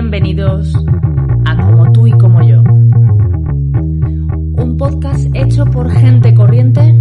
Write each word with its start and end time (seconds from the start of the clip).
Bienvenidos 0.00 0.72
a 1.44 1.56
Como 1.56 1.90
tú 1.90 2.06
y 2.06 2.12
como 2.12 2.40
yo. 2.40 2.62
Un 2.62 4.76
podcast 4.78 5.26
hecho 5.34 5.64
por 5.64 5.90
gente 5.90 6.32
corriente 6.34 6.94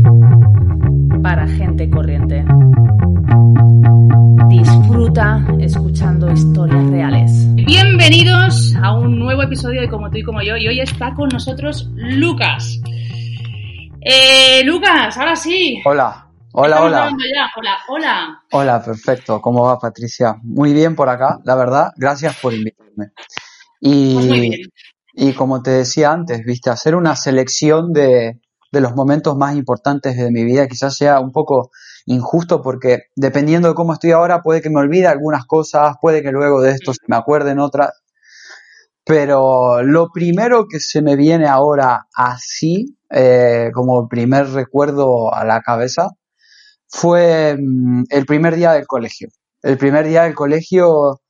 para 1.22 1.48
gente 1.48 1.92
corriente. 1.92 2.44
Disfruta 4.50 5.46
escuchando 5.60 6.32
historias 6.32 6.90
reales. 6.90 7.54
Bienvenidos 7.54 8.76
a 8.82 8.98
un 8.98 9.20
nuevo 9.20 9.44
episodio 9.44 9.82
de 9.82 9.90
Como 9.90 10.10
tú 10.10 10.18
y 10.18 10.24
como 10.24 10.42
yo. 10.42 10.58
Y 10.58 10.68
hoy 10.68 10.80
está 10.80 11.14
con 11.14 11.30
nosotros 11.30 11.92
Lucas. 11.94 12.82
Eh, 14.02 14.64
Lucas, 14.66 15.16
ahora 15.20 15.36
sí. 15.36 15.84
Hola. 15.86 16.27
Hola, 16.60 16.82
hola. 16.82 17.12
Hola, 17.56 17.78
hola. 17.88 18.44
Hola, 18.52 18.84
perfecto. 18.84 19.40
¿Cómo 19.40 19.66
va, 19.66 19.78
Patricia? 19.78 20.38
Muy 20.42 20.74
bien 20.74 20.96
por 20.96 21.08
acá, 21.08 21.38
la 21.44 21.54
verdad. 21.54 21.92
Gracias 21.96 22.36
por 22.42 22.52
invitarme. 22.52 23.12
Y, 23.80 24.16
Pues 24.16 24.26
muy 24.26 24.40
bien. 24.40 24.60
y 25.14 25.34
como 25.34 25.62
te 25.62 25.70
decía 25.70 26.12
antes, 26.12 26.44
viste, 26.44 26.72
hacer 26.72 26.96
una 26.96 27.16
selección 27.16 27.94
de, 27.94 28.42
de 28.72 28.82
los 28.82 28.96
momentos 28.96 29.38
más 29.38 29.56
importantes 29.56 30.18
de 30.18 30.32
mi 30.32 30.44
vida 30.46 30.68
quizás 30.68 30.98
sea 30.98 31.20
un 31.20 31.32
poco 31.32 31.70
injusto 32.08 32.64
porque 32.64 33.02
dependiendo 33.16 33.68
de 33.68 33.76
cómo 33.76 33.94
estoy 33.94 34.10
ahora 34.14 34.42
puede 34.42 34.64
que 34.64 34.72
me 34.72 34.80
olvide 34.80 35.06
algunas 35.06 35.46
cosas, 35.46 35.98
puede 36.02 36.24
que 36.24 36.32
luego 36.32 36.62
de 36.62 36.72
esto 36.72 36.92
se 36.92 37.02
me 37.06 37.18
acuerden 37.18 37.60
otras. 37.60 37.92
Pero 39.06 39.84
lo 39.84 40.10
primero 40.12 40.66
que 40.68 40.80
se 40.80 41.04
me 41.04 41.16
viene 41.16 41.46
ahora 41.48 42.08
así, 42.16 42.98
eh, 43.12 43.70
como 43.76 44.08
primer 44.08 44.50
recuerdo 44.50 45.32
a 45.32 45.46
la 45.46 45.62
cabeza, 45.62 46.08
fue 46.88 47.58
mm, 47.60 48.04
el 48.10 48.26
primer 48.26 48.56
día 48.56 48.74
del 48.74 48.88
colegio. 48.88 49.30
El 49.62 49.78
primer 49.78 50.08
día 50.08 50.24
del 50.24 50.36
colegio, 50.36 51.22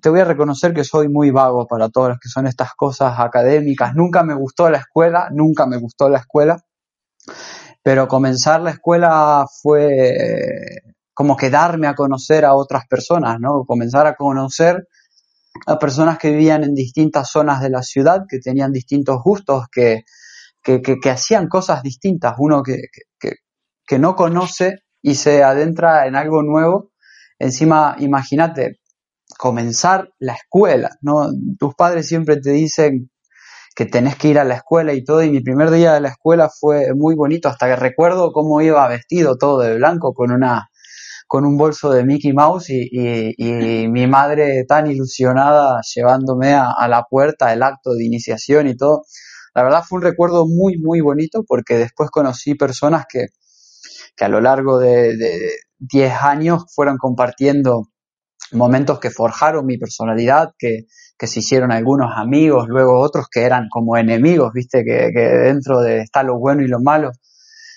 te 0.00 0.08
voy 0.08 0.20
a 0.20 0.24
reconocer 0.24 0.72
que 0.72 0.84
soy 0.84 1.08
muy 1.08 1.30
vago 1.30 1.66
para 1.66 1.88
todas 1.88 2.10
las 2.10 2.18
que 2.18 2.28
son 2.28 2.46
estas 2.46 2.74
cosas 2.74 3.18
académicas. 3.18 3.94
Nunca 3.94 4.22
me 4.22 4.34
gustó 4.34 4.70
la 4.70 4.78
escuela, 4.78 5.28
nunca 5.32 5.66
me 5.66 5.78
gustó 5.78 6.08
la 6.08 6.18
escuela, 6.18 6.62
pero 7.82 8.08
comenzar 8.08 8.60
la 8.60 8.70
escuela 8.70 9.46
fue 9.62 10.08
eh, 10.08 10.94
como 11.14 11.36
que 11.36 11.50
darme 11.50 11.86
a 11.88 11.94
conocer 11.94 12.44
a 12.44 12.54
otras 12.54 12.86
personas, 12.88 13.38
¿no? 13.40 13.64
Comenzar 13.66 14.06
a 14.06 14.14
conocer 14.14 14.88
a 15.66 15.78
personas 15.78 16.18
que 16.18 16.30
vivían 16.30 16.64
en 16.64 16.74
distintas 16.74 17.30
zonas 17.30 17.60
de 17.60 17.70
la 17.70 17.82
ciudad, 17.82 18.22
que 18.28 18.38
tenían 18.38 18.72
distintos 18.72 19.22
gustos, 19.22 19.66
que, 19.70 20.04
que, 20.62 20.80
que, 20.80 20.98
que 20.98 21.10
hacían 21.10 21.48
cosas 21.48 21.82
distintas. 21.82 22.34
Uno 22.38 22.62
que, 22.62 22.76
que, 23.86 23.98
no 23.98 24.14
conoce 24.16 24.80
y 25.00 25.16
se 25.16 25.42
adentra 25.42 26.06
en 26.06 26.16
algo 26.16 26.42
nuevo. 26.42 26.90
Encima, 27.38 27.96
imagínate, 27.98 28.80
comenzar 29.38 30.10
la 30.18 30.34
escuela, 30.34 30.90
¿no? 31.00 31.28
Tus 31.58 31.74
padres 31.74 32.06
siempre 32.06 32.36
te 32.40 32.50
dicen 32.50 33.10
que 33.74 33.86
tenés 33.86 34.16
que 34.16 34.28
ir 34.28 34.38
a 34.38 34.44
la 34.44 34.54
escuela 34.56 34.92
y 34.92 35.04
todo, 35.04 35.22
y 35.22 35.30
mi 35.30 35.40
primer 35.40 35.70
día 35.70 35.94
de 35.94 36.00
la 36.00 36.10
escuela 36.10 36.50
fue 36.50 36.94
muy 36.94 37.14
bonito, 37.14 37.48
hasta 37.48 37.66
que 37.66 37.76
recuerdo 37.76 38.32
cómo 38.32 38.60
iba 38.60 38.86
vestido 38.88 39.36
todo 39.38 39.60
de 39.60 39.76
blanco 39.76 40.12
con 40.14 40.30
una 40.30 40.68
con 41.26 41.46
un 41.46 41.56
bolso 41.56 41.90
de 41.90 42.04
Mickey 42.04 42.34
Mouse 42.34 42.68
y, 42.68 42.88
y, 42.92 43.34
y 43.38 43.88
mi 43.88 44.06
madre 44.06 44.66
tan 44.68 44.90
ilusionada 44.90 45.80
llevándome 45.94 46.52
a, 46.52 46.72
a 46.72 46.88
la 46.88 47.04
puerta, 47.04 47.54
el 47.54 47.62
acto 47.62 47.94
de 47.94 48.04
iniciación 48.04 48.68
y 48.68 48.76
todo. 48.76 49.04
La 49.54 49.62
verdad 49.62 49.82
fue 49.82 49.96
un 49.96 50.02
recuerdo 50.02 50.46
muy, 50.46 50.76
muy 50.76 51.00
bonito 51.00 51.42
porque 51.46 51.78
después 51.78 52.10
conocí 52.10 52.54
personas 52.54 53.06
que, 53.08 53.28
que 54.16 54.24
a 54.24 54.28
lo 54.28 54.40
largo 54.40 54.78
de, 54.78 55.16
de 55.16 55.50
10 55.78 56.12
años 56.22 56.64
fueron 56.74 56.96
compartiendo 56.96 57.88
momentos 58.52 59.00
que 59.00 59.10
forjaron 59.10 59.66
mi 59.66 59.78
personalidad, 59.78 60.50
que, 60.58 60.86
se 61.24 61.38
hicieron 61.38 61.70
algunos 61.70 62.10
amigos, 62.16 62.66
luego 62.68 62.98
otros 62.98 63.26
que 63.30 63.42
eran 63.42 63.68
como 63.70 63.96
enemigos, 63.96 64.50
viste, 64.52 64.82
que, 64.84 65.12
que 65.14 65.20
dentro 65.20 65.80
de 65.80 66.00
está 66.00 66.24
lo 66.24 66.36
bueno 66.36 66.62
y 66.62 66.66
lo 66.66 66.80
malo, 66.80 67.12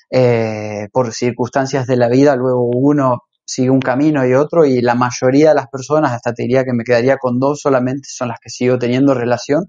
eh, 0.09 0.87
por 0.91 1.13
circunstancias 1.13 1.85
de 1.85 1.95
la 1.95 2.09
vida, 2.09 2.35
luego 2.35 2.67
uno 2.73 3.19
sigue 3.45 3.69
un 3.69 3.81
camino 3.81 4.25
y 4.25 4.33
otro, 4.33 4.65
y 4.65 4.81
la 4.81 4.95
mayoría 4.95 5.49
de 5.49 5.55
las 5.55 5.67
personas, 5.67 6.11
hasta 6.11 6.33
te 6.33 6.41
diría 6.41 6.63
que 6.63 6.73
me 6.73 6.83
quedaría 6.83 7.17
con 7.17 7.39
dos 7.39 7.59
solamente, 7.61 8.07
son 8.09 8.29
las 8.29 8.39
que 8.39 8.49
sigo 8.49 8.79
teniendo 8.79 9.13
relación. 9.13 9.65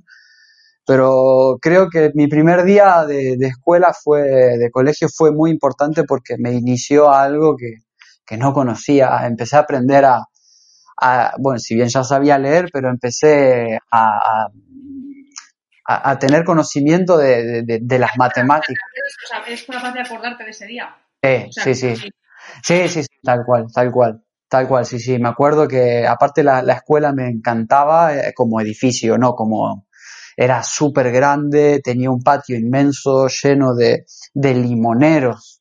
Pero 0.87 1.59
creo 1.61 1.89
que 1.91 2.13
mi 2.15 2.29
primer 2.29 2.65
día 2.65 3.05
de, 3.07 3.37
de 3.37 3.47
escuela 3.49 3.93
fue, 3.93 4.23
de 4.23 4.71
colegio 4.71 5.09
fue 5.09 5.33
muy 5.33 5.51
importante 5.51 6.05
porque 6.05 6.37
me 6.39 6.53
inició 6.53 7.11
a 7.11 7.25
algo 7.25 7.57
que, 7.57 7.79
que 8.25 8.37
no 8.37 8.53
conocía. 8.53 9.27
Empecé 9.27 9.57
a 9.57 9.61
aprender 9.61 10.05
a, 10.05 10.23
a, 11.01 11.35
bueno, 11.39 11.59
si 11.59 11.75
bien 11.75 11.89
ya 11.89 12.05
sabía 12.05 12.39
leer, 12.39 12.69
pero 12.73 12.89
empecé 12.89 13.79
a, 13.91 14.47
a, 15.89 16.11
a 16.11 16.19
tener 16.19 16.45
conocimiento 16.45 17.17
de, 17.19 17.63
de, 17.65 17.99
las 17.99 18.17
matemáticas. 18.17 18.77
O 19.25 19.29
sea, 19.29 19.53
es 19.53 19.63
capaz 19.65 19.93
de 19.93 20.01
acordarte 20.01 20.45
de 20.45 20.51
ese 20.51 20.67
día. 20.67 20.95
Eh, 21.23 21.47
O 21.49 21.53
sea, 21.53 21.65
sí, 21.65 21.75
sí. 21.75 22.11
Sí, 22.63 22.89
sí, 22.89 23.03
sí, 23.03 23.09
tal 23.25 23.45
cual, 23.45 23.67
tal 23.75 23.91
cual, 23.91 24.23
tal 24.49 24.69
cual, 24.69 24.87
sí, 24.87 25.01
sí. 25.01 25.19
Me 25.19 25.29
acuerdo 25.29 25.67
que 25.67 26.07
aparte 26.07 26.45
la, 26.45 26.63
la 26.63 26.75
escuela 26.75 27.13
me 27.13 27.29
encantaba 27.29 28.15
eh, 28.15 28.33
como 28.35 28.61
edificio, 28.61 29.19
¿no? 29.19 29.35
Como 29.35 29.86
era 30.37 30.63
súper 30.63 31.11
grande, 31.11 31.81
tenía 31.83 32.11
un 32.11 32.23
patio 32.23 32.59
inmenso 32.59 33.27
lleno 33.29 33.75
de, 33.75 34.05
limoneros. 34.35 35.59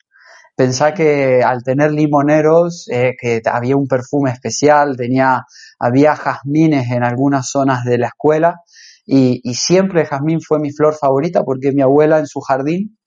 Pensá 0.56 0.94
que 0.94 1.41
al 1.44 1.63
tener 1.63 1.91
limoneros, 1.91 2.88
eh, 2.90 3.16
que 3.19 3.41
había 3.46 3.78
un 3.78 3.88
perfume 3.88 4.31
especial, 4.31 4.96
tenía, 4.97 5.46
había 5.80 6.16
jazmines 6.16 6.91
en 6.91 7.03
algunas 7.03 7.50
zonas 7.50 7.85
de 7.85 7.97
la 7.97 8.08
escuela 8.08 8.62
y, 9.06 9.41
siempre 9.53 10.02
el 10.02 10.08
jazmín 10.08 10.41
fue 10.41 10.59
mi 10.59 10.72
flor 10.72 10.96
favorita 10.96 11.44
porque 11.44 11.72
mi 11.72 11.81
abuela 11.81 12.19
en 12.19 12.28
su 12.28 12.40
jardín 12.41 12.97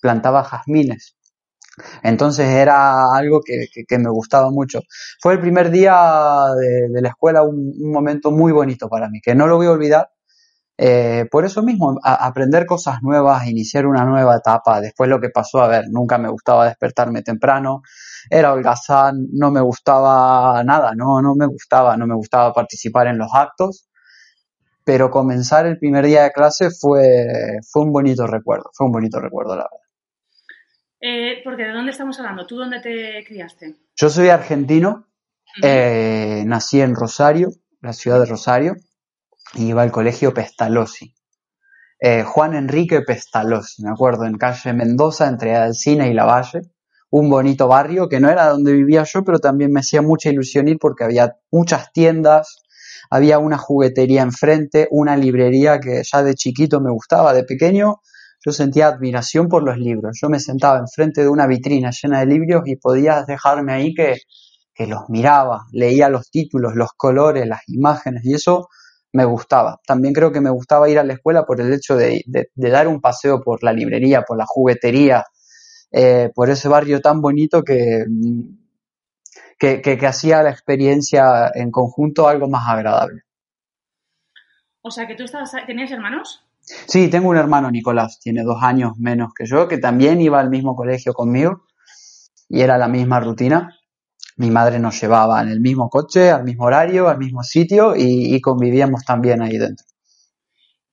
plantaba 0.00 0.44
jazmines. 0.44 1.16
Entonces 2.02 2.48
era 2.48 3.04
algo 3.14 3.40
que, 3.44 3.98
me 3.98 4.10
gustaba 4.10 4.50
mucho. 4.50 4.80
Fue 5.20 5.34
el 5.34 5.40
primer 5.40 5.70
día 5.70 5.94
de, 6.58 6.88
de 6.88 7.02
la 7.02 7.10
escuela 7.10 7.42
un, 7.42 7.72
un, 7.78 7.92
momento 7.92 8.30
muy 8.30 8.52
bonito 8.52 8.88
para 8.88 9.08
mí, 9.10 9.20
que 9.20 9.34
no 9.34 9.46
lo 9.46 9.56
voy 9.56 9.66
a 9.66 9.72
olvidar. 9.72 10.08
Eh, 10.78 11.24
por 11.30 11.44
eso 11.44 11.62
mismo, 11.62 11.98
a, 12.02 12.26
aprender 12.26 12.66
cosas 12.66 13.02
nuevas, 13.02 13.46
iniciar 13.46 13.86
una 13.86 14.04
nueva 14.04 14.36
etapa. 14.36 14.80
Después 14.80 15.08
lo 15.08 15.20
que 15.20 15.30
pasó, 15.30 15.60
a 15.60 15.68
ver, 15.68 15.84
nunca 15.90 16.18
me 16.18 16.28
gustaba 16.28 16.66
despertarme 16.66 17.22
temprano, 17.22 17.82
era 18.28 18.52
holgazán, 18.52 19.26
no 19.32 19.50
me 19.50 19.60
gustaba 19.60 20.62
nada, 20.64 20.92
no, 20.94 21.22
no 21.22 21.34
me 21.34 21.46
gustaba, 21.46 21.96
no 21.96 22.06
me 22.06 22.14
gustaba 22.14 22.52
participar 22.52 23.06
en 23.06 23.18
los 23.18 23.34
actos. 23.34 23.88
Pero 24.84 25.10
comenzar 25.10 25.66
el 25.66 25.78
primer 25.78 26.06
día 26.06 26.22
de 26.22 26.32
clase 26.32 26.70
fue, 26.70 27.58
fue 27.68 27.82
un 27.82 27.92
bonito 27.92 28.26
recuerdo, 28.26 28.70
fue 28.72 28.86
un 28.86 28.92
bonito 28.92 29.18
recuerdo, 29.18 29.56
la 29.56 29.64
verdad. 29.64 29.86
Eh, 31.00 31.40
porque 31.44 31.64
¿de 31.64 31.72
dónde 31.72 31.90
estamos 31.90 32.18
hablando? 32.18 32.46
¿Tú 32.46 32.56
dónde 32.56 32.80
te 32.80 33.24
criaste? 33.26 33.76
Yo 33.96 34.08
soy 34.08 34.28
argentino, 34.28 35.06
eh, 35.62 36.44
nací 36.46 36.80
en 36.80 36.94
Rosario, 36.94 37.50
la 37.80 37.92
ciudad 37.92 38.20
de 38.20 38.26
Rosario, 38.26 38.76
iba 39.54 39.82
al 39.82 39.90
colegio 39.90 40.34
Pestalozzi. 40.34 41.14
Eh, 41.98 42.24
Juan 42.24 42.54
Enrique 42.54 43.00
Pestalozzi, 43.02 43.82
me 43.82 43.90
acuerdo, 43.90 44.24
en 44.24 44.36
calle 44.36 44.72
Mendoza, 44.72 45.28
entre 45.28 45.56
Alcina 45.56 46.06
y 46.08 46.14
Lavalle, 46.14 46.62
un 47.10 47.30
bonito 47.30 47.68
barrio 47.68 48.08
que 48.08 48.20
no 48.20 48.28
era 48.28 48.48
donde 48.48 48.72
vivía 48.72 49.04
yo, 49.04 49.24
pero 49.24 49.38
también 49.38 49.72
me 49.72 49.80
hacía 49.80 50.02
mucha 50.02 50.28
ilusión 50.28 50.68
ir 50.68 50.78
porque 50.78 51.04
había 51.04 51.36
muchas 51.50 51.92
tiendas, 51.92 52.56
había 53.10 53.38
una 53.38 53.56
juguetería 53.56 54.22
enfrente, 54.22 54.88
una 54.90 55.16
librería 55.16 55.80
que 55.80 56.02
ya 56.02 56.22
de 56.22 56.34
chiquito 56.34 56.80
me 56.80 56.90
gustaba, 56.90 57.32
de 57.32 57.44
pequeño 57.44 58.00
yo 58.44 58.52
sentía 58.52 58.86
admiración 58.86 59.48
por 59.48 59.64
los 59.64 59.76
libros. 59.76 60.18
Yo 60.20 60.28
me 60.28 60.38
sentaba 60.38 60.78
enfrente 60.78 61.22
de 61.22 61.28
una 61.28 61.48
vitrina 61.48 61.90
llena 61.90 62.20
de 62.20 62.26
libros 62.26 62.62
y 62.66 62.76
podías 62.76 63.26
dejarme 63.26 63.72
ahí 63.72 63.92
que, 63.92 64.18
que 64.72 64.86
los 64.86 65.08
miraba, 65.08 65.64
leía 65.72 66.08
los 66.08 66.30
títulos, 66.30 66.74
los 66.76 66.90
colores, 66.96 67.46
las 67.48 67.62
imágenes 67.66 68.24
y 68.24 68.34
eso 68.34 68.68
me 69.12 69.24
gustaba. 69.24 69.80
También 69.86 70.14
creo 70.14 70.32
que 70.32 70.40
me 70.40 70.50
gustaba 70.50 70.88
ir 70.88 70.98
a 70.98 71.04
la 71.04 71.14
escuela 71.14 71.44
por 71.44 71.60
el 71.60 71.72
hecho 71.72 71.96
de, 71.96 72.22
de, 72.26 72.50
de 72.54 72.70
dar 72.70 72.88
un 72.88 73.00
paseo 73.00 73.42
por 73.42 73.62
la 73.62 73.72
librería, 73.72 74.22
por 74.22 74.36
la 74.36 74.46
juguetería, 74.46 75.24
eh, 75.92 76.30
por 76.34 76.50
ese 76.50 76.68
barrio 76.68 77.00
tan 77.00 77.20
bonito 77.20 77.62
que, 77.62 78.04
que, 79.58 79.80
que, 79.80 80.06
hacía 80.06 80.42
la 80.42 80.50
experiencia 80.50 81.50
en 81.54 81.70
conjunto 81.70 82.28
algo 82.28 82.48
más 82.48 82.68
agradable. 82.68 83.22
O 84.82 84.90
sea, 84.90 85.06
que 85.06 85.14
tú 85.14 85.24
estabas, 85.24 85.52
tenías 85.66 85.90
hermanos. 85.90 86.44
Sí, 86.60 87.08
tengo 87.08 87.28
un 87.28 87.36
hermano, 87.36 87.70
Nicolás, 87.70 88.18
tiene 88.20 88.42
dos 88.42 88.62
años 88.62 88.98
menos 88.98 89.32
que 89.32 89.46
yo, 89.46 89.68
que 89.68 89.78
también 89.78 90.20
iba 90.20 90.40
al 90.40 90.50
mismo 90.50 90.74
colegio 90.74 91.14
conmigo 91.14 91.64
y 92.48 92.60
era 92.60 92.76
la 92.78 92.88
misma 92.88 93.20
rutina. 93.20 93.75
Mi 94.36 94.50
madre 94.50 94.78
nos 94.78 95.00
llevaba 95.00 95.42
en 95.42 95.48
el 95.48 95.60
mismo 95.60 95.88
coche, 95.88 96.30
al 96.30 96.44
mismo 96.44 96.64
horario, 96.64 97.08
al 97.08 97.18
mismo 97.18 97.42
sitio 97.42 97.94
y, 97.96 98.38
convivíamos 98.40 99.04
también 99.04 99.40
ahí 99.42 99.56
dentro. 99.56 99.86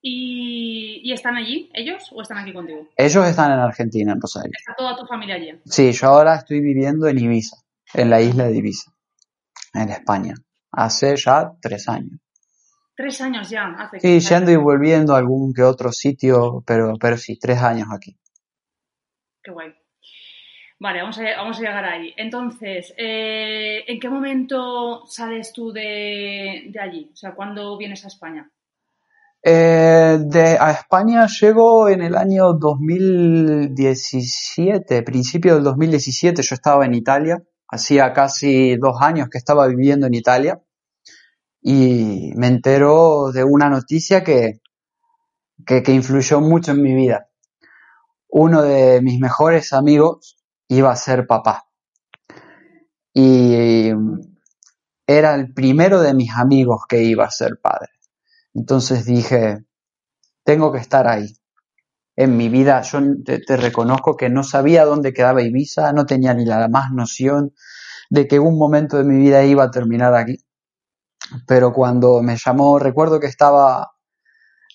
¿Y, 0.01 1.11
están 1.11 1.35
allí 1.35 1.69
ellos 1.73 2.09
o 2.11 2.21
están 2.21 2.37
aquí 2.39 2.53
contigo? 2.53 2.87
Ellos 2.95 3.27
están 3.27 3.51
en 3.51 3.59
Argentina, 3.59 4.13
en 4.13 4.21
Rosario. 4.21 4.51
¿Está 4.57 4.73
toda 4.75 4.95
tu 4.95 5.05
familia 5.05 5.35
allí? 5.35 5.51
Sí, 5.65 5.91
yo 5.91 6.07
ahora 6.07 6.35
estoy 6.35 6.61
viviendo 6.61 7.07
en 7.07 7.19
Ibiza, 7.19 7.57
en 7.93 8.09
la 8.09 8.21
isla 8.21 8.45
de 8.45 8.57
Ibiza, 8.57 8.91
en 9.73 9.89
España, 9.89 10.33
hace 10.71 11.15
ya 11.17 11.51
tres 11.61 11.87
años. 11.89 12.19
Tres 12.95 13.21
años 13.21 13.49
ya, 13.49 13.75
hace 13.77 13.99
Sí, 13.99 14.19
yendo 14.19 14.51
y 14.51 14.55
volviendo 14.55 15.13
a 15.13 15.17
algún 15.17 15.53
que 15.53 15.63
otro 15.63 15.91
sitio, 15.91 16.63
pero, 16.65 16.93
pero 16.99 17.17
sí, 17.17 17.37
tres 17.37 17.61
años 17.61 17.87
aquí. 17.91 18.17
Qué 19.43 19.51
guay. 19.51 19.73
Vale, 20.79 21.01
vamos 21.01 21.19
a, 21.19 21.59
llegar 21.59 21.85
ahí. 21.85 22.13
Entonces, 22.17 22.93
eh, 22.97 23.83
¿en 23.87 23.99
qué 23.99 24.09
momento 24.09 25.05
sales 25.07 25.53
tú 25.53 25.71
de, 25.71 26.73
allí? 26.81 27.11
O 27.13 27.15
sea, 27.15 27.35
¿cuándo 27.35 27.77
vienes 27.77 28.03
a 28.05 28.07
España? 28.07 28.49
Eh, 29.45 30.17
a 30.59 30.71
España 30.71 31.27
llego 31.27 31.89
en 31.89 32.01
el 32.01 32.15
año 32.15 32.53
2017, 32.53 35.03
principio 35.03 35.53
del 35.55 35.63
2017. 35.63 36.41
Yo 36.41 36.55
estaba 36.55 36.85
en 36.85 36.95
Italia, 36.95 37.43
hacía 37.67 38.13
casi 38.13 38.77
dos 38.77 39.01
años 39.01 39.27
que 39.29 39.37
estaba 39.37 39.67
viviendo 39.67 40.07
en 40.07 40.15
Italia 40.15 40.61
y 41.61 42.31
me 42.35 42.47
entero 42.47 43.31
de 43.31 43.43
una 43.43 43.69
noticia 43.69 44.23
que, 44.23 44.61
que 45.65 45.93
influyó 45.93 46.41
mucho 46.41 46.71
en 46.71 46.81
mi 46.81 46.93
vida. 46.93 47.29
Uno 48.27 48.61
de 48.63 49.01
mis 49.01 49.19
mejores 49.19 49.71
amigos 49.73 50.42
iba 50.67 50.91
a 50.91 50.95
ser 50.95 51.27
papá. 51.27 51.65
Y 53.13 53.91
era 55.05 55.35
el 55.35 55.53
primero 55.53 56.01
de 56.01 56.13
mis 56.13 56.31
amigos 56.35 56.81
que 56.87 57.03
iba 57.03 57.25
a 57.25 57.31
ser 57.31 57.59
padre. 57.61 57.89
Entonces 58.53 59.05
dije, 59.05 59.65
tengo 60.43 60.71
que 60.71 60.79
estar 60.79 61.07
ahí. 61.07 61.37
En 62.15 62.37
mi 62.37 62.49
vida 62.49 62.81
yo 62.81 62.99
te, 63.23 63.57
reconozco 63.57 64.15
que 64.15 64.29
no 64.29 64.43
sabía 64.43 64.85
dónde 64.85 65.13
quedaba 65.13 65.41
Ibiza, 65.41 65.93
no 65.93 66.05
tenía 66.05 66.33
ni 66.33 66.45
la 66.45 66.67
más 66.67 66.91
noción 66.91 67.53
de 68.09 68.27
que 68.27 68.39
un 68.39 68.57
momento 68.57 68.97
de 68.97 69.03
mi 69.03 69.17
vida 69.17 69.43
iba 69.43 69.63
a 69.63 69.71
terminar 69.71 70.13
aquí. 70.13 70.37
Pero 71.47 71.73
cuando 71.73 72.21
me 72.21 72.37
llamó, 72.37 72.77
recuerdo 72.77 73.19
que 73.19 73.27
estaba 73.27 73.93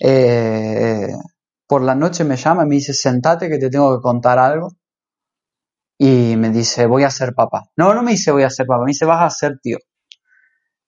eh, 0.01 1.13
por 1.67 1.83
la 1.83 1.95
noche 1.95 2.25
me 2.25 2.37
llama 2.37 2.65
y 2.65 2.67
me 2.67 2.75
dice, 2.77 2.95
sentate 2.95 3.49
que 3.49 3.59
te 3.59 3.71
tengo 3.71 3.97
que 3.97 4.03
contar 4.03 4.39
algo 4.39 4.73
y 5.99 6.37
me 6.37 6.51
dice, 6.51 6.87
voy 6.87 7.03
a 7.03 7.11
ser 7.11 7.35
papá. 7.35 7.71
No, 7.77 7.93
no 7.93 8.03
me 8.03 8.13
dice 8.13 8.31
voy 8.31 8.45
a 8.45 8.51
ser 8.51 8.67
papá, 8.67 8.85
me 8.85 8.93
dice, 8.93 9.05
vas 9.05 9.23
a 9.23 9.31
ser 9.31 9.59
tío. 9.61 9.79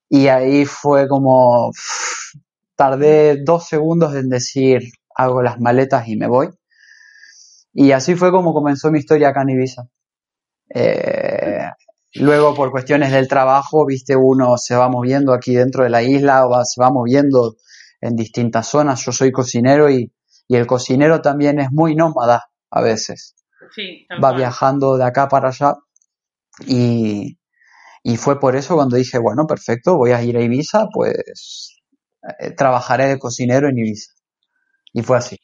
Y 0.08 0.28
ahí 0.28 0.64
fue 0.64 1.08
como, 1.08 1.72
tardé 2.76 3.42
dos 3.44 3.66
segundos 3.66 4.14
en 4.14 4.28
decir, 4.28 4.82
hago 5.16 5.42
las 5.42 5.60
maletas 5.60 6.08
y 6.08 6.16
me 6.16 6.28
voy. 6.28 6.50
Y 7.72 7.92
así 7.92 8.14
fue 8.14 8.30
como 8.30 8.54
comenzó 8.54 8.90
mi 8.90 9.00
historia 9.00 9.30
acá 9.30 9.42
en 9.42 9.50
Ibiza. 9.50 9.82
Eh, 10.74 11.68
luego, 12.14 12.54
por 12.54 12.70
cuestiones 12.70 13.12
del 13.12 13.28
trabajo, 13.28 13.86
viste, 13.86 14.16
uno 14.16 14.56
se 14.58 14.76
va 14.76 14.88
moviendo 14.88 15.32
aquí 15.32 15.54
dentro 15.54 15.84
de 15.84 15.90
la 15.90 16.02
isla 16.02 16.46
o 16.46 16.64
se 16.64 16.80
va 16.80 16.90
moviendo 16.90 17.56
en 18.00 18.16
distintas 18.16 18.68
zonas. 18.68 19.04
Yo 19.04 19.12
soy 19.12 19.32
cocinero 19.32 19.90
y, 19.90 20.12
y 20.48 20.56
el 20.56 20.66
cocinero 20.66 21.20
también 21.20 21.60
es 21.60 21.70
muy 21.72 21.94
nómada 21.96 22.50
a 22.70 22.80
veces 22.80 23.34
va 24.22 24.32
viajando 24.32 24.96
de 24.96 25.04
acá 25.04 25.28
para 25.28 25.48
allá 25.48 25.74
y, 26.66 27.36
fue 28.16 28.40
por 28.40 28.56
eso 28.56 28.74
cuando 28.74 28.96
dije, 28.96 29.18
bueno, 29.18 29.46
perfecto, 29.46 29.96
voy 29.96 30.12
a 30.12 30.22
ir 30.22 30.36
a 30.36 30.42
Ibiza, 30.42 30.88
pues 30.92 31.76
eh, 32.38 32.50
trabajaré 32.52 33.06
de 33.06 33.18
cocinero 33.18 33.68
en 33.68 33.78
Ibiza. 33.78 34.12
Y 34.92 35.02
fue 35.02 35.18
así. 35.18 35.38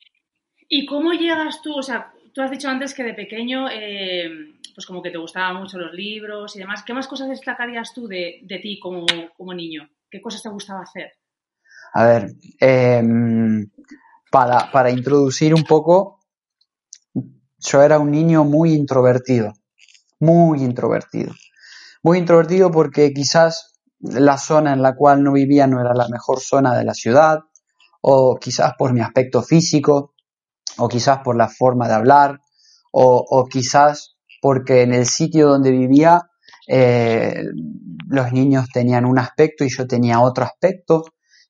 ¿Y 0.69 0.87
cómo 0.87 1.13
llegas 1.13 1.63
tú? 1.63 1.75
O 1.79 1.83
sea, 1.83 2.13
tú 2.35 2.43
has 2.43 2.51
dicho 2.51 2.69
antes 2.69 2.95
que 2.95 3.05
de 3.05 3.15
pequeño, 3.15 3.69
eh, 3.71 4.29
pues 4.75 4.85
como 4.87 5.03
que 5.03 5.11
te 5.11 5.19
gustaban 5.19 5.57
mucho 5.57 5.79
los 5.79 5.93
libros 5.93 6.57
y 6.57 6.59
demás. 6.59 6.83
¿Qué 6.85 6.93
más 6.93 7.07
cosas 7.07 7.29
destacarías 7.29 7.95
tú 7.95 8.09
de, 8.09 8.45
ti 8.61 8.81
como, 8.81 9.07
niño? 9.55 9.89
¿Qué 10.11 10.21
cosas 10.21 10.43
te 10.43 10.49
gustaba 10.49 10.83
hacer? 10.83 11.13
A 11.93 12.05
ver, 12.05 12.33
em, 12.61 13.71
para, 14.31 14.71
para 14.73 14.91
introducir 14.91 15.55
un 15.55 15.63
poco, 15.63 16.16
yo 17.59 17.83
era 17.83 17.99
un 17.99 18.11
niño 18.11 18.45
muy 18.45 18.73
introvertido, 18.75 19.53
muy 20.21 20.63
introvertido. 20.63 21.33
Muy 22.03 22.19
introvertido 22.19 22.71
porque 22.71 23.13
quizás 23.13 23.81
la 23.99 24.39
zona 24.39 24.73
en 24.73 24.83
la 24.83 24.95
cual 24.95 25.23
no 25.23 25.33
vivía 25.33 25.67
no 25.67 25.81
era 25.81 25.95
la 25.95 26.09
mejor 26.09 26.41
zona 26.41 26.77
de 26.77 26.85
la 26.85 26.95
ciudad, 26.95 27.41
o 28.01 28.37
quizás 28.37 28.75
por 28.79 28.93
mi 28.93 29.01
aspecto 29.01 29.43
físico, 29.43 30.15
o 30.79 30.89
quizás 30.89 31.19
por 31.25 31.37
la 31.37 31.49
forma 31.49 31.89
de 31.89 31.95
hablar, 31.95 32.41
o, 32.93 33.47
quizás 33.51 34.17
porque 34.41 34.83
en 34.83 34.95
el 34.95 35.07
sitio 35.07 35.49
donde 35.49 35.71
vivía 35.71 36.23
eh, 36.69 37.43
los 38.09 38.33
niños 38.33 38.69
tenían 38.73 39.05
un 39.05 39.19
aspecto 39.19 39.65
y 39.65 39.69
yo 39.69 39.87
tenía 39.87 40.21
otro 40.21 40.45
aspecto, 40.45 41.05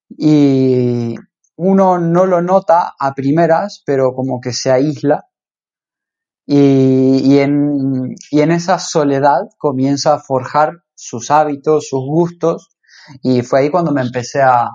y 0.09 1.15
uno 1.57 1.99
no 1.99 2.27
lo 2.27 2.41
nota 2.43 2.95
a 2.99 3.13
primeras, 3.13 3.83
pero 3.85 4.13
como 4.15 4.41
que 4.41 4.53
se 4.53 4.71
aísla 4.71 5.25
y, 6.47 7.39
en, 7.39 8.15
y 8.31 8.41
en 8.41 8.51
esa 8.53 8.79
soledad 8.79 9.41
comienza 9.59 10.15
a 10.15 10.19
forjar 10.21 10.83
sus 10.95 11.31
hábitos, 11.31 11.89
sus 11.89 12.05
gustos, 12.07 12.71
y 13.23 13.43
fue 13.43 13.61
ahí 13.61 13.71
cuando 13.71 13.93
me 13.93 14.01
empecé 14.01 14.43
a, 14.43 14.69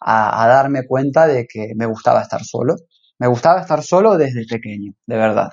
a, 0.00 0.48
darme 0.48 0.86
cuenta 0.86 1.26
de 1.26 1.46
que 1.46 1.72
me 1.76 1.86
gustaba 1.86 2.22
estar 2.22 2.44
solo. 2.44 2.76
Me 3.18 3.26
gustaba 3.26 3.60
estar 3.60 3.82
solo 3.82 4.16
desde 4.16 4.46
pequeño, 4.46 4.92
de 5.06 5.16
verdad. 5.16 5.50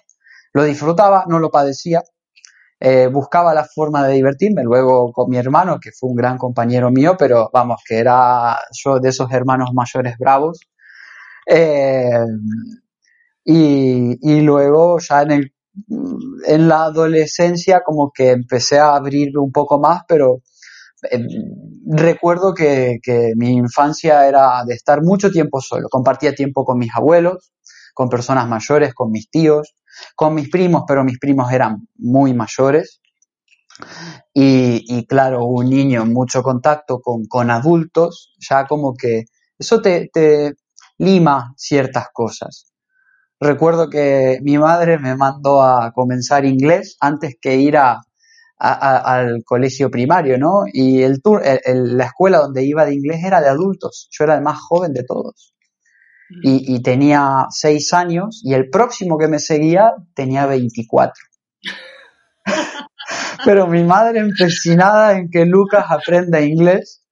Lo 0.53 0.63
disfrutaba, 0.63 1.25
no 1.27 1.39
lo 1.39 1.49
padecía, 1.49 2.03
eh, 2.79 3.07
buscaba 3.07 3.53
la 3.53 3.63
forma 3.65 4.05
de 4.07 4.13
divertirme, 4.13 4.63
luego 4.63 5.11
con 5.11 5.29
mi 5.29 5.37
hermano, 5.37 5.79
que 5.79 5.91
fue 5.91 6.09
un 6.09 6.15
gran 6.15 6.37
compañero 6.37 6.91
mío, 6.91 7.15
pero 7.17 7.49
vamos, 7.51 7.81
que 7.87 7.97
era 7.97 8.57
yo 8.71 8.99
de 8.99 9.09
esos 9.09 9.31
hermanos 9.31 9.71
mayores 9.73 10.17
bravos. 10.17 10.59
Eh, 11.47 12.09
y, 13.45 14.41
luego 14.41 14.97
ya 14.99 15.21
en, 15.21 15.31
el, 15.31 15.53
en 16.47 16.67
la 16.67 16.85
adolescencia 16.85 17.81
como 17.85 18.11
que 18.11 18.31
empecé 18.31 18.79
a 18.79 18.95
abrirme 18.95 19.39
un 19.39 19.51
poco 19.51 19.79
más, 19.79 20.01
pero 20.07 20.41
eh, 21.11 21.19
recuerdo 21.85 22.53
que, 22.55 22.97
que, 23.03 23.33
mi 23.35 23.53
infancia 23.53 24.27
era 24.27 24.63
de 24.65 24.73
estar 24.73 25.03
mucho 25.03 25.29
tiempo 25.29 25.61
solo. 25.61 25.87
Compartía 25.89 26.33
tiempo 26.33 26.65
con 26.65 26.79
mis 26.79 26.93
abuelos, 26.95 27.53
con 27.93 28.09
personas 28.09 28.47
mayores, 28.47 28.93
con 28.95 29.11
mis 29.11 29.29
tíos, 29.29 29.75
con 30.15 30.33
mis 30.33 30.49
primos, 30.49 30.83
pero 30.87 31.03
mis 31.03 31.19
primos 31.19 31.51
eran 31.51 31.87
muy 31.97 32.33
mayores. 32.33 32.99
Y, 34.33 34.83
y 34.87 35.05
claro, 35.05 35.45
un 35.45 35.69
niño 35.69 36.01
en 36.01 36.13
mucho 36.13 36.41
contacto 36.41 36.99
con, 36.99 37.25
con 37.25 37.51
adultos, 37.51 38.33
ya 38.39 38.65
como 38.65 38.95
que 38.95 39.25
eso 39.59 39.81
te, 39.81 40.09
te 40.11 40.55
lima 40.97 41.53
ciertas 41.57 42.07
cosas. 42.11 42.74
Recuerdo 43.39 43.89
que 43.89 44.39
mi 44.41 44.57
madre 44.57 44.97
me 44.97 45.15
mandó 45.15 45.61
a 45.61 45.91
comenzar 45.91 46.45
inglés 46.45 46.95
antes 46.99 47.35
que 47.39 47.57
ir 47.57 47.77
a, 47.77 48.01
al 48.57 49.43
colegio 49.43 49.91
primario, 49.91 50.37
¿no? 50.37 50.63
Y 50.71 51.01
el, 51.01 51.21
tour, 51.21 51.41
la 51.65 52.05
escuela 52.05 52.39
donde 52.39 52.63
iba 52.63 52.85
de 52.85 52.93
inglés 52.93 53.23
era 53.23 53.41
de 53.41 53.49
adultos. 53.49 54.07
Yo 54.11 54.23
era 54.23 54.35
el 54.35 54.41
más 54.41 54.59
joven 54.59 54.93
de 54.93 55.03
todos. 55.03 55.53
Y, 56.41 56.75
y, 56.75 56.81
tenía 56.81 57.45
seis 57.51 57.93
años 57.93 58.41
y 58.43 58.55
el 58.55 58.71
próximo 58.71 59.15
que 59.19 59.27
me 59.27 59.37
seguía 59.37 59.93
tenía 60.15 60.47
24. 60.47 61.13
Pero 63.45 63.67
mi 63.67 63.83
madre 63.83 64.21
empecinada 64.21 65.17
en 65.17 65.29
que 65.29 65.45
Lucas 65.45 65.85
aprenda 65.87 66.41
inglés 66.41 67.03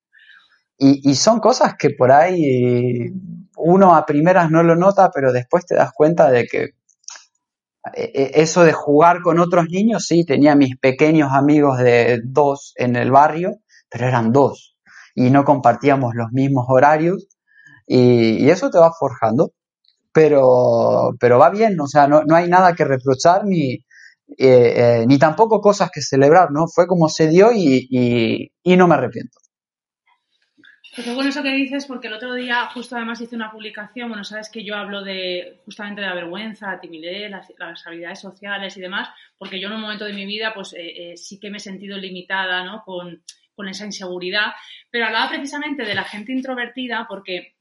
y, 0.80 1.08
y 1.08 1.13
son 1.13 1.39
cosas 1.39 1.75
que 1.77 1.92
por 1.92 2.12
ahí 2.12 3.13
uno 3.57 3.95
a 3.95 4.05
primeras 4.05 4.51
no 4.51 4.63
lo 4.63 4.75
nota, 4.75 5.12
pero 5.13 5.31
después 5.31 5.65
te 5.65 5.75
das 5.75 5.91
cuenta 5.93 6.29
de 6.31 6.45
que 6.45 6.63
eh, 7.95 8.12
eh, 8.13 8.31
eso 8.36 8.63
de 8.63 8.74
jugar 8.74 9.22
con 9.22 9.39
otros 9.39 9.65
niños, 9.69 10.05
sí, 10.05 10.25
tenía 10.25 10.55
mis 10.55 10.77
pequeños 10.77 11.31
amigos 11.31 11.79
de 11.79 12.22
dos 12.24 12.74
en 12.77 12.95
el 12.95 13.12
barrio, 13.12 13.57
pero 13.89 14.07
eran 14.07 14.31
dos 14.31 14.77
y 15.15 15.29
no 15.29 15.43
compartíamos 15.43 16.15
los 16.15 16.31
mismos 16.31 16.65
horarios 16.69 17.27
y, 17.86 18.50
eso 18.50 18.69
te 18.69 18.79
va 18.79 18.91
forjando, 18.98 19.51
pero, 20.13 21.12
pero 21.19 21.38
va 21.39 21.50
bien, 21.50 21.79
o 21.79 21.88
sea, 21.88 22.07
no, 22.07 22.24
no 22.24 22.36
hay 22.36 22.48
nada 22.48 22.74
que 22.74 22.86
reprochar 22.86 23.45
ni, 23.45 23.86
eh, 24.38 25.05
ni 25.07 25.19
tampoco 25.19 25.62
cosas 25.62 25.89
que 25.91 26.01
celebrar, 26.01 26.51
¿no? 26.51 26.67
Fue 26.67 26.88
como 26.88 27.10
se 27.10 27.27
dio 27.27 27.51
y, 27.53 27.88
y, 28.63 28.77
no 28.77 28.88
me 28.88 28.95
arrepiento. 28.95 29.38
Pues 30.96 31.14
bueno 31.14 31.30
eso 31.30 31.42
que 31.42 31.54
dices, 31.54 31.86
porque 31.86 32.08
el 32.08 32.14
otro 32.14 32.34
día 32.36 32.68
justo 32.68 32.96
además 32.96 33.20
hice 33.20 33.36
una 33.36 33.52
publicación, 33.52 34.10
bueno, 34.10 34.24
sabes 34.24 34.50
que 34.50 34.64
yo 34.64 34.76
hablo 34.76 35.04
de 35.04 35.60
justamente 35.66 36.02
de 36.02 36.08
la 36.08 36.14
vergüenza, 36.14 36.72
la 36.72 36.80
timidez, 36.80 37.32
las, 37.32 37.88
habilidades 37.88 38.20
sociales 38.20 38.78
y 38.78 38.82
demás, 38.82 39.10
porque 39.38 39.60
yo 39.60 39.70
en 39.70 39.74
un 39.74 39.82
momento 39.82 40.06
de 40.06 40.14
mi 40.14 40.26
vida 40.26 40.54
pues 40.54 40.76
eh, 40.78 41.14
sí 41.16 41.40
que 41.40 41.50
me 41.50 41.58
he 41.58 41.60
sentido 41.60 41.98
limitada, 41.98 42.64
¿no? 42.64 42.84
Con, 42.84 43.24
con 43.56 43.68
esa 43.68 43.86
inseguridad, 43.86 44.54
pero 44.90 45.06
hablaba 45.06 45.30
precisamente 45.30 45.84
de 45.84 45.96
la 45.96 46.04
gente 46.04 46.32
introvertida 46.32 47.06
porque 47.08 47.56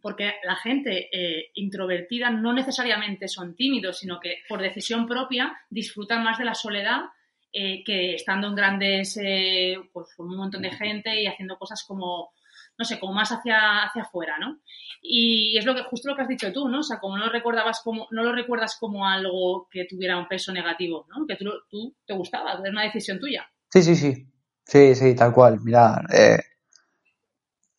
porque 0.00 0.34
la 0.44 0.56
gente 0.56 1.08
eh, 1.10 1.50
introvertida 1.54 2.28
no 2.28 2.52
necesariamente 2.52 3.26
son 3.26 3.56
tímidos, 3.56 4.00
sino 4.00 4.20
que 4.20 4.42
por 4.46 4.60
decisión 4.60 5.06
propia 5.06 5.56
disfrutan 5.70 6.22
más 6.22 6.36
de 6.36 6.44
la 6.44 6.54
soledad 6.54 7.04
eh, 7.50 7.82
que 7.84 8.14
estando 8.14 8.48
en 8.48 8.54
grandes, 8.54 9.16
eh, 9.16 9.76
pues 9.94 10.14
con 10.14 10.28
un 10.28 10.36
montón 10.36 10.60
de 10.60 10.72
gente 10.72 11.22
y 11.22 11.26
haciendo 11.26 11.56
cosas 11.56 11.82
como, 11.88 12.32
no 12.76 12.84
sé, 12.84 12.98
como 12.98 13.12
más 13.12 13.30
hacia, 13.30 13.84
hacia 13.84 14.02
afuera, 14.02 14.38
¿no? 14.38 14.58
Y 15.00 15.56
es 15.58 15.64
lo 15.64 15.74
que, 15.74 15.82
justo 15.84 16.08
lo 16.08 16.16
que 16.16 16.22
has 16.22 16.28
dicho 16.28 16.52
tú, 16.52 16.68
¿no? 16.68 16.80
O 16.80 16.82
sea, 16.82 16.98
como 16.98 17.16
no 17.16 17.26
lo 17.26 17.32
recordabas 17.32 17.80
como, 17.82 18.06
no 18.10 18.22
lo 18.22 18.32
recuerdas 18.32 18.76
como 18.80 19.06
algo 19.06 19.68
que 19.70 19.86
tuviera 19.88 20.18
un 20.18 20.28
peso 20.28 20.52
negativo, 20.52 21.06
¿no? 21.08 21.26
Que 21.26 21.36
tú, 21.36 21.44
tú 21.68 21.94
te 22.06 22.14
gustaba, 22.14 22.52
era 22.52 22.70
una 22.70 22.84
decisión 22.84 23.20
tuya. 23.20 23.46
Sí, 23.70 23.82
sí, 23.82 23.96
sí. 23.96 24.26
Sí, 24.66 24.94
sí, 24.94 25.14
tal 25.14 25.32
cual. 25.32 25.60
Mira, 25.62 26.02
eh, 26.12 26.38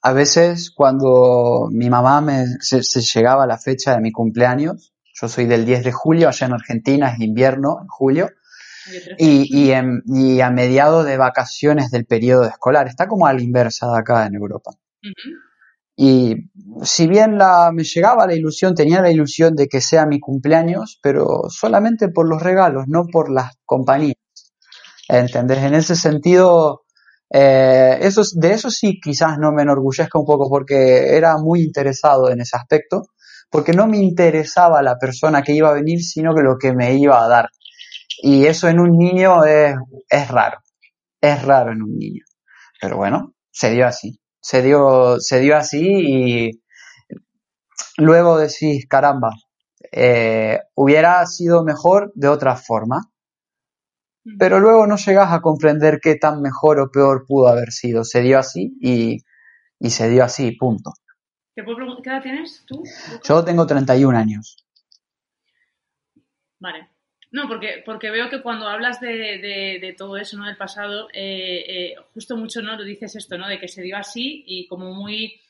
a 0.01 0.13
veces 0.13 0.69
cuando 0.69 1.67
mi 1.71 1.89
mamá 1.89 2.21
me, 2.21 2.45
se, 2.59 2.81
llegaba 3.01 3.47
la 3.47 3.57
fecha 3.57 3.95
de 3.95 4.01
mi 4.01 4.11
cumpleaños, 4.11 4.93
yo 5.19 5.27
soy 5.27 5.45
del 5.45 5.65
10 5.65 5.83
de 5.83 5.91
julio, 5.91 6.27
allá 6.27 6.45
en 6.45 6.53
Argentina 6.53 7.11
es 7.11 7.19
invierno, 7.19 7.79
en 7.81 7.87
julio, 7.87 8.29
y, 9.17 9.65
y, 10.05 10.41
a 10.41 10.51
mediados 10.51 11.05
de 11.05 11.17
vacaciones 11.17 11.89
del 11.89 12.05
periodo 12.05 12.43
escolar, 12.43 12.87
está 12.87 13.07
como 13.07 13.25
a 13.25 13.33
la 13.33 13.41
inversa 13.41 13.87
de 13.91 13.97
acá 13.97 14.27
en 14.27 14.35
Europa. 14.35 14.73
Y 15.97 16.49
si 16.83 17.07
bien 17.07 17.37
me 17.73 17.83
llegaba 17.83 18.27
la 18.27 18.35
ilusión, 18.35 18.75
tenía 18.75 19.01
la 19.01 19.11
ilusión 19.11 19.55
de 19.55 19.67
que 19.67 19.79
sea 19.79 20.05
mi 20.05 20.19
cumpleaños, 20.19 20.99
pero 21.01 21.43
solamente 21.49 22.09
por 22.09 22.27
los 22.27 22.41
regalos, 22.41 22.85
no 22.87 23.05
por 23.05 23.31
las 23.31 23.53
compañías. 23.65 24.17
¿Entendés? 25.07 25.59
En 25.59 25.75
ese 25.75 25.95
sentido, 25.95 26.83
eh, 27.29 27.99
de 27.99 28.51
eso 28.51 28.69
sí 28.69 28.99
quizás 29.01 29.37
no 29.37 29.51
me 29.51 29.61
enorgullezca 29.61 30.19
un 30.19 30.25
poco 30.25 30.49
porque 30.49 31.15
era 31.15 31.37
muy 31.37 31.61
interesado 31.61 32.29
en 32.29 32.41
ese 32.41 32.57
aspecto, 32.57 33.03
porque 33.49 33.73
no 33.73 33.87
me 33.87 33.97
interesaba 33.97 34.81
la 34.81 34.97
persona 34.97 35.43
que 35.43 35.53
iba 35.53 35.69
a 35.69 35.73
venir, 35.73 36.01
sino 36.01 36.35
que 36.35 36.41
lo 36.41 36.57
que 36.57 36.73
me 36.73 36.95
iba 36.95 37.23
a 37.23 37.27
dar. 37.27 37.49
Y 38.21 38.45
eso 38.45 38.67
en 38.67 38.79
un 38.79 38.97
niño 38.97 39.45
es, 39.45 39.75
es 40.09 40.27
raro, 40.29 40.59
es 41.21 41.41
raro 41.43 41.71
en 41.71 41.83
un 41.83 41.97
niño. 41.97 42.23
Pero 42.81 42.97
bueno, 42.97 43.33
se 43.51 43.71
dio 43.71 43.87
así, 43.87 44.19
se 44.45 44.61
dio, 44.61 45.19
se 45.19 45.39
dio 45.39 45.57
así 45.57 45.81
y 45.81 46.61
luego 47.97 48.37
decís, 48.37 48.85
caramba, 48.87 49.31
eh, 49.91 50.59
hubiera 50.75 51.25
sido 51.25 51.63
mejor 51.63 52.11
de 52.13 52.27
otra 52.27 52.55
forma 52.55 53.09
pero 54.39 54.59
luego 54.59 54.87
no 54.87 54.97
llegas 54.97 55.31
a 55.31 55.41
comprender 55.41 55.99
qué 56.01 56.15
tan 56.15 56.41
mejor 56.41 56.79
o 56.79 56.89
peor 56.89 57.25
pudo 57.27 57.47
haber 57.47 57.71
sido. 57.71 58.03
Se 58.03 58.21
dio 58.21 58.39
así 58.39 58.75
y, 58.81 59.19
se 59.89 60.09
dio 60.09 60.23
así, 60.23 60.51
punto. 60.53 60.93
¿Qué 61.53 61.61
edad 61.61 62.21
tienes 62.23 62.63
tú? 62.65 62.83
Yo 63.23 63.45
tengo 63.45 63.67
31 63.67 64.17
años. 64.17 64.65
Vale. 66.59 66.89
No, 67.35 67.49
porque, 67.49 67.83
porque 67.85 68.11
veo 68.11 68.29
que 68.29 68.41
cuando 68.41 68.65
hablas 68.65 69.01
de, 69.01 69.93
todo 69.97 70.15
eso, 70.15 70.37
¿no? 70.37 70.45
Del 70.45 70.55
pasado, 70.55 71.09
eh, 71.11 71.65
eh, 71.67 71.95
justo 72.13 72.37
mucho, 72.37 72.61
¿no? 72.61 72.77
Lo 72.77 72.85
dices 72.85 73.13
esto, 73.17 73.37
¿no? 73.37 73.49
De 73.49 73.59
que 73.59 73.67
se 73.67 73.81
dio 73.81 73.97
así 73.97 74.45
y 74.47 74.65
como 74.67 74.93
muy, 74.93 75.41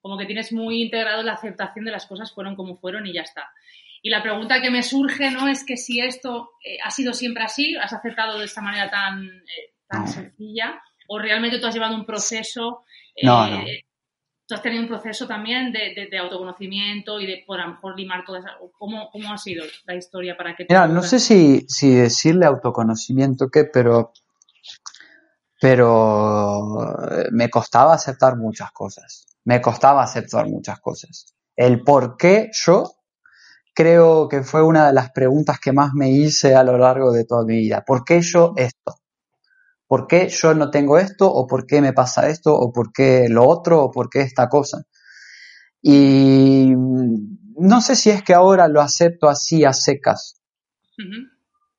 como 0.00 0.16
que 0.16 0.24
tienes 0.24 0.54
muy 0.54 0.80
integrado 0.80 1.22
la 1.22 1.34
aceptación 1.34 1.84
de 1.84 1.90
las 1.90 2.06
cosas 2.06 2.32
fueron 2.32 2.56
como 2.56 2.78
fueron 2.78 3.06
y 3.06 3.12
ya 3.12 3.20
está. 3.20 3.52
Y 4.00 4.08
la 4.08 4.22
pregunta 4.22 4.62
que 4.62 4.70
me 4.70 4.82
surge 4.82 5.30
no 5.30 5.46
es 5.46 5.66
que 5.66 5.76
si 5.76 6.00
esto 6.00 6.52
eh, 6.64 6.78
ha 6.82 6.90
sido 6.90 7.12
siempre 7.12 7.44
así, 7.44 7.76
has 7.76 7.92
aceptado 7.92 8.38
de 8.38 8.46
esta 8.46 8.62
manera 8.62 8.88
tan, 8.88 9.26
eh, 9.26 9.74
tan 9.86 10.08
sencilla, 10.08 10.82
o 11.08 11.18
realmente 11.18 11.58
tú 11.58 11.66
has 11.66 11.74
llevado 11.74 11.94
un 11.94 12.06
proceso. 12.06 12.86
No, 13.22 13.50
no. 13.50 13.66
Tú 14.46 14.54
has 14.54 14.62
tenido 14.62 14.82
un 14.82 14.88
proceso 14.88 15.26
también 15.26 15.72
de, 15.72 16.08
de, 16.10 16.18
autoconocimiento 16.18 17.18
y 17.18 17.26
de, 17.26 17.44
por 17.46 17.60
a 17.60 17.66
lo 17.66 17.72
mejor, 17.72 17.96
limar 17.96 18.24
toda 18.26 18.40
esa. 18.40 18.50
¿Cómo, 18.78 19.08
cómo 19.10 19.32
ha 19.32 19.38
sido 19.38 19.64
la 19.86 19.94
historia 19.94 20.36
para 20.36 20.54
que 20.54 20.66
Mira, 20.68 20.86
no 20.86 21.02
sé 21.02 21.18
si, 21.18 21.64
si 21.66 21.94
decirle 21.94 22.44
autoconocimiento 22.44 23.48
qué, 23.48 23.64
pero. 23.64 24.12
Pero 25.60 26.94
me 27.30 27.48
costaba 27.48 27.94
aceptar 27.94 28.36
muchas 28.36 28.70
cosas. 28.72 29.26
Me 29.44 29.62
costaba 29.62 30.02
aceptar 30.02 30.46
muchas 30.46 30.78
cosas. 30.78 31.34
El 31.56 31.82
por 31.82 32.18
qué 32.18 32.50
yo 32.52 32.84
creo 33.74 34.28
que 34.28 34.42
fue 34.42 34.62
una 34.62 34.86
de 34.86 34.92
las 34.92 35.10
preguntas 35.10 35.58
que 35.58 35.72
más 35.72 35.92
me 35.94 36.10
hice 36.10 36.54
a 36.54 36.62
lo 36.64 36.78
largo 36.78 37.12
de 37.12 37.24
toda 37.24 37.44
mi 37.44 37.56
vida. 37.56 37.82
¿Por 37.84 38.04
qué 38.04 38.20
yo 38.20 38.52
esto? 38.56 38.94
¿Por 39.94 40.08
qué 40.08 40.28
yo 40.28 40.54
no 40.54 40.72
tengo 40.72 40.98
esto? 40.98 41.32
¿O 41.32 41.46
por 41.46 41.66
qué 41.66 41.80
me 41.80 41.92
pasa 41.92 42.28
esto? 42.28 42.52
¿O 42.52 42.72
por 42.72 42.92
qué 42.92 43.28
lo 43.28 43.46
otro? 43.46 43.80
¿O 43.80 43.92
por 43.92 44.10
qué 44.10 44.22
esta 44.22 44.48
cosa? 44.48 44.82
Y 45.80 46.72
no 46.74 47.80
sé 47.80 47.94
si 47.94 48.10
es 48.10 48.24
que 48.24 48.34
ahora 48.34 48.66
lo 48.66 48.80
acepto 48.80 49.28
así 49.28 49.64
a 49.64 49.72
secas, 49.72 50.42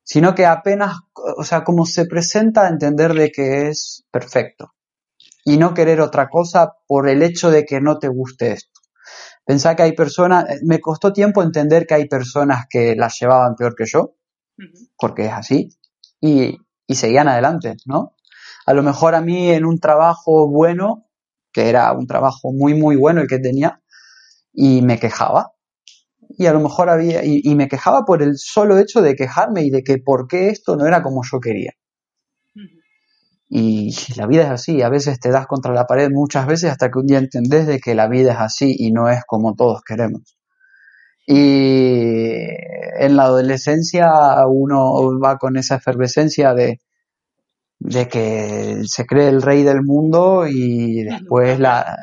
sino 0.02 0.34
que 0.34 0.46
apenas, 0.46 0.96
o 1.36 1.44
sea, 1.44 1.62
como 1.62 1.84
se 1.84 2.06
presenta 2.06 2.64
a 2.64 2.70
entender 2.70 3.12
de 3.12 3.30
que 3.30 3.68
es 3.68 4.06
perfecto 4.10 4.72
y 5.44 5.58
no 5.58 5.74
querer 5.74 6.00
otra 6.00 6.30
cosa 6.30 6.72
por 6.86 7.10
el 7.10 7.22
hecho 7.22 7.50
de 7.50 7.66
que 7.66 7.82
no 7.82 7.98
te 7.98 8.08
guste 8.08 8.52
esto. 8.52 8.80
Pensar 9.44 9.76
que 9.76 9.82
hay 9.82 9.92
personas, 9.92 10.48
eh, 10.48 10.60
me 10.64 10.80
costó 10.80 11.12
tiempo 11.12 11.42
entender 11.42 11.86
que 11.86 11.92
hay 11.92 12.08
personas 12.08 12.64
que 12.70 12.96
las 12.96 13.20
llevaban 13.20 13.56
peor 13.56 13.74
que 13.76 13.84
yo, 13.84 14.14
porque 14.96 15.26
es 15.26 15.32
así, 15.34 15.68
y, 16.18 16.56
y 16.86 16.94
seguían 16.96 17.28
adelante, 17.28 17.76
¿no? 17.86 18.14
A 18.66 18.74
lo 18.74 18.82
mejor 18.82 19.14
a 19.14 19.20
mí 19.20 19.50
en 19.50 19.64
un 19.64 19.78
trabajo 19.80 20.48
bueno, 20.48 21.06
que 21.52 21.68
era 21.68 21.92
un 21.92 22.06
trabajo 22.06 22.52
muy, 22.52 22.74
muy 22.74 22.96
bueno 22.96 23.20
el 23.20 23.28
que 23.28 23.38
tenía, 23.38 23.80
y 24.52 24.82
me 24.82 24.98
quejaba. 24.98 25.52
Y 26.38 26.46
a 26.46 26.52
lo 26.52 26.60
mejor 26.60 26.90
había, 26.90 27.24
y, 27.24 27.40
y 27.44 27.54
me 27.54 27.68
quejaba 27.68 28.04
por 28.04 28.22
el 28.22 28.36
solo 28.38 28.78
hecho 28.78 29.02
de 29.02 29.14
quejarme 29.16 29.62
y 29.62 29.70
de 29.70 29.82
que 29.82 29.98
por 29.98 30.28
qué 30.28 30.48
esto 30.50 30.76
no 30.76 30.86
era 30.86 31.02
como 31.02 31.22
yo 31.24 31.40
quería. 31.40 31.72
Y 33.48 33.92
la 34.16 34.26
vida 34.26 34.42
es 34.44 34.50
así, 34.50 34.82
a 34.82 34.88
veces 34.88 35.18
te 35.18 35.30
das 35.30 35.46
contra 35.46 35.72
la 35.72 35.86
pared 35.86 36.10
muchas 36.12 36.46
veces 36.46 36.70
hasta 36.70 36.90
que 36.90 36.98
un 36.98 37.06
día 37.06 37.18
entendés 37.18 37.66
de 37.66 37.80
que 37.80 37.94
la 37.94 38.08
vida 38.08 38.32
es 38.32 38.38
así 38.38 38.74
y 38.78 38.92
no 38.92 39.08
es 39.08 39.24
como 39.26 39.54
todos 39.54 39.82
queremos. 39.82 40.35
Y 41.26 42.46
en 42.98 43.16
la 43.16 43.24
adolescencia 43.24 44.10
uno 44.46 45.18
va 45.18 45.38
con 45.38 45.56
esa 45.56 45.76
efervescencia 45.76 46.54
de, 46.54 46.80
de 47.78 48.08
que 48.08 48.82
se 48.84 49.04
cree 49.06 49.28
el 49.28 49.42
rey 49.42 49.62
del 49.62 49.82
mundo 49.82 50.46
y 50.48 51.04
después 51.04 51.58
la, 51.58 51.96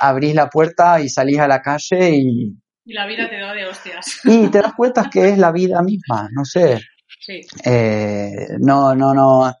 abrís 0.00 0.34
la 0.34 0.48
puerta 0.48 1.00
y 1.00 1.08
salís 1.08 1.38
a 1.38 1.48
la 1.48 1.62
calle 1.62 2.10
y... 2.10 2.56
Y 2.84 2.92
la 2.92 3.06
vida 3.06 3.28
te 3.28 3.40
da 3.40 3.52
de 3.52 3.66
hostias. 3.66 4.20
Y 4.24 4.48
te 4.48 4.62
das 4.62 4.74
cuenta 4.74 5.10
que 5.10 5.30
es 5.30 5.38
la 5.38 5.50
vida 5.50 5.82
misma, 5.82 6.28
no 6.30 6.44
sé. 6.44 6.80
Sí. 7.20 7.40
Eh, 7.64 8.46
no, 8.60 8.94
no, 8.94 9.12
no. 9.12 9.52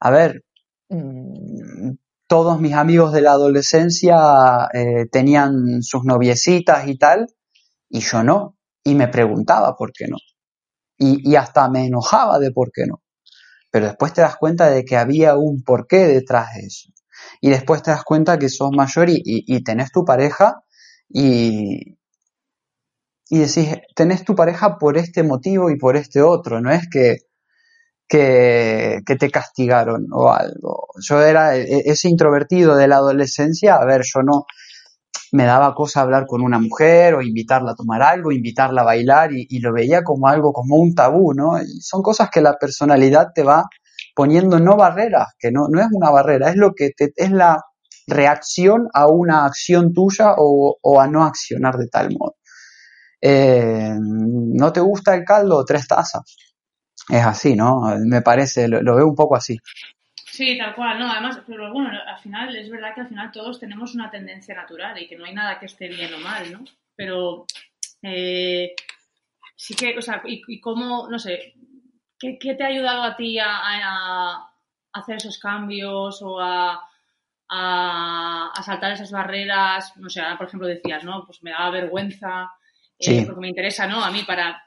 A 0.00 0.10
ver, 0.10 0.44
todos 2.26 2.60
mis 2.60 2.74
amigos 2.74 3.12
de 3.12 3.22
la 3.22 3.32
adolescencia 3.32 4.68
eh, 4.74 5.06
tenían 5.10 5.82
sus 5.82 6.04
noviecitas 6.04 6.86
y 6.86 6.98
tal, 6.98 7.28
y 7.90 8.00
yo 8.00 8.22
no. 8.22 8.56
Y 8.82 8.94
me 8.94 9.08
preguntaba 9.08 9.76
por 9.76 9.92
qué 9.92 10.06
no. 10.08 10.16
Y, 10.96 11.36
hasta 11.36 11.68
me 11.68 11.86
enojaba 11.86 12.38
de 12.38 12.50
por 12.52 12.72
qué 12.72 12.86
no. 12.86 13.02
Pero 13.70 13.86
después 13.86 14.12
te 14.12 14.22
das 14.22 14.36
cuenta 14.36 14.70
de 14.70 14.84
que 14.84 14.96
había 14.96 15.36
un 15.36 15.62
porqué 15.62 16.06
detrás 16.06 16.54
de 16.54 16.66
eso. 16.66 16.88
Y 17.40 17.50
después 17.50 17.82
te 17.82 17.90
das 17.90 18.04
cuenta 18.04 18.38
que 18.38 18.48
sos 18.48 18.70
mayor 18.72 19.10
y, 19.10 19.22
y 19.24 19.62
tenés 19.62 19.92
tu 19.92 20.04
pareja 20.04 20.62
y, 21.08 21.98
y 23.28 23.38
decís, 23.38 23.68
tenés 23.94 24.24
tu 24.24 24.34
pareja 24.34 24.78
por 24.78 24.96
este 24.96 25.22
motivo 25.22 25.70
y 25.70 25.76
por 25.76 25.96
este 25.96 26.22
otro. 26.22 26.60
No 26.60 26.70
es 26.70 26.88
que 26.90 27.18
que, 28.10 29.16
te 29.18 29.30
castigaron 29.30 30.08
o 30.12 30.32
algo. 30.32 30.88
Yo 31.00 31.22
era 31.22 31.56
e, 31.56 31.62
e, 31.62 31.82
ese 31.86 32.08
introvertido 32.08 32.76
de 32.76 32.88
la 32.88 32.96
adolescencia, 32.96 33.76
a 33.76 33.84
ver, 33.84 34.02
yo 34.02 34.22
no 34.22 34.46
me 35.32 35.44
daba 35.44 35.74
cosa 35.74 36.00
hablar 36.00 36.26
con 36.26 36.42
una 36.42 36.58
mujer 36.58 37.14
o 37.14 37.22
invitarla 37.22 37.72
a 37.72 37.74
tomar 37.74 38.02
algo, 38.02 38.32
invitarla 38.32 38.82
a 38.82 38.84
bailar 38.84 39.30
y, 39.32 39.58
lo 39.60 39.72
veía 39.72 40.02
como 40.02 40.28
algo, 40.28 40.52
como 40.52 40.76
un 40.76 40.94
tabú, 40.94 41.32
¿no? 41.34 41.60
Y 41.62 41.80
son 41.80 42.02
cosas 42.02 42.30
que 42.30 42.40
la 42.40 42.58
personalidad 42.58 43.28
te 43.34 43.42
va 43.42 43.64
poniendo 44.14 44.58
no 44.58 44.76
barreras, 44.76 45.28
que 45.38 45.50
no, 45.52 45.68
no 45.68 45.80
es 45.80 45.88
una 45.92 46.10
barrera, 46.10 46.50
es 46.50 46.56
lo 46.56 46.74
que 46.74 46.90
te, 46.90 47.12
es 47.16 47.30
la 47.30 47.62
reacción 48.06 48.88
a 48.92 49.06
una 49.06 49.44
acción 49.44 49.92
tuya 49.92 50.34
o, 50.36 51.00
a 51.00 51.06
no 51.06 51.24
accionar 51.24 51.76
de 51.76 51.88
tal 51.88 52.10
modo. 52.18 52.36
Eh, 53.20 53.94
¿No 53.98 54.72
te 54.72 54.80
gusta 54.80 55.14
el 55.14 55.24
caldo? 55.24 55.64
Tres 55.64 55.86
tazas 55.86 56.22
es 57.10 57.24
así, 57.24 57.56
¿no? 57.56 57.82
Me 58.04 58.22
parece, 58.22 58.68
lo, 58.68 58.96
veo 58.96 59.06
un 59.06 59.14
poco 59.14 59.36
así. 59.36 59.58
Sí, 60.40 60.56
tal 60.56 60.74
cual, 60.74 60.98
no, 60.98 61.12
además, 61.12 61.38
pero 61.46 61.70
bueno, 61.70 61.90
al 61.90 62.18
final 62.18 62.56
es 62.56 62.70
verdad 62.70 62.94
que 62.94 63.02
al 63.02 63.08
final 63.08 63.30
todos 63.30 63.60
tenemos 63.60 63.94
una 63.94 64.10
tendencia 64.10 64.54
natural 64.54 64.96
y 64.98 65.06
que 65.06 65.14
no 65.14 65.26
hay 65.26 65.34
nada 65.34 65.58
que 65.58 65.66
esté 65.66 65.86
bien 65.86 66.14
o 66.14 66.18
mal, 66.18 66.50
¿no? 66.50 66.64
Pero 66.96 67.44
eh, 68.00 68.74
sí 69.54 69.74
que, 69.74 69.98
o 69.98 70.00
sea, 70.00 70.22
y, 70.24 70.58
cómo, 70.58 71.08
no 71.10 71.18
sé, 71.18 71.52
¿qué, 72.18 72.38
te 72.54 72.64
ha 72.64 72.68
ayudado 72.68 73.02
a 73.02 73.16
ti 73.16 73.38
a, 73.38 74.48
hacer 74.94 75.16
esos 75.16 75.38
cambios 75.38 76.22
o 76.22 76.40
a, 76.40 76.88
a, 77.50 78.62
saltar 78.64 78.92
esas 78.92 79.12
barreras? 79.12 79.94
No 79.98 80.08
sé, 80.08 80.22
ahora 80.22 80.38
por 80.38 80.46
ejemplo 80.46 80.66
decías, 80.66 81.04
¿no? 81.04 81.26
Pues 81.26 81.42
me 81.42 81.50
daba 81.50 81.68
vergüenza, 81.68 82.50
eh, 82.98 83.26
porque 83.26 83.42
me 83.42 83.48
interesa, 83.48 83.86
¿no? 83.86 84.02
A 84.02 84.10
mí 84.10 84.22
para, 84.22 84.64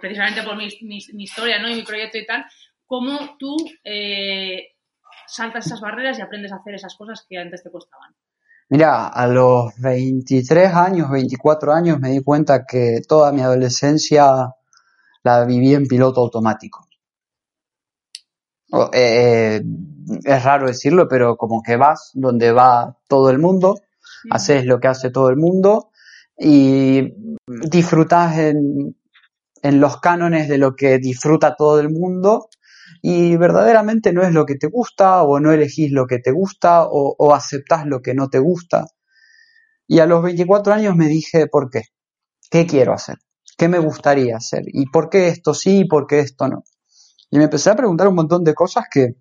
precisamente 0.00 0.42
por 0.42 0.56
mi, 0.56 0.66
mi, 0.80 1.22
historia, 1.22 1.60
¿no? 1.60 1.68
Y 1.68 1.76
mi 1.76 1.82
proyecto 1.82 2.18
y 2.18 2.26
tal, 2.26 2.44
cómo 2.86 3.36
tú 3.38 3.56
eh, 3.84 4.71
saltas 5.26 5.66
esas 5.66 5.80
barreras 5.80 6.18
y 6.18 6.22
aprendes 6.22 6.52
a 6.52 6.56
hacer 6.56 6.74
esas 6.74 6.94
cosas 6.96 7.24
que 7.28 7.38
antes 7.38 7.62
te 7.62 7.70
costaban. 7.70 8.14
Mira, 8.68 9.08
a 9.08 9.26
los 9.26 9.74
23 9.78 10.72
años, 10.72 11.10
24 11.10 11.72
años 11.72 12.00
me 12.00 12.10
di 12.10 12.22
cuenta 12.22 12.64
que 12.64 13.00
toda 13.06 13.30
mi 13.32 13.42
adolescencia 13.42 14.54
la 15.22 15.44
viví 15.44 15.74
en 15.74 15.86
piloto 15.86 16.20
automático. 16.20 16.86
Eh, 18.94 19.62
es 20.24 20.42
raro 20.42 20.68
decirlo, 20.68 21.06
pero 21.06 21.36
como 21.36 21.62
que 21.62 21.76
vas 21.76 22.12
donde 22.14 22.52
va 22.52 22.96
todo 23.06 23.28
el 23.28 23.38
mundo, 23.38 23.74
haces 24.30 24.64
lo 24.64 24.80
que 24.80 24.88
hace 24.88 25.10
todo 25.10 25.28
el 25.28 25.36
mundo 25.36 25.90
y 26.38 27.12
disfrutas 27.46 28.38
en, 28.38 28.96
en 29.62 29.80
los 29.80 30.00
cánones 30.00 30.48
de 30.48 30.58
lo 30.58 30.74
que 30.74 30.98
disfruta 30.98 31.54
todo 31.56 31.78
el 31.78 31.90
mundo 31.90 32.48
y 33.00 33.36
verdaderamente 33.36 34.12
no 34.12 34.22
es 34.22 34.32
lo 34.32 34.44
que 34.44 34.56
te 34.56 34.66
gusta 34.66 35.22
o 35.22 35.40
no 35.40 35.52
elegís 35.52 35.90
lo 35.90 36.06
que 36.06 36.18
te 36.18 36.32
gusta 36.32 36.84
o, 36.84 37.14
o 37.18 37.34
aceptás 37.34 37.86
lo 37.86 38.02
que 38.02 38.14
no 38.14 38.28
te 38.28 38.38
gusta. 38.38 38.86
Y 39.86 40.00
a 40.00 40.06
los 40.06 40.22
24 40.22 40.72
años 40.72 40.96
me 40.96 41.06
dije, 41.06 41.46
¿por 41.46 41.70
qué? 41.70 41.82
¿Qué 42.50 42.66
quiero 42.66 42.92
hacer? 42.92 43.16
¿Qué 43.56 43.68
me 43.68 43.78
gustaría 43.78 44.36
hacer? 44.36 44.62
¿Y 44.66 44.86
por 44.86 45.08
qué 45.08 45.28
esto 45.28 45.54
sí 45.54 45.80
y 45.80 45.84
por 45.86 46.06
qué 46.06 46.20
esto 46.20 46.48
no? 46.48 46.64
Y 47.30 47.38
me 47.38 47.44
empecé 47.44 47.70
a 47.70 47.76
preguntar 47.76 48.08
un 48.08 48.14
montón 48.14 48.44
de 48.44 48.54
cosas 48.54 48.84
que, 48.90 49.16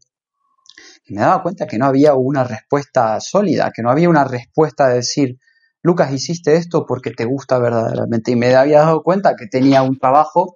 me 1.09 1.21
daba 1.21 1.43
cuenta 1.43 1.67
que 1.67 1.77
no 1.77 1.85
había 1.85 2.13
una 2.13 2.43
respuesta 2.43 3.19
sólida, 3.19 3.71
que 3.73 3.81
no 3.81 3.89
había 3.89 4.09
una 4.09 4.23
respuesta 4.23 4.87
de 4.87 4.95
decir, 4.95 5.37
Lucas, 5.81 6.11
hiciste 6.11 6.55
esto 6.55 6.85
porque 6.85 7.11
te 7.11 7.25
gusta 7.25 7.59
verdaderamente. 7.59 8.31
Y 8.31 8.35
me 8.35 8.55
había 8.55 8.79
dado 8.79 9.03
cuenta 9.03 9.35
que 9.35 9.47
tenía 9.47 9.81
un 9.81 9.97
trabajo 9.97 10.55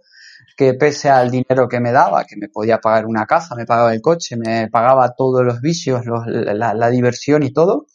que 0.58 0.74
pese 0.74 1.10
al 1.10 1.32
dinero 1.32 1.68
que 1.68 1.80
me 1.80 1.92
daba, 1.92 2.26
que 2.26 2.38
me 2.38 2.50
podía 2.50 2.80
pagar 2.80 3.06
una 3.06 3.26
casa, 3.26 3.56
me 3.56 3.66
pagaba 3.66 3.94
el 3.94 4.02
coche, 4.02 4.38
me 4.38 4.68
pagaba 4.70 5.14
todos 5.16 5.44
los 5.44 5.62
vicios, 5.62 6.02
la, 6.06 6.90
diversión 6.90 7.44
y 7.44 7.52
todo, 7.52 7.86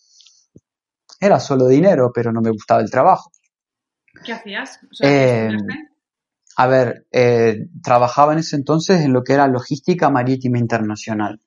era 1.20 1.40
solo 1.40 1.66
dinero, 1.66 2.10
pero 2.14 2.32
no 2.32 2.40
me 2.40 2.50
gustaba 2.50 2.80
el 2.80 2.90
trabajo. 2.90 3.30
¿Qué 4.24 4.32
hacías? 4.32 4.78
Eh, 5.02 5.50
a 6.56 6.66
ver, 6.66 7.06
eh, 7.12 7.68
trabajaba 7.82 8.32
en 8.32 8.40
ese 8.40 8.56
entonces 8.56 9.00
en 9.00 9.12
lo 9.12 9.22
que 9.22 9.34
era 9.34 9.46
logística 9.46 10.10
marítima 10.10 10.58
internacional. 10.58 11.40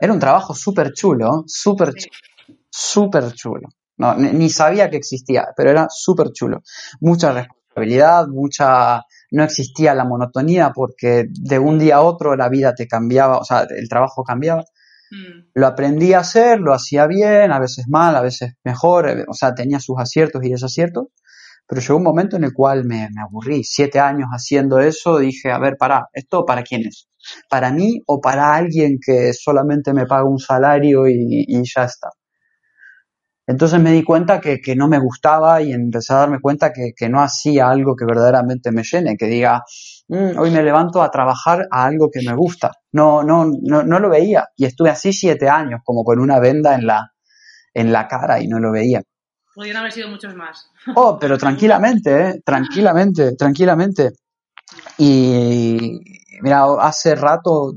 Era 0.00 0.12
un 0.12 0.18
trabajo 0.18 0.54
súper 0.54 0.92
chulo, 0.92 1.44
súper 1.46 1.94
chulo, 1.94 2.58
súper 2.70 3.32
chulo. 3.32 3.68
No, 3.96 4.14
ni, 4.14 4.48
sabía 4.48 4.90
que 4.90 4.96
existía, 4.96 5.48
pero 5.56 5.70
era 5.70 5.88
súper 5.90 6.30
chulo. 6.32 6.62
Mucha 7.00 7.32
responsabilidad, 7.32 8.28
mucha 8.28 9.02
no 9.30 9.44
existía 9.44 9.94
la 9.94 10.04
monotonía 10.04 10.72
porque 10.74 11.26
de 11.28 11.58
un 11.58 11.78
día 11.78 11.96
a 11.96 12.02
otro 12.02 12.36
la 12.36 12.48
vida 12.48 12.74
te 12.74 12.86
cambiaba, 12.86 13.38
o 13.38 13.44
sea, 13.44 13.66
el 13.68 13.88
trabajo 13.88 14.24
cambiaba. 14.24 14.64
Mm. 15.10 15.50
Lo 15.54 15.66
aprendí 15.66 16.12
a 16.12 16.20
hacer, 16.20 16.60
lo 16.60 16.74
hacía 16.74 17.06
bien, 17.06 17.52
a 17.52 17.58
veces 17.58 17.86
mal, 17.88 18.16
a 18.16 18.20
veces 18.20 18.54
mejor, 18.64 19.08
eh, 19.08 19.24
o 19.28 19.34
sea, 19.34 19.54
tenía 19.54 19.80
sus 19.80 19.98
aciertos 19.98 20.44
y 20.44 20.50
desaciertos, 20.50 21.06
pero 21.66 21.80
llegó 21.80 21.96
un 21.96 22.04
momento 22.04 22.36
en 22.36 22.44
el 22.44 22.52
cual 22.52 22.84
me, 22.84 23.08
aburrí. 23.20 23.64
Siete 23.64 24.00
años 24.00 24.28
haciendo 24.30 24.80
eso, 24.80 25.18
dije, 25.18 25.50
a 25.50 25.58
ver, 25.58 25.76
para, 25.78 26.08
¿esto 26.12 26.44
para 26.46 26.62
quién 26.62 26.86
es? 26.86 27.08
¿Para 27.50 27.72
mí 27.72 28.00
o 28.06 28.20
para 28.20 28.54
alguien 28.54 28.98
que 29.04 29.32
solamente 29.34 29.92
me 29.92 30.06
paga 30.06 30.24
un 30.24 30.38
salario 30.38 31.06
y 31.08 31.62
ya 31.64 31.84
está? 31.84 32.08
Entonces 33.48 33.80
me 33.80 33.92
di 33.92 34.04
cuenta 34.04 34.42
que, 34.42 34.60
no 34.76 34.88
me 34.88 34.98
gustaba 34.98 35.62
y 35.62 35.72
empecé 35.72 36.12
a 36.12 36.18
darme 36.18 36.38
cuenta 36.38 36.70
que, 36.70 37.08
no 37.08 37.22
hacía 37.22 37.70
algo 37.70 37.96
que 37.96 38.04
verdaderamente 38.04 38.70
me 38.72 38.82
llene, 38.82 39.16
que 39.16 39.24
diga, 39.24 39.64
mm, 40.08 40.38
hoy 40.38 40.50
me 40.50 40.62
levanto 40.62 41.02
a 41.02 41.10
trabajar 41.10 41.66
a 41.70 41.86
algo 41.86 42.10
que 42.12 42.20
me 42.20 42.34
gusta. 42.34 42.72
No, 42.92 43.22
no, 43.22 43.46
no, 43.62 43.82
no 43.84 44.00
lo 44.00 44.10
veía. 44.10 44.48
Y 44.54 44.66
estuve 44.66 44.90
así 44.90 45.14
siete 45.14 45.48
años, 45.48 45.80
como 45.82 46.04
con 46.04 46.20
una 46.20 46.38
venda 46.38 46.74
en 46.74 46.86
la, 46.86 47.10
en 47.72 47.90
la 47.90 48.06
cara 48.06 48.38
y 48.38 48.48
no 48.48 48.60
lo 48.60 48.70
veía. 48.70 49.02
Podrían 49.54 49.78
haber 49.78 49.92
sido 49.92 50.08
muchos 50.08 50.34
más. 50.34 50.70
Oh, 50.94 51.18
pero 51.18 51.38
tranquilamente, 51.38 52.28
¿eh? 52.28 52.42
tranquilamente, 52.44 53.34
tranquilamente. 53.34 54.12
Y 54.98 56.00
mira, 56.42 56.66
hace 56.80 57.14
rato, 57.14 57.72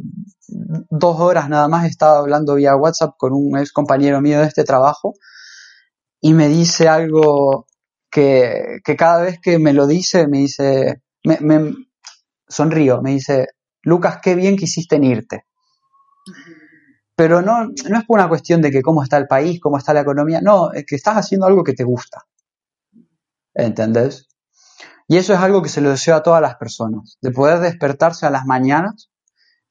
dos 0.49 1.19
horas 1.21 1.47
nada 1.47 1.69
más, 1.69 1.85
estaba 1.85 2.19
hablando 2.19 2.55
vía 2.55 2.75
WhatsApp 2.75 3.13
con 3.17 3.31
un 3.31 3.57
ex 3.57 3.71
compañero 3.71 4.19
mío 4.19 4.41
de 4.41 4.47
este 4.47 4.65
trabajo 4.65 5.13
y 6.21 6.33
me 6.33 6.47
dice 6.47 6.87
algo 6.87 7.65
que, 8.09 8.79
cada 8.97 9.23
vez 9.23 9.39
que 9.41 9.57
me 9.57 9.73
lo 9.73 9.87
dice, 9.87 10.27
me 10.27 10.37
dice, 10.37 11.01
me, 11.23 11.39
me 11.41 11.73
sonrío, 12.47 13.01
me 13.01 13.11
dice, 13.11 13.47
Lucas, 13.81 14.19
qué 14.21 14.35
bien 14.35 14.55
que 14.55 14.65
hiciste 14.65 14.97
en 14.97 15.03
irte. 15.03 15.45
Pero 17.15 17.41
no, 17.41 17.65
no 17.65 17.97
es 17.97 18.05
por 18.05 18.19
una 18.19 18.29
cuestión 18.29 18.61
de 18.61 18.71
que 18.71 18.81
cómo 18.81 19.03
está 19.03 19.17
el 19.17 19.27
país, 19.27 19.59
cómo 19.59 19.77
está 19.77 19.93
la 19.93 20.01
economía, 20.01 20.41
no, 20.41 20.71
es 20.71 20.85
que 20.85 20.95
estás 20.95 21.17
haciendo 21.17 21.47
algo 21.47 21.63
que 21.63 21.73
te 21.73 21.83
gusta. 21.83 22.25
¿Entendés? 23.53 24.27
Y 25.07 25.17
eso 25.17 25.33
es 25.33 25.39
algo 25.39 25.61
que 25.61 25.69
se 25.69 25.81
lo 25.81 25.89
deseo 25.89 26.15
a 26.15 26.23
todas 26.23 26.41
las 26.41 26.55
personas, 26.55 27.17
de 27.21 27.31
poder 27.31 27.59
despertarse 27.59 28.25
a 28.25 28.29
las 28.29 28.45
mañanas 28.45 29.10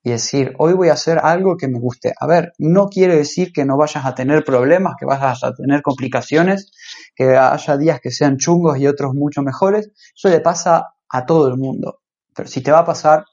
y 0.03 0.11
decir, 0.11 0.55
hoy 0.59 0.73
voy 0.73 0.89
a 0.89 0.95
hacer 0.95 1.19
algo 1.19 1.57
que 1.57 1.69
me 1.69 1.79
guste. 1.79 2.15
A 2.19 2.27
ver, 2.27 2.53
no 2.59 2.89
quiere 2.89 3.17
decir 3.17 3.53
que 3.53 3.67
no 3.67 3.77
vayas 3.77 4.07
a 4.07 4.15
tener 4.15 4.45
problemas, 4.45 4.95
que 4.99 5.05
vayas 5.05 5.45
a 5.45 5.53
tener 5.53 5.83
complicaciones, 5.83 6.71
que 7.15 7.37
haya 7.37 7.77
días 7.77 8.01
que 8.01 8.11
sean 8.11 8.39
chungos 8.39 8.79
y 8.79 8.87
otros 8.87 9.13
mucho 9.15 9.43
mejores. 9.43 9.91
Eso 10.15 10.29
le 10.31 10.41
pasa 10.41 10.95
a 11.09 11.27
todo 11.27 11.49
el 11.49 11.59
mundo. 11.59 12.01
Pero 12.35 12.49
si 12.49 12.63
te 12.63 12.73
va 12.73 12.79
a 12.81 12.85
pasar, 12.87 13.25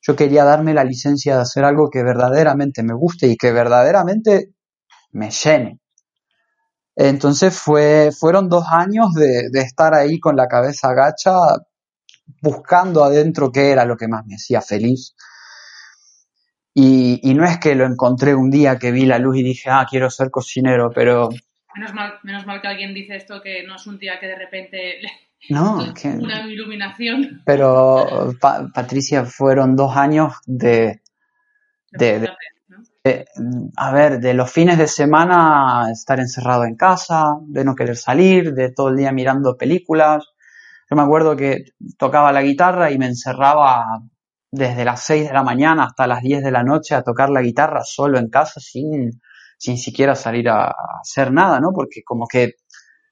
yo 0.00 0.16
quería 0.16 0.44
darme 0.44 0.72
la 0.72 0.84
licencia 0.84 1.36
de 1.36 1.42
hacer 1.42 1.64
algo 1.64 1.90
que 1.90 2.02
verdaderamente 2.02 2.82
me 2.82 2.94
guste 2.94 3.26
y 3.26 3.36
que 3.36 3.52
verdaderamente 3.52 4.54
me 5.12 5.30
llene. 5.30 5.78
Entonces 6.96 7.58
fue, 7.58 8.10
fueron 8.18 8.48
dos 8.48 8.64
años 8.70 9.12
de, 9.14 9.50
de 9.50 9.60
estar 9.60 9.94
ahí 9.94 10.18
con 10.18 10.36
la 10.36 10.48
cabeza 10.48 10.88
agacha, 10.88 11.32
buscando 12.40 13.04
adentro 13.04 13.52
qué 13.52 13.70
era 13.70 13.84
lo 13.84 13.96
que 13.96 14.08
más 14.08 14.24
me 14.26 14.36
hacía 14.36 14.62
feliz 14.62 15.14
y, 16.74 17.20
y, 17.22 17.34
no 17.34 17.44
es 17.44 17.58
que 17.58 17.74
lo 17.74 17.84
encontré 17.84 18.34
un 18.34 18.50
día 18.50 18.78
que 18.78 18.92
vi 18.92 19.04
la 19.04 19.18
luz 19.18 19.36
y 19.36 19.42
dije, 19.42 19.68
ah, 19.70 19.86
quiero 19.88 20.08
ser 20.08 20.30
cocinero, 20.30 20.90
pero... 20.94 21.28
Menos 21.74 21.92
mal, 21.92 22.14
menos 22.22 22.46
mal 22.46 22.62
que 22.62 22.68
alguien 22.68 22.94
dice 22.94 23.16
esto, 23.16 23.42
que 23.42 23.62
no 23.64 23.76
es 23.76 23.86
un 23.86 23.98
día 23.98 24.18
que 24.18 24.26
de 24.26 24.36
repente... 24.36 25.00
No, 25.50 25.92
que... 26.00 26.08
Una 26.08 26.46
iluminación. 26.46 27.42
Pero, 27.44 28.34
Patricia, 28.40 29.24
fueron 29.24 29.76
dos 29.76 29.96
años 29.96 30.34
de... 30.46 31.02
de, 31.90 32.30
de, 33.04 33.26
a 33.76 33.92
ver, 33.92 34.20
de 34.20 34.32
los 34.32 34.50
fines 34.50 34.78
de 34.78 34.86
semana 34.86 35.90
estar 35.92 36.20
encerrado 36.20 36.64
en 36.64 36.76
casa, 36.76 37.36
de 37.42 37.64
no 37.64 37.74
querer 37.74 37.96
salir, 37.96 38.54
de 38.54 38.70
todo 38.70 38.88
el 38.88 38.96
día 38.96 39.12
mirando 39.12 39.58
películas. 39.58 40.24
Yo 40.88 40.96
me 40.96 41.02
acuerdo 41.02 41.36
que 41.36 41.64
tocaba 41.98 42.32
la 42.32 42.42
guitarra 42.42 42.90
y 42.90 42.98
me 42.98 43.06
encerraba 43.06 44.02
desde 44.52 44.84
las 44.84 45.02
6 45.04 45.28
de 45.28 45.32
la 45.32 45.42
mañana 45.42 45.84
hasta 45.84 46.06
las 46.06 46.20
10 46.22 46.44
de 46.44 46.50
la 46.50 46.62
noche 46.62 46.94
a 46.94 47.02
tocar 47.02 47.30
la 47.30 47.40
guitarra 47.40 47.80
solo 47.84 48.18
en 48.18 48.28
casa 48.28 48.60
sin, 48.60 49.22
sin 49.58 49.78
siquiera 49.78 50.14
salir 50.14 50.50
a, 50.50 50.74
hacer 51.00 51.32
nada, 51.32 51.58
¿no? 51.58 51.72
Porque 51.72 52.02
como 52.04 52.26
que 52.28 52.56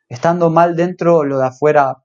estando 0.06 0.50
mal 0.50 0.76
dentro, 0.76 1.24
lo 1.24 1.38
de 1.38 1.46
afuera 1.46 1.96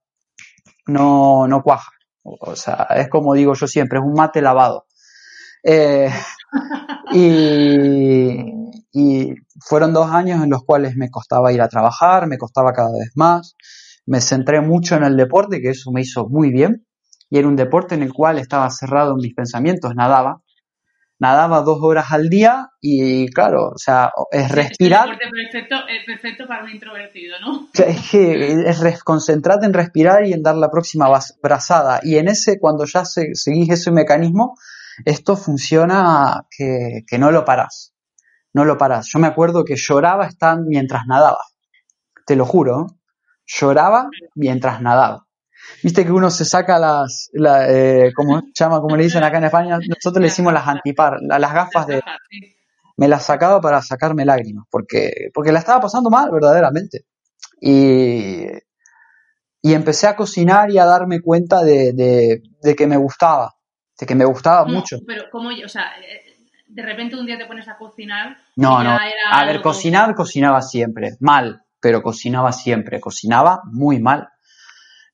no, 0.88 1.48
no 1.48 1.62
cuaja. 1.62 1.91
O 2.24 2.56
sea, 2.56 2.88
es 2.95 3.10
como 3.10 3.34
digo 3.34 3.54
yo 3.54 3.67
siempre, 3.67 4.00
es 4.00 4.06
un 4.06 4.13
mate 4.13 4.41
lavado. 4.41 4.86
Eh, 5.63 6.10
y, 7.12 8.39
y 8.93 9.36
fueron 9.60 9.93
dos 9.93 10.10
años 10.12 10.41
en 10.43 10.50
los 10.50 10.63
cuales 10.63 10.95
me 10.95 11.10
costaba 11.10 11.52
ir 11.52 11.62
a 11.62 11.67
trabajar, 11.67 12.26
me 12.28 12.38
costaba 12.38 12.71
cada 12.71 12.91
vez 12.91 13.12
más. 13.15 13.56
Me 14.06 14.21
centré 14.21 14.62
mucho 14.62 14.95
en 14.95 15.04
el 15.04 15.17
deporte, 15.17 15.62
que 15.62 15.71
eso 15.71 15.91
me 15.91 16.02
hizo 16.02 16.30
muy 16.30 16.52
bien 16.52 16.86
y 17.36 17.38
era 17.38 17.50
un 17.50 17.58
deporte 17.58 17.95
en 17.95 18.02
el 18.02 18.13
cual 18.13 18.38
estaba 18.38 18.69
cerrado 18.69 19.12
en 19.12 19.17
mis 19.17 19.34
pensamientos, 19.34 19.93
nadaba. 19.93 20.41
Nadaba 21.19 21.63
dos 21.63 21.80
horas 21.82 22.13
al 22.13 22.30
día 22.30 22.69
y 22.80 23.28
claro, 23.28 23.71
o 23.76 23.78
sea, 23.78 24.10
es 24.32 24.50
respirar. 24.50 25.10
Es 25.12 25.17
perfecto, 25.52 25.76
perfecto 26.06 26.48
para 26.48 26.63
un 26.63 26.69
introvertido, 26.69 27.36
¿no? 27.41 27.67
Es 27.74 28.10
que 28.10 28.69
es 28.69 29.04
concentrarte 29.04 29.65
en 29.65 29.74
respirar 29.74 30.26
y 30.26 30.32
en 30.32 30.43
dar 30.43 30.56
la 30.56 30.71
próxima 30.71 31.10
brazada. 31.43 32.00
Y 32.04 32.15
en 32.19 32.30
ese, 32.30 32.58
cuando 32.58 32.86
ya 32.86 33.04
seguís 33.04 33.69
ese 33.69 33.91
mecanismo, 33.91 34.56
esto 35.04 35.36
funciona 35.36 36.45
que, 36.50 37.02
que 37.06 37.17
no 37.17 37.32
lo 37.32 37.43
paras. 37.43 37.93
No 38.54 38.63
lo 38.63 38.78
paras. 38.78 39.10
Yo 39.12 39.19
me 39.19 39.28
acuerdo 39.28 39.65
que 39.65 39.76
lloraba 39.76 40.30
mientras 40.65 41.06
nadaba. 41.06 41.43
Te 42.26 42.38
lo 42.38 42.45
juro. 42.45 42.88
Lloraba 43.45 44.08
mientras 44.36 44.82
nadaba. 44.82 45.24
Viste 45.84 46.06
que 46.06 46.12
uno 46.12 46.30
se 46.30 46.45
saca 46.45 46.80
las, 46.80 47.30
la, 47.34 47.69
eh, 47.69 48.12
como 48.15 48.41
llama, 48.54 48.82
como 48.82 48.95
le 48.95 49.04
dicen 49.04 49.23
acá 49.23 49.38
en 49.38 49.45
España, 49.45 49.78
nosotros 49.78 50.21
le 50.21 50.28
decimos 50.28 50.54
las 50.54 50.67
antipar, 50.67 51.17
las 51.21 51.54
gafas 51.54 51.88
de, 51.88 52.01
me 52.97 53.08
las 53.08 53.25
sacaba 53.25 53.62
para 53.62 53.82
sacarme 53.82 54.25
lágrimas, 54.25 54.65
porque, 54.69 55.30
porque 55.34 55.51
la 55.51 55.60
estaba 55.60 55.82
pasando 55.82 56.10
mal, 56.10 56.32
verdaderamente. 56.32 57.06
Y, 57.62 58.45
y 59.62 59.73
empecé 59.73 60.08
a 60.08 60.15
cocinar 60.15 60.71
y 60.71 60.78
a 60.78 60.86
darme 60.86 61.21
cuenta 61.21 61.63
de, 61.63 61.93
de, 61.93 62.75
que 62.75 62.88
me 62.88 62.97
gustaba, 62.97 63.56
de 63.99 64.06
que 64.06 64.15
me 64.15 64.25
gustaba 64.25 64.65
mucho. 64.65 64.99
Pero, 65.06 65.23
¿cómo, 65.32 65.49
o 65.49 65.69
sea, 65.69 65.84
eh, 65.99 66.36
de 66.67 66.82
repente 66.84 67.15
un 67.15 67.25
día 67.25 67.38
te 67.38 67.45
pones 67.45 67.67
a 67.67 67.78
cocinar? 67.78 68.38
No, 68.56 68.84
no. 68.84 68.97
A 69.32 69.45
ver, 69.45 69.62
cocinar, 69.62 70.15
cocinaba 70.15 70.62
siempre, 70.62 71.17
mal, 71.19 71.63
pero 71.80 72.01
cocinaba 72.01 72.51
siempre, 72.51 72.99
cocinaba 72.99 73.62
muy 73.65 73.99
mal. 73.99 74.30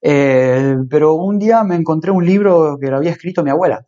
Eh, 0.01 0.77
pero 0.89 1.13
un 1.13 1.37
día 1.37 1.63
me 1.63 1.75
encontré 1.75 2.11
un 2.11 2.25
libro 2.25 2.77
que 2.81 2.87
lo 2.87 2.97
había 2.97 3.11
escrito 3.11 3.43
mi 3.43 3.51
abuela 3.51 3.85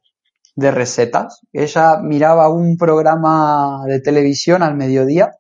de 0.56 0.72
recetas. 0.72 1.42
Ella 1.52 1.98
miraba 2.02 2.50
un 2.50 2.78
programa 2.78 3.84
de 3.88 4.00
televisión 4.00 4.62
al 4.64 4.76
mediodía 4.76 5.32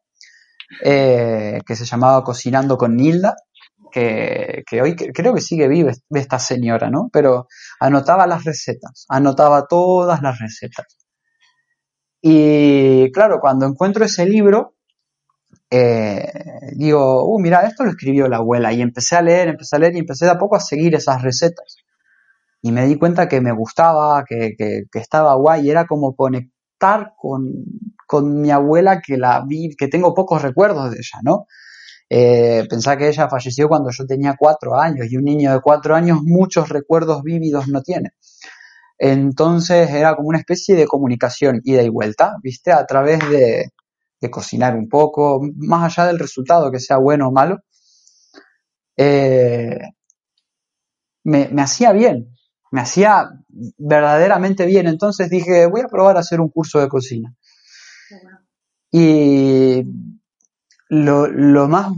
eh, 0.84 1.60
que 1.66 1.76
se 1.76 1.86
llamaba 1.86 2.24
Cocinando 2.24 2.78
con 2.78 2.96
Nilda, 2.96 3.36
que, 3.92 4.64
hoy 4.82 4.96
creo 4.96 5.36
que 5.36 5.42
sigue 5.42 5.68
viva 5.68 5.92
esta 6.10 6.40
señora, 6.40 6.90
¿no? 6.90 7.10
Pero 7.14 7.48
anotaba 7.80 8.26
las 8.26 8.44
recetas, 8.44 9.06
anotaba 9.08 9.68
todas 9.68 10.22
las 10.24 10.40
recetas. 10.40 10.98
Y 12.22 13.12
claro, 13.12 13.40
cuando 13.40 13.68
encuentro 13.68 14.04
ese 14.06 14.26
libro, 14.26 14.76
eh, 15.76 16.32
digo, 16.76 17.26
uh, 17.26 17.40
mira, 17.40 17.62
esto 17.62 17.84
lo 17.84 17.90
escribió 17.90 18.28
la 18.28 18.38
abuela. 18.38 18.72
Y 18.72 18.82
empecé 18.82 19.16
a 19.16 19.22
leer, 19.24 19.48
empecé 19.48 19.76
a 19.76 19.80
leer 19.80 19.96
y 19.96 20.00
empecé 20.00 20.30
a 20.30 20.38
poco 20.38 20.56
a 20.56 20.60
seguir 20.60 20.94
esas 20.94 21.22
recetas 21.22 21.78
y 22.62 22.72
me 22.72 22.86
di 22.86 22.98
cuenta 22.98 23.28
que 23.28 23.42
me 23.42 23.52
gustaba, 23.52 24.24
que, 24.24 24.56
que, 24.58 24.86
estaba 24.94 25.36
guay, 25.36 25.70
era 25.70 25.86
como 25.86 26.16
conectar 26.16 27.14
con, 27.18 27.52
con, 28.08 28.42
mi 28.42 28.52
abuela 28.52 29.02
que 29.02 29.18
la 29.18 29.44
vi, 29.46 29.76
que 29.76 29.90
tengo 29.90 30.14
pocos 30.14 30.42
recuerdos 30.42 30.92
de 30.92 30.98
ella, 30.98 31.20
¿no? 31.24 31.46
Eh, 32.10 32.66
que 32.70 33.08
ella 33.08 33.28
falleció 33.30 33.68
cuando 33.68 33.90
yo 33.92 34.06
tenía 34.06 34.36
cuatro 34.40 34.80
años 34.80 35.08
y 35.10 35.18
un 35.18 35.26
niño 35.26 35.52
de 35.52 35.60
cuatro 35.60 35.94
años 35.94 36.20
muchos 36.24 36.70
recuerdos 36.70 37.22
vívidos 37.24 37.68
no 37.68 37.82
tiene. 37.82 38.12
Entonces 38.98 39.90
era 39.90 40.16
como 40.16 40.30
una 40.30 40.38
especie 40.38 40.76
de 40.76 40.88
comunicación 40.88 41.60
ida 41.66 41.82
y 41.84 41.90
vuelta, 41.90 42.38
¿viste? 42.42 42.72
A 42.72 42.86
través 42.86 43.20
de, 43.30 43.72
de 44.24 44.32
cocinar 44.32 44.76
un 44.76 44.88
poco, 44.88 45.42
más 45.58 45.84
allá 45.84 46.08
del 46.08 46.18
resultado, 46.18 46.72
que 46.72 46.80
sea 46.80 46.98
bueno 46.98 47.28
o 47.28 47.32
malo, 47.32 47.60
eh, 48.96 49.80
me, 51.26 51.50
me 51.50 51.62
hacía 51.62 51.92
bien, 51.92 52.34
me 52.72 52.82
hacía 52.82 53.30
verdaderamente 53.78 54.66
bien. 54.66 54.88
Entonces 54.88 55.30
dije, 55.30 55.68
voy 55.68 55.82
a 55.82 55.88
probar 55.88 56.16
a 56.16 56.22
hacer 56.22 56.40
un 56.40 56.50
curso 56.50 56.80
de 56.80 56.88
cocina. 56.88 57.36
Y 58.92 59.84
lo, 60.90 61.68
más 61.68 61.92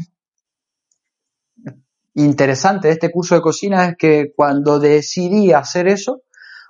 interesante 2.13 2.87
de 2.87 2.93
este 2.93 3.11
curso 3.11 3.35
de 3.35 3.41
cocina 3.41 3.85
es 3.85 3.95
que 3.97 4.33
cuando 4.35 4.79
decidí 4.79 5.51
hacer 5.51 5.87
eso, 5.87 6.23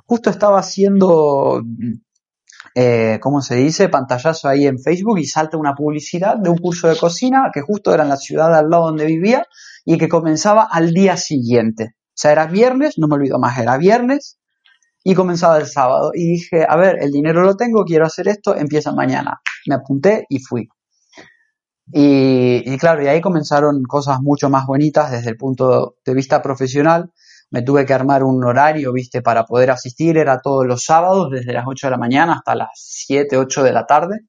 justo 0.05 0.29
estaba 0.29 0.59
haciendo, 0.59 1.61
eh, 2.75 3.19
¿cómo 3.21 3.41
se 3.41 3.55
dice?, 3.55 3.89
pantallazo 3.89 4.49
ahí 4.49 4.67
en 4.67 4.79
Facebook 4.79 5.17
y 5.17 5.25
salta 5.25 5.57
una 5.57 5.73
publicidad 5.73 6.37
de 6.37 6.49
un 6.49 6.57
curso 6.57 6.87
de 6.89 6.97
cocina 6.97 7.49
que 7.53 7.61
justo 7.61 7.93
era 7.93 8.03
en 8.03 8.09
la 8.09 8.17
ciudad 8.17 8.53
al 8.53 8.69
lado 8.69 8.85
donde 8.85 9.05
vivía 9.05 9.45
y 9.85 9.97
que 9.97 10.09
comenzaba 10.09 10.67
al 10.69 10.93
día 10.93 11.17
siguiente. 11.17 11.95
O 11.95 12.17
sea, 12.17 12.31
era 12.31 12.45
viernes, 12.47 12.97
no 12.97 13.07
me 13.07 13.15
olvido 13.15 13.39
más, 13.39 13.57
era 13.57 13.77
viernes 13.77 14.37
y 15.03 15.13
comenzaba 15.13 15.57
el 15.57 15.67
sábado. 15.67 16.11
Y 16.13 16.27
dije, 16.31 16.65
a 16.67 16.75
ver, 16.75 16.97
el 17.01 17.11
dinero 17.11 17.43
lo 17.43 17.55
tengo, 17.55 17.85
quiero 17.85 18.05
hacer 18.05 18.27
esto, 18.27 18.55
empieza 18.55 18.91
mañana. 18.91 19.39
Me 19.67 19.75
apunté 19.75 20.25
y 20.29 20.39
fui. 20.39 20.67
Y, 21.93 22.77
claro, 22.77 23.03
y 23.03 23.07
ahí 23.07 23.21
comenzaron 23.21 23.83
cosas 23.83 24.19
mucho 24.21 24.49
más 24.49 24.65
bonitas 24.65 25.11
desde 25.11 25.29
el 25.29 25.37
punto 25.37 25.97
de 26.03 26.13
vista 26.15 26.41
profesional. 26.41 27.11
Me 27.51 27.61
tuve 27.61 27.85
que 27.85 27.93
armar 27.93 28.23
un 28.23 28.43
horario, 28.43 28.91
viste, 28.91 29.21
para 29.21 29.45
poder 29.45 29.71
asistir. 29.71 30.17
Era 30.17 30.41
todos 30.41 30.65
los 30.65 30.83
sábados, 30.83 31.29
desde 31.31 31.53
las 31.53 31.65
8 31.67 31.87
de 31.87 31.91
la 31.91 31.97
mañana 31.97 32.33
hasta 32.33 32.55
las 32.55 32.69
7, 32.73 33.37
8 33.37 33.63
de 33.63 33.71
la 33.71 33.85
tarde. 33.85 34.19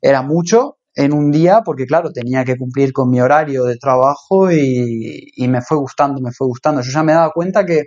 Era 0.00 0.22
mucho, 0.22 0.76
en 0.96 1.12
un 1.12 1.30
día 1.30 1.60
porque 1.64 1.86
claro, 1.86 2.10
tenía 2.10 2.44
que 2.44 2.56
cumplir 2.56 2.92
con 2.92 3.10
mi 3.10 3.20
horario 3.20 3.64
de 3.64 3.76
trabajo 3.76 4.50
y, 4.50 5.46
me 5.46 5.60
fue 5.60 5.76
gustando, 5.76 6.20
me 6.20 6.32
fue 6.32 6.46
gustando. 6.46 6.80
Yo 6.80 6.90
ya 6.90 7.02
me 7.02 7.12
daba 7.12 7.30
cuenta 7.32 7.64
que 7.64 7.84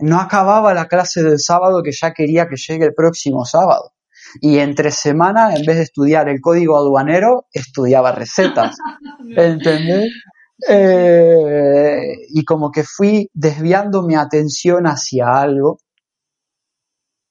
no 0.00 0.20
acababa 0.20 0.74
la 0.74 0.86
clase 0.86 1.22
del 1.22 1.38
sábado 1.38 1.82
que 1.82 1.92
ya 1.92 2.12
quería 2.12 2.48
que 2.48 2.56
llegue 2.56 2.86
el 2.86 2.94
próximo 2.94 3.44
sábado. 3.44 3.92
Y 4.40 4.58
entre 4.58 4.90
semana, 4.90 5.54
en 5.54 5.64
vez 5.64 5.76
de 5.76 5.82
estudiar 5.82 6.28
el 6.28 6.40
código 6.40 6.76
aduanero, 6.76 7.46
estudiaba 7.52 8.10
recetas. 8.10 8.76
¿Entendés? 9.36 10.12
Eh, 10.68 12.16
y 12.30 12.44
como 12.44 12.70
que 12.70 12.84
fui 12.84 13.28
desviando 13.32 14.02
mi 14.02 14.14
atención 14.14 14.86
hacia 14.86 15.26
algo 15.28 15.78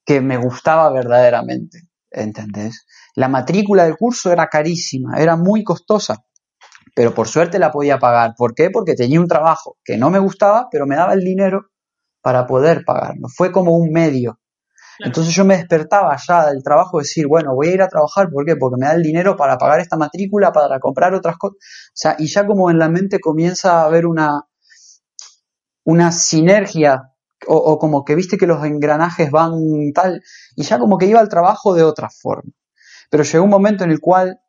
que 0.05 0.21
me 0.21 0.37
gustaba 0.37 0.91
verdaderamente. 0.91 1.79
¿Entendés? 2.11 2.85
La 3.15 3.27
matrícula 3.27 3.85
del 3.85 3.97
curso 3.97 4.31
era 4.31 4.47
carísima, 4.47 5.19
era 5.19 5.35
muy 5.35 5.63
costosa, 5.63 6.23
pero 6.95 7.13
por 7.13 7.27
suerte 7.27 7.59
la 7.59 7.71
podía 7.71 7.97
pagar. 7.99 8.35
¿Por 8.37 8.53
qué? 8.53 8.69
Porque 8.69 8.95
tenía 8.95 9.19
un 9.19 9.27
trabajo 9.27 9.77
que 9.83 9.97
no 9.97 10.09
me 10.09 10.19
gustaba, 10.19 10.67
pero 10.71 10.85
me 10.85 10.95
daba 10.95 11.13
el 11.13 11.21
dinero 11.21 11.69
para 12.21 12.45
poder 12.45 12.83
pagarlo. 12.85 13.27
Fue 13.29 13.51
como 13.51 13.75
un 13.75 13.91
medio. 13.91 14.39
Entonces 14.99 15.33
yo 15.33 15.45
me 15.45 15.57
despertaba 15.57 16.15
ya 16.27 16.47
del 16.47 16.63
trabajo 16.63 16.97
de 16.97 17.03
decir, 17.03 17.27
bueno, 17.27 17.55
voy 17.55 17.69
a 17.69 17.73
ir 17.73 17.81
a 17.81 17.87
trabajar, 17.87 18.29
¿por 18.29 18.45
qué? 18.45 18.55
Porque 18.55 18.77
me 18.79 18.87
da 18.87 18.93
el 18.93 19.03
dinero 19.03 19.35
para 19.35 19.57
pagar 19.57 19.79
esta 19.79 19.97
matrícula, 19.97 20.51
para 20.51 20.79
comprar 20.79 21.13
otras 21.13 21.37
cosas. 21.37 21.57
O 21.57 21.91
sea, 21.93 22.15
y 22.19 22.27
ya 22.27 22.45
como 22.45 22.69
en 22.69 22.79
la 22.79 22.89
mente 22.89 23.19
comienza 23.19 23.81
a 23.81 23.85
haber 23.85 24.05
una, 24.05 24.43
una 25.83 26.11
sinergia, 26.11 27.13
o, 27.47 27.55
o 27.55 27.77
como 27.77 28.05
que 28.05 28.15
viste 28.15 28.37
que 28.37 28.47
los 28.47 28.63
engranajes 28.63 29.31
van 29.31 29.53
tal, 29.93 30.21
y 30.55 30.63
ya 30.63 30.79
como 30.79 30.97
que 30.97 31.07
iba 31.07 31.19
al 31.19 31.29
trabajo 31.29 31.73
de 31.73 31.83
otra 31.83 32.09
forma. 32.09 32.51
Pero 33.09 33.23
llegó 33.23 33.43
un 33.43 33.49
momento 33.49 33.83
en 33.83 33.91
el 33.91 33.99
cual 33.99 34.39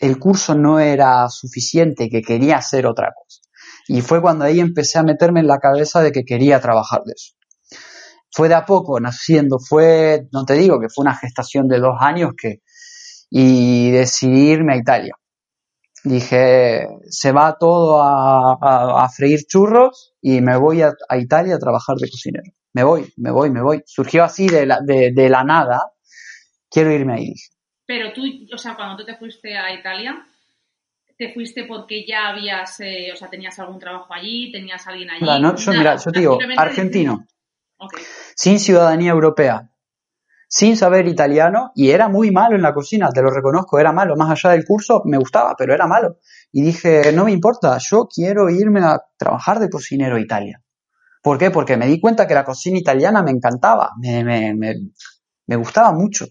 el 0.00 0.18
curso 0.18 0.54
no 0.54 0.80
era 0.80 1.28
suficiente, 1.28 2.08
que 2.08 2.20
quería 2.20 2.56
hacer 2.56 2.86
otra 2.86 3.12
cosa. 3.14 3.40
Y 3.88 4.00
fue 4.00 4.20
cuando 4.20 4.44
ahí 4.44 4.60
empecé 4.60 4.98
a 4.98 5.02
meterme 5.02 5.40
en 5.40 5.46
la 5.46 5.58
cabeza 5.58 6.00
de 6.02 6.12
que 6.12 6.24
quería 6.24 6.60
trabajar 6.60 7.02
de 7.04 7.12
eso. 7.12 7.34
Fue 8.34 8.48
de 8.48 8.54
a 8.54 8.64
poco 8.64 8.98
naciendo, 8.98 9.58
fue, 9.60 10.26
no 10.32 10.44
te 10.44 10.54
digo 10.54 10.80
que 10.80 10.88
fue 10.88 11.02
una 11.04 11.14
gestación 11.14 11.68
de 11.68 11.78
dos 11.78 11.96
años 12.00 12.32
que, 12.36 12.62
y 13.30 13.92
decidí 13.92 14.50
irme 14.50 14.74
a 14.74 14.76
Italia. 14.76 15.14
Dije, 16.02 16.88
se 17.08 17.30
va 17.30 17.56
todo 17.58 18.02
a, 18.02 19.08
freír 19.08 19.44
churros 19.46 20.14
y 20.20 20.40
me 20.40 20.56
voy 20.56 20.82
a, 20.82 20.92
Italia 21.16 21.54
a 21.54 21.58
trabajar 21.60 21.96
de 21.96 22.10
cocinero. 22.10 22.50
Me 22.72 22.82
voy, 22.82 23.06
me 23.18 23.30
voy, 23.30 23.50
me 23.50 23.62
voy. 23.62 23.82
Surgió 23.86 24.24
así 24.24 24.48
de 24.48 24.66
la, 24.66 24.80
de, 24.80 25.12
de 25.14 25.28
la 25.28 25.44
nada. 25.44 25.92
Quiero 26.68 26.90
irme 26.90 27.14
ahí. 27.14 27.34
Pero 27.86 28.12
tú, 28.12 28.22
o 28.52 28.58
sea, 28.58 28.74
cuando 28.74 28.96
tú 28.96 29.04
te 29.04 29.16
fuiste 29.16 29.56
a 29.56 29.72
Italia, 29.72 30.26
¿te 31.16 31.32
fuiste 31.32 31.64
porque 31.64 32.04
ya 32.04 32.30
habías, 32.30 32.80
eh, 32.80 33.10
o 33.12 33.16
sea, 33.16 33.28
tenías 33.28 33.56
algún 33.60 33.78
trabajo 33.78 34.12
allí, 34.12 34.50
tenías 34.50 34.84
alguien 34.88 35.10
allí? 35.10 35.24
yo, 35.56 35.72
mira, 35.72 35.96
yo 35.96 36.10
te 36.10 36.18
digo, 36.18 36.38
argentino, 36.56 37.26
sin 38.36 38.58
ciudadanía 38.58 39.12
europea, 39.12 39.70
sin 40.48 40.76
saber 40.76 41.08
italiano, 41.08 41.72
y 41.74 41.90
era 41.90 42.08
muy 42.08 42.30
malo 42.30 42.54
en 42.56 42.62
la 42.62 42.74
cocina, 42.74 43.10
te 43.10 43.22
lo 43.22 43.30
reconozco, 43.30 43.78
era 43.78 43.92
malo, 43.92 44.14
más 44.16 44.30
allá 44.30 44.54
del 44.54 44.64
curso 44.64 45.02
me 45.04 45.18
gustaba, 45.18 45.54
pero 45.58 45.74
era 45.74 45.86
malo. 45.86 46.18
Y 46.52 46.62
dije, 46.62 47.12
no 47.12 47.24
me 47.24 47.32
importa, 47.32 47.78
yo 47.78 48.06
quiero 48.06 48.48
irme 48.50 48.80
a 48.80 49.00
trabajar 49.16 49.58
de 49.58 49.68
cocinero 49.68 50.16
a 50.16 50.20
Italia. 50.20 50.62
¿Por 51.22 51.38
qué? 51.38 51.50
Porque 51.50 51.76
me 51.76 51.86
di 51.86 52.00
cuenta 52.00 52.26
que 52.26 52.34
la 52.34 52.44
cocina 52.44 52.78
italiana 52.78 53.22
me 53.22 53.30
encantaba, 53.30 53.90
me, 54.00 54.22
me, 54.22 54.54
me, 54.54 54.74
me 55.46 55.56
gustaba 55.56 55.92
mucho 55.92 56.26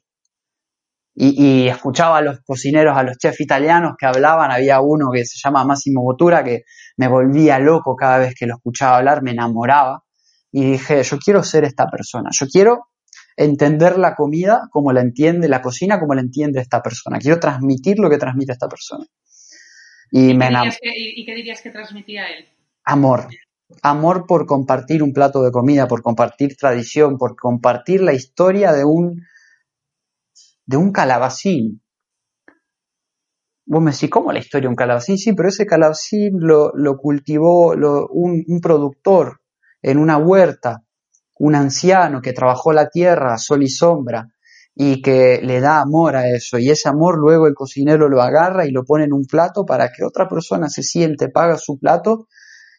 y, 1.15 1.67
escuchaba 1.67 2.17
a 2.17 2.21
los 2.21 2.39
cocineros, 2.41 2.97
a 2.97 3.03
los 3.03 3.17
chefs 3.17 3.41
italianos 3.41 3.93
que 3.97 4.06
hablaban. 4.06 4.51
Había 4.51 4.82
uno 4.82 5.12
que 5.12 5.25
se 5.25 5.39
llama 5.43 5.63
Massimo 5.65 6.01
Bottura 6.01 6.43
que 6.43 6.63
me 6.97 7.08
volvía 7.08 7.60
loco 7.60 7.95
cada 7.95 8.17
vez 8.17 8.34
que 8.36 8.47
lo 8.47 8.56
escuchaba 8.56 8.97
hablar, 8.97 9.21
me 9.21 9.32
enamoraba. 9.32 10.03
Y 10.55 10.73
dije, 10.73 11.01
yo 11.01 11.17
quiero 11.17 11.43
ser 11.43 11.63
esta 11.63 11.87
persona, 11.87 12.29
yo 12.31 12.45
quiero 12.45 12.89
entender 13.35 13.97
la 13.97 14.13
comida 14.13 14.67
como 14.69 14.93
la 14.93 15.01
entiende, 15.01 15.49
la 15.49 15.63
cocina 15.63 15.99
como 15.99 16.13
la 16.13 16.21
entiende 16.21 16.61
esta 16.61 16.83
persona. 16.83 17.17
Quiero 17.17 17.39
transmitir 17.39 17.97
lo 17.97 18.07
que 18.07 18.19
transmite 18.19 18.51
esta 18.51 18.69
persona. 18.69 19.03
Y, 20.11 20.35
me 20.35 20.49
¿Y 20.85 21.25
qué 21.25 21.33
dirías 21.33 21.59
que 21.59 21.71
transmitía 21.71 22.27
él? 22.27 22.45
Amor. 22.85 23.29
Amor 23.81 24.27
por 24.27 24.45
compartir 24.45 25.01
un 25.01 25.11
plato 25.11 25.41
de 25.41 25.51
comida, 25.51 25.87
por 25.87 26.03
compartir 26.03 26.55
tradición, 26.55 27.17
por 27.17 27.35
compartir 27.35 28.01
la 28.01 28.13
historia 28.13 28.71
de 28.73 28.85
un 28.85 29.23
de 30.67 30.77
un 30.77 30.91
calabacín. 30.91 31.81
Vos 33.65 33.81
me 33.81 33.91
decís, 33.91 34.11
¿cómo 34.11 34.31
la 34.31 34.37
historia 34.37 34.67
de 34.67 34.69
un 34.69 34.75
calabacín? 34.75 35.17
Sí, 35.17 35.33
pero 35.33 35.49
ese 35.49 35.65
calabacín 35.65 36.33
lo, 36.39 36.71
lo 36.75 36.97
cultivó 36.97 37.69
un, 37.71 38.43
un 38.45 38.59
productor 38.61 39.42
en 39.83 39.99
una 39.99 40.17
huerta, 40.17 40.83
un 41.37 41.55
anciano 41.55 42.21
que 42.21 42.33
trabajó 42.33 42.73
la 42.73 42.89
tierra, 42.89 43.37
sol 43.37 43.61
y 43.61 43.69
sombra, 43.69 44.29
y 44.75 45.01
que 45.01 45.39
le 45.43 45.59
da 45.59 45.81
amor 45.81 46.15
a 46.15 46.29
eso. 46.29 46.57
Y 46.57 46.69
ese 46.69 46.89
amor 46.89 47.17
luego 47.19 47.47
el 47.47 47.53
cocinero 47.53 48.09
lo 48.09 48.21
agarra 48.21 48.65
y 48.65 48.71
lo 48.71 48.83
pone 48.83 49.03
en 49.03 49.13
un 49.13 49.25
plato 49.25 49.65
para 49.65 49.91
que 49.91 50.03
otra 50.03 50.27
persona 50.27 50.69
se 50.69 50.81
siente, 50.81 51.29
paga 51.29 51.57
su 51.57 51.77
plato 51.77 52.27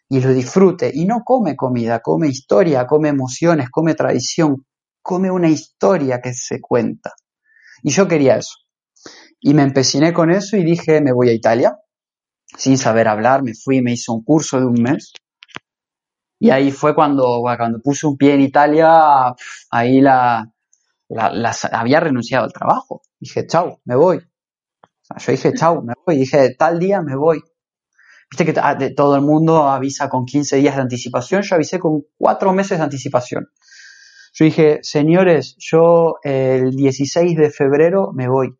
y 0.08 0.20
lo 0.20 0.32
disfrute. 0.32 0.90
Y 0.92 1.04
no 1.04 1.22
come 1.24 1.54
comida, 1.54 2.00
come 2.00 2.28
historia, 2.28 2.86
come 2.86 3.10
emociones, 3.10 3.70
come 3.70 3.94
tradición, 3.94 4.66
come 5.02 5.30
una 5.30 5.48
historia 5.48 6.20
que 6.20 6.32
se 6.32 6.60
cuenta. 6.60 7.12
Y 7.82 7.90
yo 7.90 8.08
quería 8.08 8.36
eso. 8.36 8.56
Y 9.40 9.54
me 9.54 9.62
empeciné 9.62 10.12
con 10.12 10.30
eso 10.30 10.56
y 10.56 10.64
dije, 10.64 11.00
me 11.00 11.12
voy 11.12 11.28
a 11.28 11.34
Italia, 11.34 11.78
sin 12.56 12.78
saber 12.78 13.08
hablar, 13.08 13.42
me 13.42 13.52
fui 13.54 13.82
me 13.82 13.92
hice 13.92 14.10
un 14.10 14.24
curso 14.24 14.58
de 14.58 14.66
un 14.66 14.82
mes. 14.82 15.12
Y 16.44 16.50
ahí 16.50 16.70
fue 16.72 16.94
cuando, 16.94 17.40
cuando 17.40 17.80
puse 17.80 18.06
un 18.06 18.18
pie 18.18 18.34
en 18.34 18.42
Italia, 18.42 19.34
ahí 19.70 20.02
la, 20.02 20.52
había 21.72 22.00
renunciado 22.00 22.44
al 22.44 22.52
trabajo. 22.52 23.00
Dije, 23.18 23.46
chao, 23.46 23.80
me 23.86 23.96
voy. 23.96 24.18
yo 24.18 25.32
dije, 25.32 25.54
chao, 25.54 25.80
me 25.80 25.94
voy. 26.04 26.18
Dije, 26.18 26.54
tal 26.54 26.78
día 26.78 27.00
me 27.00 27.16
voy. 27.16 27.40
Viste 28.30 28.44
que 28.44 28.60
ah, 28.60 28.76
todo 28.94 29.16
el 29.16 29.22
mundo 29.22 29.70
avisa 29.70 30.10
con 30.10 30.26
15 30.26 30.56
días 30.56 30.76
de 30.76 30.82
anticipación. 30.82 31.40
Yo 31.40 31.54
avisé 31.54 31.78
con 31.78 32.02
4 32.18 32.52
meses 32.52 32.76
de 32.76 32.84
anticipación. 32.84 33.48
Yo 34.34 34.44
dije, 34.44 34.80
señores, 34.82 35.56
yo 35.58 36.16
el 36.22 36.72
16 36.72 37.38
de 37.38 37.48
febrero 37.48 38.12
me 38.12 38.28
voy. 38.28 38.54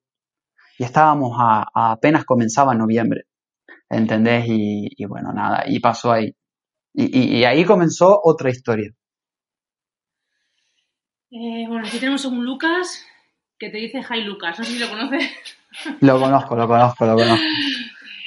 Y 0.79 0.85
estábamos 0.85 1.37
a, 1.39 1.67
apenas 1.93 2.25
comenzaba 2.25 2.75
noviembre. 2.75 3.25
¿Entendés? 3.91 4.47
Y, 4.49 5.05
bueno, 5.05 5.35
nada, 5.35 5.65
y 5.67 5.81
pasó 5.81 6.13
ahí. 6.13 6.35
Y, 6.95 7.39
y, 7.39 7.45
ahí 7.45 7.65
comenzó 7.65 8.21
otra 8.23 8.51
historia. 8.51 8.91
Eh, 11.31 11.65
bueno, 11.67 11.87
aquí 11.87 11.99
tenemos 11.99 12.25
un 12.25 12.45
Lucas 12.45 13.05
que 13.59 13.69
te 13.69 13.79
dice 13.79 14.01
Hi 14.09 14.21
Lucas, 14.23 14.59
no 14.59 14.65
sé 14.65 14.73
si 14.73 14.79
lo 14.79 14.89
conoces. 14.89 15.31
Lo 16.01 16.21
conozco, 16.21 16.55
lo 16.55 16.69
conozco, 16.69 17.05
lo 17.05 17.17
conozco. 17.17 17.45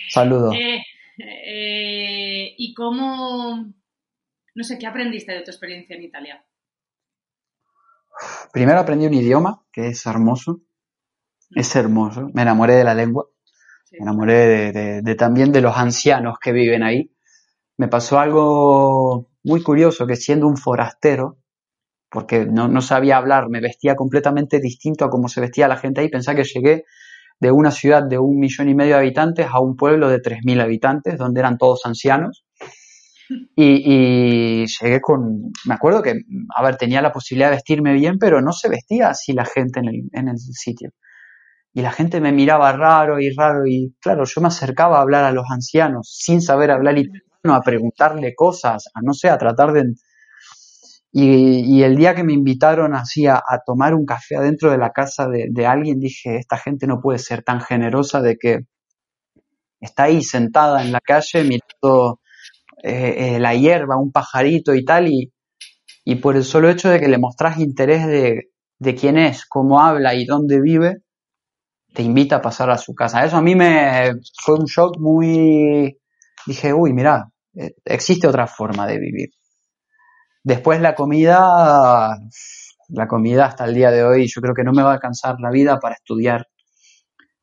Saludos. 0.10 0.54
Eh, 0.56 0.84
eh, 1.18 2.54
¿Y 2.58 2.74
cómo, 2.74 3.74
no 4.56 4.64
sé, 4.64 4.78
qué 4.78 4.86
aprendiste 4.86 5.32
de 5.32 5.44
tu 5.44 5.52
experiencia 5.52 5.96
en 5.96 6.04
Italia? 6.04 6.46
Primero 8.52 8.80
aprendí 8.80 9.06
un 9.06 9.14
idioma 9.14 9.64
que 9.72 9.88
es 9.88 10.06
hermoso, 10.06 10.62
es 11.52 11.76
hermoso. 11.76 12.30
Me 12.34 12.42
enamoré 12.42 12.74
de 12.76 12.84
la 12.84 12.94
lengua, 12.94 13.28
me 13.92 14.00
enamoré 14.00 14.72
de, 15.02 15.16
también 15.16 15.52
de 15.52 15.62
los 15.62 15.78
ancianos 15.78 16.38
que 16.40 16.52
viven 16.52 16.84
ahí. 16.84 17.12
Me 17.78 17.88
pasó 17.88 18.20
algo 18.20 19.30
muy 19.44 19.62
curioso, 19.62 20.08
que 20.08 20.16
siendo 20.16 20.48
un 20.48 20.58
forastero, 20.58 21.38
porque 22.10 22.46
no, 22.46 22.68
no, 22.68 22.82
sabía 22.82 23.18
hablar, 23.18 23.50
me 23.50 23.62
vestía 23.62 23.96
completamente 23.96 24.60
distinto 24.60 25.06
a 25.06 25.10
cómo 25.10 25.28
se 25.28 25.42
vestía 25.42 25.68
la 25.68 25.78
gente 25.78 26.02
ahí. 26.02 26.10
Pensaba 26.10 26.38
que 26.38 26.44
llegué 26.44 26.86
de 27.40 27.52
una 27.52 27.72
ciudad 27.72 28.04
de 28.04 28.18
un 28.18 28.40
millón 28.40 28.70
y 28.70 28.76
medio 28.76 28.96
de 28.96 29.02
habitantes 29.02 29.48
a 29.52 29.60
un 29.60 29.76
pueblo 29.76 30.10
de 30.10 30.20
tres 30.20 30.40
mil 30.44 30.60
habitantes, 30.60 31.18
donde 31.18 31.40
eran 31.40 31.58
todos 31.58 31.86
ancianos. 31.86 32.46
Y, 33.58 34.66
llegué 34.66 35.02
con, 35.02 35.52
me 35.66 35.74
acuerdo 35.74 36.02
que, 36.02 36.14
a 36.56 36.64
ver, 36.64 36.78
tenía 36.78 37.02
la 37.02 37.12
posibilidad 37.12 37.50
de 37.50 37.58
vestirme 37.58 37.92
bien, 37.92 38.20
pero 38.20 38.42
no 38.42 38.54
se 38.54 38.70
vestía 38.70 39.10
así 39.10 39.34
la 39.34 39.44
gente 39.44 39.82
en 39.82 39.88
el, 39.90 40.10
en 40.14 40.30
el 40.30 40.38
sitio. 40.38 40.92
Y 41.74 41.82
la 41.82 41.92
gente 41.92 42.22
me 42.22 42.32
miraba 42.32 42.72
raro 42.72 43.20
y 43.20 43.30
raro 43.36 43.68
y 43.68 43.94
claro, 44.00 44.24
yo 44.24 44.40
me 44.40 44.48
acercaba 44.48 44.98
a 44.98 45.02
hablar 45.02 45.26
a 45.26 45.34
los 45.34 45.46
ancianos 45.52 46.10
sin 46.10 46.42
saber 46.42 46.72
hablar 46.72 46.98
a 47.54 47.62
preguntarle 47.62 48.36
cosas, 48.36 48.86
a 48.94 49.02
no 49.02 49.14
sé, 49.14 49.30
a 49.30 49.38
tratar 49.38 49.74
de... 49.74 49.94
Y, 51.12 51.82
el 51.84 51.96
día 51.96 52.14
que 52.14 52.24
me 52.24 52.34
invitaron 52.34 52.94
así 52.94 53.26
a, 53.28 53.42
tomar 53.66 53.96
un 53.96 54.06
café 54.06 54.36
adentro 54.36 54.72
de 54.72 54.78
la 54.78 54.92
casa 54.92 55.28
de, 55.28 55.66
alguien, 55.66 56.00
dije, 56.00 56.38
esta 56.38 56.58
gente 56.58 56.86
no 56.86 57.02
puede 57.02 57.18
ser 57.18 57.44
tan 57.44 57.62
generosa 57.62 58.22
de 58.22 58.38
que 58.38 58.60
está 59.80 60.04
ahí 60.04 60.22
sentada 60.22 60.84
en 60.84 60.92
la 60.92 61.00
calle 61.02 61.44
mirando 61.44 62.20
eh, 62.84 63.36
eh, 63.36 63.40
la 63.40 63.56
hierba, 63.56 63.98
un 63.98 64.12
pajarito 64.12 64.76
y 64.76 64.86
tal, 64.86 65.08
y, 65.08 65.34
y, 66.06 66.16
por 66.16 66.36
el 66.36 66.44
solo 66.44 66.70
hecho 66.70 66.90
de 66.90 67.00
que 67.00 67.08
le 67.08 67.18
mostrás 67.18 67.58
interés 67.60 68.06
de, 68.06 68.52
de, 68.78 68.96
quién 68.96 69.18
es, 69.18 69.46
cómo 69.48 69.82
habla 69.82 70.14
y 70.14 70.26
dónde 70.26 70.62
vive, 70.62 70.98
te 71.94 72.04
invita 72.04 72.38
a 72.38 72.42
pasar 72.42 72.70
a 72.70 72.78
su 72.78 72.94
casa. 72.94 73.26
Eso 73.26 73.38
a 73.38 73.42
mí 73.42 73.56
me 73.56 74.12
fue 74.44 74.56
un 74.56 74.66
shock 74.66 75.00
muy... 75.00 75.98
Dije, 76.46 76.74
uy, 76.74 76.94
mira, 76.94 77.30
existe 77.86 78.28
otra 78.28 78.48
forma 78.48 78.88
de 78.88 79.00
vivir. 79.00 79.30
Después 80.44 80.80
la 80.80 80.96
comida, 80.96 82.18
la 82.90 83.08
comida 83.08 83.46
hasta 83.46 83.66
el 83.66 83.74
día 83.74 83.92
de 83.92 84.04
hoy, 84.04 84.28
yo 84.28 84.42
creo 84.42 84.54
que 84.54 84.64
no 84.64 84.72
me 84.72 84.84
va 84.84 84.92
a 84.92 84.94
alcanzar 84.94 85.36
la 85.40 85.52
vida 85.52 85.80
para 85.80 85.96
estudiar 85.96 86.48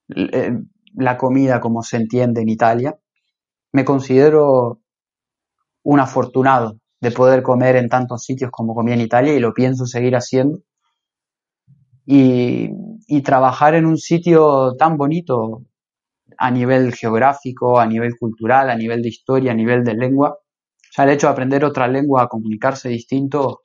la 0.09 1.17
comida 1.17 1.61
como 1.61 1.83
se 1.83 1.97
entiende 1.97 2.43
en 2.43 2.49
Italia. 2.49 2.97
Me 3.73 3.85
considero 3.85 4.81
un 5.83 6.01
afortunado 6.01 6.79
de 7.01 7.11
poder 7.11 7.43
comer 7.43 7.77
en 7.77 7.89
tantos 7.89 8.25
sitios 8.25 8.51
como 8.51 8.75
comí 8.75 8.93
en 8.93 9.01
Italia 9.01 9.35
y 9.35 9.41
lo 9.41 9.53
pienso 9.53 9.87
seguir 9.87 10.17
haciendo. 10.17 10.59
Y, 12.07 12.71
trabajar 13.23 13.75
en 13.75 13.87
un 13.87 13.97
sitio 13.97 14.75
tan 14.77 14.97
bonito 14.99 15.63
a 16.39 16.51
nivel 16.51 16.95
geográfico, 16.95 17.79
a 17.79 17.87
nivel 17.87 18.17
cultural, 18.19 18.71
a 18.71 18.77
nivel 18.77 19.03
de 19.03 19.09
historia, 19.09 19.53
a 19.53 19.55
nivel 19.55 19.85
de 19.85 19.95
lengua. 19.95 20.31
O 20.31 20.93
sea, 20.93 21.05
el 21.05 21.11
hecho 21.11 21.27
de 21.27 21.33
aprender 21.33 21.65
otra 21.65 21.89
lengua, 21.89 22.23
a 22.23 22.29
comunicarse 22.29 22.89
distinto, 22.89 23.61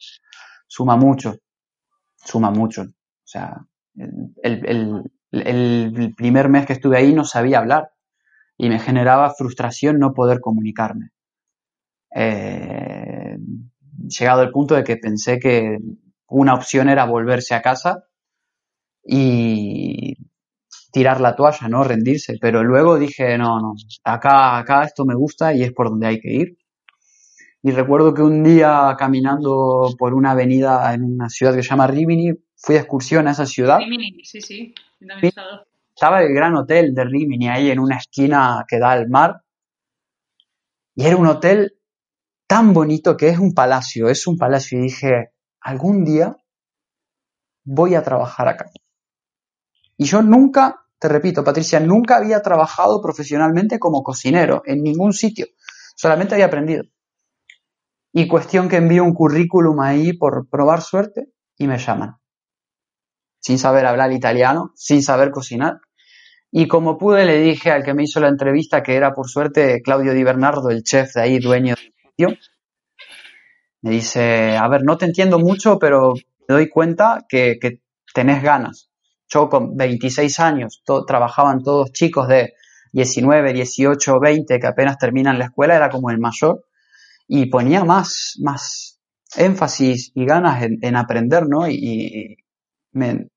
suma 0.68 0.98
mucho, 0.98 1.36
suma 2.16 2.52
mucho. 2.52 2.84
O 2.84 3.28
sea, 3.32 3.58
el, 4.44 5.04
primer 6.18 6.50
mes 6.50 6.66
que 6.66 6.74
estuve 6.74 6.98
ahí 6.98 7.14
no 7.14 7.24
sabía 7.24 7.60
hablar 7.60 7.92
y 8.58 8.70
me 8.70 8.80
generaba 8.80 9.34
frustración 9.36 10.00
no 10.00 10.14
poder 10.14 10.40
comunicarme 10.42 11.12
eh, 12.16 13.38
llegado 14.08 14.42
el 14.42 14.52
punto 14.52 14.76
de 14.76 14.84
que 14.84 14.98
pensé 14.98 15.40
que 15.40 15.78
una 16.28 16.54
opción 16.54 16.90
era 16.90 17.06
volverse 17.06 17.54
a 17.54 17.62
casa 17.62 18.04
y 19.04 20.16
tirar 20.92 21.22
la 21.22 21.36
toalla, 21.36 21.68
¿no? 21.68 21.84
Rendirse. 21.84 22.38
Pero 22.40 22.64
luego 22.64 22.98
dije, 22.98 23.38
no, 23.38 23.60
no, 23.60 23.74
acá, 24.04 24.58
acá 24.58 24.84
esto 24.84 25.06
me 25.06 25.16
gusta 25.16 25.54
y 25.54 25.64
es 25.64 25.72
por 25.72 25.90
donde 25.90 26.08
hay 26.08 26.20
que 26.20 26.32
ir. 26.32 26.58
Y 27.62 27.72
recuerdo 27.72 28.14
que 28.14 28.22
un 28.22 28.44
día 28.44 28.96
caminando 28.98 29.90
por 29.98 30.14
una 30.14 30.32
avenida 30.32 30.94
en 30.94 31.04
una 31.04 31.30
ciudad 31.30 31.54
que 31.54 31.62
se 31.62 31.70
llama 31.70 31.88
Rimini, 31.88 32.32
fui 32.56 32.76
de 32.76 32.82
excursión 32.82 33.28
a 33.28 33.32
esa 33.32 33.46
ciudad. 33.46 33.80
Rimini, 33.80 34.24
sí, 34.24 34.42
sí. 34.42 34.74
Estaba 35.94 36.22
el 36.22 36.34
gran 36.34 36.56
hotel 36.56 36.94
de 36.94 37.04
Rimini 37.04 37.50
ahí 37.50 37.70
en 37.70 37.80
una 37.80 37.98
esquina 37.98 38.66
que 38.68 38.80
da 38.80 38.92
al 38.92 39.10
mar. 39.10 39.42
Y 40.96 41.06
era 41.06 41.18
un 41.18 41.28
hotel 41.28 41.74
tan 42.48 42.74
bonito 42.74 43.18
que 43.18 43.30
es 43.30 43.40
un 43.40 43.54
palacio, 43.54 44.08
es 44.08 44.26
un 44.26 44.38
palacio. 44.38 44.80
Y 44.80 44.84
dije, 44.84 45.32
algún 45.60 46.06
día 46.06 46.38
voy 47.66 47.96
a 47.96 48.04
trabajar 48.04 48.48
acá. 48.48 48.72
Y 50.00 50.06
yo 50.06 50.22
nunca, 50.22 50.86
te 50.98 51.10
repito, 51.10 51.44
Patricia, 51.44 51.82
nunca 51.82 52.16
había 52.16 52.42
trabajado 52.42 53.02
profesionalmente 53.02 53.80
como 53.80 54.02
cocinero 54.02 54.64
en 54.66 54.82
ningún 54.82 55.12
sitio. 55.12 55.48
Solamente 55.96 56.36
había 56.36 56.46
aprendido. 56.46 56.86
Y 58.14 58.28
cuestión 58.30 58.70
que 58.70 58.78
envío 58.78 59.04
un 59.04 59.14
currículum 59.14 59.82
ahí 59.82 60.14
por 60.14 60.48
probar 60.50 60.82
suerte 60.82 61.34
y 61.58 61.68
me 61.68 61.78
llaman. 61.78 62.16
Sin 63.42 63.60
saber 63.60 63.86
hablar 63.86 64.14
italiano, 64.14 64.72
sin 64.76 65.04
saber 65.04 65.32
cocinar. 65.32 65.82
Y 66.50 66.70
como 66.70 66.98
pude 66.98 67.26
le 67.26 67.42
dije 67.42 67.70
al 67.70 67.84
que 67.84 67.94
me 67.94 68.04
hizo 68.04 68.22
la 68.22 68.30
entrevista 68.30 68.82
que 68.82 68.96
era 68.96 69.14
por 69.14 69.28
suerte 69.28 69.82
Claudio 69.84 70.14
Di 70.14 70.24
Bernardo, 70.24 70.70
el 70.70 70.84
chef 70.84 71.14
de 71.14 71.22
ahí, 71.22 71.40
dueño 71.40 71.76
me 73.82 73.92
dice, 73.92 74.58
a 74.58 74.68
ver, 74.68 74.84
no 74.84 74.98
te 74.98 75.06
entiendo 75.06 75.40
mucho, 75.40 75.78
pero 75.80 76.14
me 76.14 76.56
doy 76.56 76.70
cuenta 76.70 77.26
que, 77.28 77.60
tenés 78.14 78.42
ganas. 78.42 78.89
Yo 79.30 79.50
con 79.50 79.76
26 79.78 80.40
años, 80.40 80.84
trabajaban 81.08 81.64
todos 81.64 81.92
chicos 81.92 82.28
de 82.28 82.54
19, 82.92 83.54
18, 83.54 84.20
20 84.20 84.60
que 84.60 84.68
apenas 84.68 84.98
terminan 84.98 85.38
la 85.40 85.46
escuela, 85.46 85.76
era 85.76 85.90
como 85.90 86.10
el 86.10 86.20
mayor, 86.20 86.66
y 87.28 87.46
ponía 87.46 87.84
más, 87.84 88.38
más 88.42 89.00
énfasis 89.36 90.12
y 90.16 90.26
ganas 90.26 90.64
en, 90.64 90.96
aprender, 90.96 91.48
¿no? 91.48 91.70
Y, 91.70 92.38
me, 92.92 93.28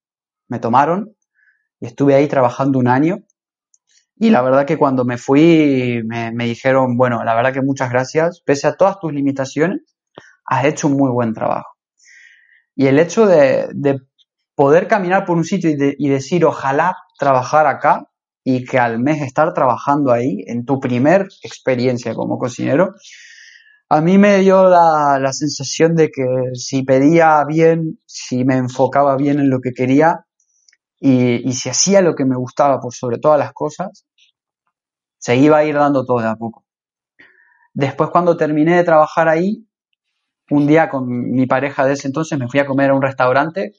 me, 0.48 0.58
tomaron 0.58 1.14
y 1.78 1.86
estuve 1.86 2.14
ahí 2.14 2.26
trabajando 2.26 2.78
un 2.78 2.88
año 2.88 3.18
y 4.22 4.30
la 4.30 4.40
verdad 4.40 4.64
que 4.66 4.76
cuando 4.78 5.04
me 5.04 5.18
fui 5.18 6.00
me, 6.04 6.44
dijeron, 6.44 6.96
bueno, 6.96 7.24
la 7.24 7.34
verdad 7.34 7.52
que 7.52 7.60
muchas 7.60 7.90
gracias, 7.90 8.40
pese 8.46 8.68
a 8.68 8.76
todas 8.76 9.00
tus 9.00 9.12
limitaciones, 9.12 9.80
has 10.46 10.64
hecho 10.64 10.86
un 10.86 10.96
muy 10.96 11.10
buen 11.10 11.34
trabajo. 11.34 11.76
Y 12.76 12.86
el 12.86 13.00
hecho 13.00 13.26
de, 13.26 13.68
poder 14.62 14.86
caminar 14.86 15.24
por 15.24 15.36
un 15.36 15.42
sitio 15.42 15.70
y, 15.70 16.08
decir, 16.08 16.44
ojalá 16.44 16.94
trabajar 17.18 17.66
acá 17.66 18.06
y 18.44 18.64
que 18.64 18.78
al 18.78 19.00
mes 19.00 19.20
estar 19.20 19.52
trabajando 19.54 20.12
ahí, 20.12 20.44
en 20.46 20.64
tu 20.64 20.78
primer 20.78 21.26
experiencia 21.42 22.14
como 22.14 22.38
cocinero, 22.38 22.94
a 23.88 24.00
mí 24.00 24.18
me 24.18 24.38
dio 24.38 24.68
la, 24.68 25.32
sensación 25.32 25.96
de 25.96 26.12
que 26.12 26.24
si 26.54 26.84
pedía 26.84 27.44
bien, 27.44 27.98
si 28.06 28.44
me 28.44 28.54
enfocaba 28.54 29.16
bien 29.16 29.40
en 29.40 29.50
lo 29.50 29.58
que 29.60 29.72
quería 29.72 30.26
y, 31.00 31.48
y 31.48 31.54
si 31.54 31.68
hacía 31.68 32.00
lo 32.00 32.14
que 32.14 32.24
me 32.24 32.36
gustaba 32.36 32.78
por 32.78 32.94
sobre 32.94 33.18
todas 33.18 33.40
las 33.40 33.52
cosas, 33.52 34.06
se 35.18 35.34
iba 35.34 35.58
a 35.58 35.64
ir 35.64 35.74
dando 35.74 36.04
todo 36.04 36.20
de 36.20 36.28
a 36.28 36.36
poco. 36.36 36.64
Después 37.74 38.10
cuando 38.10 38.36
terminé 38.36 38.76
de 38.76 38.84
trabajar 38.84 39.28
ahí, 39.28 39.66
un 40.50 40.68
día 40.68 40.88
con 40.88 41.32
mi 41.32 41.46
pareja 41.46 41.84
de 41.84 41.94
ese 41.94 42.06
entonces 42.06 42.38
me 42.38 42.46
fui 42.46 42.60
a 42.60 42.66
comer 42.66 42.90
a 42.90 42.94
un 42.94 43.02
restaurante 43.02 43.72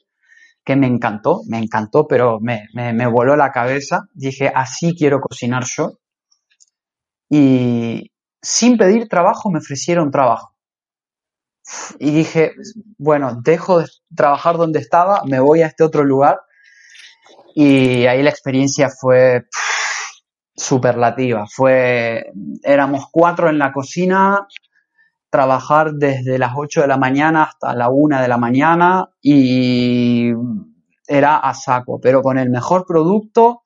que 0.64 0.76
me 0.76 0.86
encantó, 0.86 1.42
me 1.46 1.58
encantó, 1.58 2.06
pero 2.08 2.40
me, 2.40 2.68
me, 2.72 3.06
voló 3.06 3.36
la 3.36 3.52
cabeza. 3.52 4.08
Dije, 4.14 4.50
así 4.54 4.96
quiero 4.96 5.20
cocinar 5.20 5.64
yo. 5.64 5.98
Y 7.28 8.10
sin 8.40 8.78
pedir 8.78 9.08
trabajo 9.08 9.50
me 9.50 9.58
ofrecieron 9.58 10.10
trabajo. 10.10 10.54
Y 11.98 12.10
dije, 12.10 12.52
bueno, 12.98 13.40
dejo 13.42 13.80
de 13.80 13.86
trabajar 14.14 14.56
donde 14.56 14.78
estaba, 14.78 15.22
me 15.24 15.40
voy 15.40 15.62
a 15.62 15.66
este 15.66 15.84
otro 15.84 16.04
lugar. 16.04 16.40
Y 17.54 18.06
ahí 18.06 18.22
la 18.22 18.30
experiencia 18.30 18.88
fue 18.88 19.44
superlativa. 20.56 21.46
Fue, 21.46 22.32
éramos 22.62 23.06
cuatro 23.10 23.48
en 23.48 23.58
la 23.58 23.72
cocina, 23.72 24.46
trabajar 25.34 25.94
desde 25.94 26.38
las 26.38 26.52
8 26.54 26.82
de 26.82 26.86
la 26.86 26.96
mañana 26.96 27.42
hasta 27.42 27.74
la 27.74 27.88
1 27.88 28.22
de 28.22 28.28
la 28.28 28.38
mañana 28.38 29.08
y 29.20 30.30
era 31.08 31.38
a 31.38 31.52
saco, 31.54 32.00
pero 32.00 32.22
con 32.22 32.38
el 32.38 32.50
mejor 32.50 32.86
producto 32.86 33.62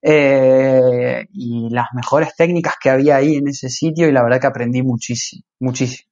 eh, 0.00 1.26
y 1.34 1.68
las 1.68 1.88
mejores 1.92 2.34
técnicas 2.34 2.76
que 2.80 2.88
había 2.88 3.16
ahí 3.16 3.34
en 3.34 3.48
ese 3.48 3.68
sitio 3.68 4.08
y 4.08 4.12
la 4.12 4.22
verdad 4.22 4.40
que 4.40 4.46
aprendí 4.46 4.82
muchísimo, 4.82 5.42
muchísimo, 5.60 6.10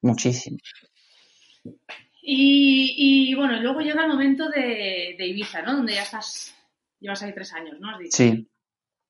muchísimo. 0.00 0.58
Y, 2.20 3.32
bueno, 3.36 3.60
luego 3.60 3.80
llega 3.80 4.02
el 4.02 4.08
momento 4.08 4.48
de, 4.48 5.14
Ibiza, 5.20 5.62
¿no? 5.62 5.76
Donde 5.76 5.94
ya 5.94 6.02
estás, 6.02 6.52
llevas 6.98 7.22
ahí 7.22 7.32
tres 7.32 7.52
años, 7.52 7.78
¿no? 7.78 7.90
Sí, 8.10 8.50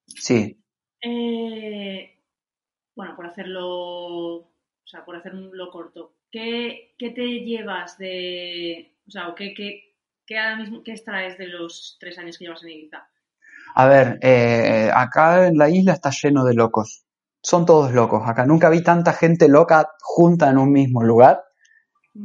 sí. 0.06 0.58
Eh, 1.00 2.18
bueno, 2.94 3.16
por 3.16 3.26
hacerlo 3.26 4.52
o 4.84 4.88
sea, 4.88 5.04
por 5.04 5.16
hacerlo 5.16 5.70
corto, 5.70 6.14
¿qué, 6.30 6.94
qué 6.98 7.10
te 7.10 7.40
llevas 7.40 7.98
de, 7.98 8.94
o 9.06 9.10
sea, 9.10 9.34
qué, 9.36 9.54
qué, 9.54 9.94
qué, 10.26 10.38
ahora 10.38 10.56
mismo, 10.56 10.82
qué 10.82 10.92
extraes 10.92 11.38
de 11.38 11.48
los 11.48 11.96
tres 12.00 12.18
años 12.18 12.38
que 12.38 12.44
llevas 12.44 12.62
en 12.62 12.70
Ibiza? 12.70 13.08
A 13.74 13.86
ver, 13.86 14.18
eh, 14.22 14.90
acá 14.94 15.46
en 15.46 15.56
la 15.56 15.70
isla 15.70 15.94
está 15.94 16.10
lleno 16.10 16.44
de 16.44 16.54
locos. 16.54 17.06
Son 17.42 17.64
todos 17.64 17.92
locos. 17.92 18.22
Acá 18.26 18.44
nunca 18.44 18.68
vi 18.68 18.82
tanta 18.82 19.12
gente 19.12 19.48
loca 19.48 19.88
junta 20.00 20.50
en 20.50 20.58
un 20.58 20.70
mismo 20.70 21.02
lugar. 21.02 21.42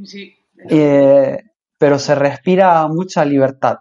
Sí. 0.04 0.36
Eh, 0.70 1.42
pero 1.78 2.00
se 2.00 2.16
respira 2.16 2.88
mucha 2.88 3.24
libertad. 3.24 3.80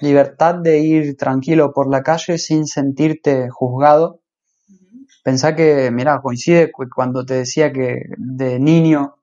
Libertad 0.00 0.56
de 0.56 0.80
ir 0.80 1.16
tranquilo 1.16 1.72
por 1.72 1.88
la 1.88 2.02
calle 2.02 2.38
sin 2.38 2.66
sentirte 2.66 3.48
juzgado 3.48 4.23
Pensá 5.24 5.56
que, 5.56 5.90
mira, 5.90 6.20
coincide 6.20 6.70
cuando 6.94 7.24
te 7.24 7.34
decía 7.34 7.72
que 7.72 8.02
de 8.18 8.60
niño, 8.60 9.16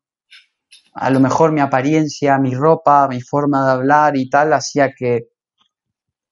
a 0.96 1.12
lo 1.12 1.20
mejor 1.20 1.52
mi 1.52 1.62
apariencia, 1.62 2.40
mi 2.40 2.56
ropa, 2.56 3.08
mi 3.08 3.22
forma 3.22 3.64
de 3.66 3.72
hablar 3.72 4.18
y 4.18 4.28
tal 4.28 4.52
hacía 4.54 4.94
que 4.98 5.28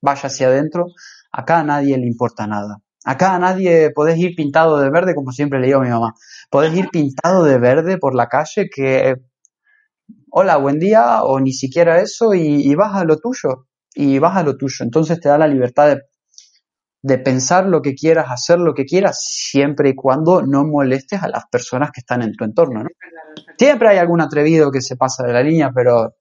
vaya 0.01 0.23
hacia 0.23 0.47
adentro. 0.47 0.87
Acá 1.31 1.59
a 1.59 1.63
nadie 1.63 1.95
le 1.99 2.07
importa 2.07 2.47
nada. 2.47 2.81
Acá 3.05 3.35
a 3.35 3.39
nadie 3.39 3.91
podés 3.91 4.17
ir 4.17 4.35
pintado 4.35 4.79
de 4.79 4.89
verde, 4.89 5.13
como 5.13 5.31
siempre 5.31 5.59
le 5.59 5.67
digo 5.67 5.81
a 5.81 5.83
mi 5.83 5.89
mamá. 5.89 6.15
Podés 6.49 6.75
ir 6.75 6.89
pintado 6.89 7.43
de 7.43 7.59
verde 7.59 7.99
por 7.99 8.15
la 8.15 8.27
calle 8.27 8.69
que, 8.75 9.17
hola, 10.31 10.57
buen 10.57 10.79
día, 10.79 11.21
o 11.23 11.39
ni 11.39 11.53
siquiera 11.53 12.01
eso, 12.01 12.33
y, 12.33 12.67
y 12.67 12.73
vas 12.73 12.95
a 12.95 13.03
lo 13.03 13.17
tuyo. 13.19 13.67
Y 13.93 14.17
vas 14.17 14.35
a 14.35 14.41
lo 14.41 14.57
tuyo. 14.57 14.83
Entonces 14.83 15.19
te 15.19 15.29
da 15.29 15.37
la 15.37 15.47
libertad 15.47 15.89
de 15.89 16.01
de 17.01 17.17
pensar 17.17 17.65
lo 17.65 17.81
que 17.81 17.95
quieras, 17.95 18.27
hacer 18.29 18.59
lo 18.59 18.73
que 18.73 18.85
quieras, 18.85 19.23
siempre 19.23 19.89
y 19.89 19.95
cuando 19.95 20.41
no 20.41 20.65
molestes 20.65 21.23
a 21.23 21.29
las 21.29 21.45
personas 21.49 21.91
que 21.91 22.01
están 22.01 22.21
en 22.21 22.33
tu 22.33 22.43
entorno, 22.43 22.83
¿no? 22.83 22.89
Siempre 23.57 23.89
hay 23.89 23.97
algún 23.97 24.21
atrevido 24.21 24.71
que 24.71 24.81
se 24.81 24.95
pasa 24.95 25.25
de 25.25 25.33
la 25.33 25.43
línea, 25.43 25.71
pero 25.73 26.15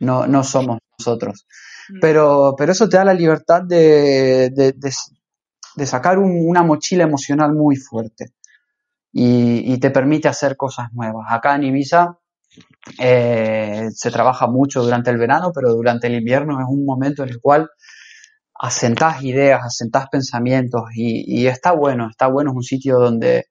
no, 0.00 0.26
no 0.26 0.42
somos 0.42 0.78
nosotros. 0.98 1.46
Mm. 1.88 2.00
Pero, 2.00 2.54
pero 2.56 2.72
eso 2.72 2.88
te 2.88 2.96
da 2.96 3.04
la 3.04 3.14
libertad 3.14 3.62
de, 3.62 4.50
de, 4.50 5.86
sacar 5.86 6.18
una 6.18 6.62
mochila 6.62 7.04
emocional 7.04 7.52
muy 7.52 7.76
fuerte 7.76 8.32
y, 9.12 9.78
te 9.78 9.90
permite 9.90 10.28
hacer 10.28 10.56
cosas 10.56 10.92
nuevas. 10.92 11.26
Acá 11.30 11.54
en 11.54 11.64
Ibiza 11.64 12.18
eh, 12.98 13.88
se 13.94 14.10
trabaja 14.10 14.46
mucho 14.46 14.82
durante 14.82 15.10
el 15.10 15.18
verano, 15.18 15.52
pero 15.54 15.72
durante 15.74 16.06
el 16.06 16.14
invierno 16.14 16.60
es 16.60 16.66
un 16.68 16.84
momento 16.84 17.22
en 17.22 17.30
el 17.30 17.40
cual 17.40 17.70
asentás 18.58 19.22
ideas, 19.22 19.60
asentás 19.64 20.06
pensamientos 20.10 20.82
y, 20.94 21.46
está 21.46 21.72
bueno, 21.72 22.08
está 22.10 22.26
bueno, 22.28 22.50
es 22.50 22.56
un 22.56 22.62
sitio 22.62 22.98
donde 22.98 23.46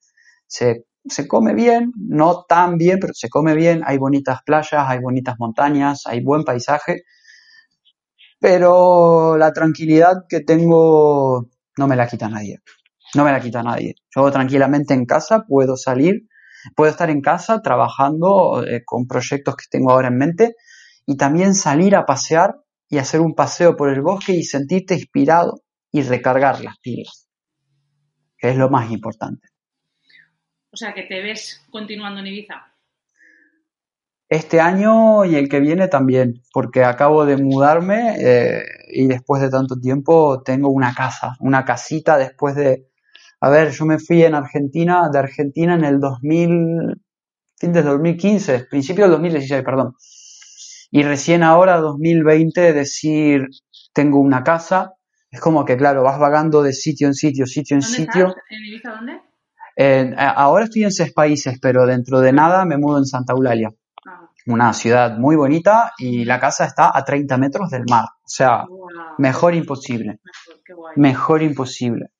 se, 0.47 0.85
se, 1.05 1.27
come 1.27 1.53
bien, 1.53 1.91
no 1.95 2.45
tan 2.47 2.77
bien, 2.77 2.99
pero 2.99 3.13
se 3.13 3.29
come 3.29 3.55
bien, 3.55 3.81
hay 3.85 3.97
bonitas 3.97 4.39
playas, 4.45 4.85
hay 4.87 4.99
bonitas 4.99 5.35
montañas, 5.39 6.03
hay 6.05 6.23
buen 6.23 6.43
paisaje, 6.43 7.03
pero 8.39 9.37
la 9.37 9.53
tranquilidad 9.53 10.23
que 10.29 10.41
tengo 10.41 11.47
no 11.77 11.87
me 11.87 11.95
la 11.95 12.07
quita 12.07 12.29
nadie, 12.29 12.59
no 13.15 13.23
me 13.23 13.31
la 13.31 13.39
quita 13.39 13.63
nadie. 13.63 13.95
Yo 14.15 14.31
tranquilamente 14.31 14.93
en 14.93 15.05
casa 15.05 15.45
puedo 15.47 15.77
salir, 15.77 16.27
puedo 16.75 16.91
estar 16.91 17.09
en 17.09 17.21
casa 17.21 17.61
trabajando 17.61 18.63
eh, 18.65 18.83
con 18.85 19.07
proyectos 19.07 19.55
que 19.55 19.65
tengo 19.69 19.91
ahora 19.91 20.07
en 20.07 20.17
mente 20.17 20.55
y 21.05 21.17
también 21.17 21.53
salir 21.53 21.95
a 21.95 22.05
pasear 22.05 22.64
y 22.89 22.97
hacer 22.97 23.21
un 23.21 23.33
paseo 23.33 23.75
por 23.75 23.89
el 23.89 24.01
bosque 24.01 24.33
y 24.33 24.43
sentirte 24.43 24.95
inspirado 24.95 25.61
y 25.91 26.01
recargar 26.01 26.61
las 26.61 26.77
pilas, 26.79 27.27
que 28.37 28.49
es 28.49 28.57
lo 28.57 28.69
más 28.69 28.91
importante. 28.91 29.47
O 30.71 30.77
sea, 30.77 30.93
que 30.93 31.03
te 31.03 31.21
ves 31.21 31.65
continuando 31.71 32.19
en 32.19 32.27
Ibiza. 32.27 32.55
Este 34.27 34.59
año 34.59 35.23
y 35.23 35.35
el 35.35 35.47
que 35.47 35.59
viene 35.59 35.87
también, 35.87 36.41
porque 36.51 36.83
acabo 36.83 37.25
de 37.25 37.37
mudarme 37.37 38.15
eh, 38.19 38.63
y 38.91 39.07
después 39.07 39.41
de 39.41 39.49
tanto 39.49 39.79
tiempo 39.79 40.41
tengo 40.43 40.69
una 40.69 40.93
casa, 40.93 41.37
una 41.39 41.63
casita 41.63 42.17
después 42.17 42.55
de... 42.55 42.89
A 43.39 43.49
ver, 43.49 43.71
yo 43.71 43.85
me 43.85 43.99
fui 43.99 44.23
en 44.23 44.33
Argentina, 44.35 45.09
de 45.09 45.19
Argentina 45.19 45.75
en 45.75 45.85
el 45.85 45.99
2000, 45.99 47.01
fin 47.57 47.71
del 47.71 47.85
2015, 47.85 48.65
principio 48.69 49.05
del 49.05 49.11
2016, 49.11 49.63
perdón. 49.63 49.95
Y 50.91 51.03
recién 51.03 51.43
ahora, 51.43 51.77
2020, 51.77 52.73
decir, 52.73 53.47
tengo 53.93 54.19
una 54.19 54.43
casa, 54.43 54.93
es 55.35 55.41
como 55.41 55.65
que, 55.65 55.75
claro, 55.75 56.03
vas 56.03 56.17
vagando 56.17 56.63
de 56.63 56.71
sitio 56.71 57.07
en 57.07 57.13
sitio, 57.13 57.45
sitio 57.45 57.75
en 57.75 57.81
sitio. 57.81 58.27
Estás? 58.27 58.43
¿En 58.49 58.65
Ibiza 58.65 58.91
dónde? 58.91 59.21
ahora 60.17 60.65
estoy 60.65 60.85
en 60.85 60.91
seis 60.91 61.11
países, 61.11 61.59
pero 61.61 61.85
dentro 61.85 62.21
de 62.21 62.31
nada 62.31 62.63
me 62.63 62.77
mudo 62.77 62.99
en 62.99 63.05
Santa 63.05 63.33
Eulalia. 63.33 63.69
Ah. 64.07 64.29
Una 64.47 64.73
ciudad 64.73 65.17
muy 65.17 65.35
bonita 65.35 65.91
y 65.97 66.23
la 66.23 66.39
casa 66.39 66.63
está 66.63 66.97
a 66.97 67.03
30 67.03 67.37
metros 67.37 67.69
del 67.69 67.83
mar. 67.89 68.05
O 68.05 68.27
sea, 68.27 68.63
mejor 69.17 69.53
imposible. 69.55 70.19
Mejor, 70.95 71.41
imposible. 71.43 72.11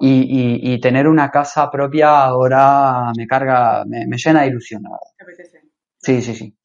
Y, 0.00 0.72
y, 0.72 0.80
tener 0.80 1.06
una 1.06 1.30
casa 1.30 1.70
propia 1.70 2.24
ahora 2.24 3.12
me 3.16 3.26
carga, 3.28 3.84
me, 3.86 4.06
me 4.08 4.16
llena 4.16 4.42
de 4.42 4.48
ilusión, 4.48 4.82
la 4.82 4.90
verdad. 4.90 5.60
Sí, 5.98 6.22
sí, 6.22 6.34
sí. 6.34 6.56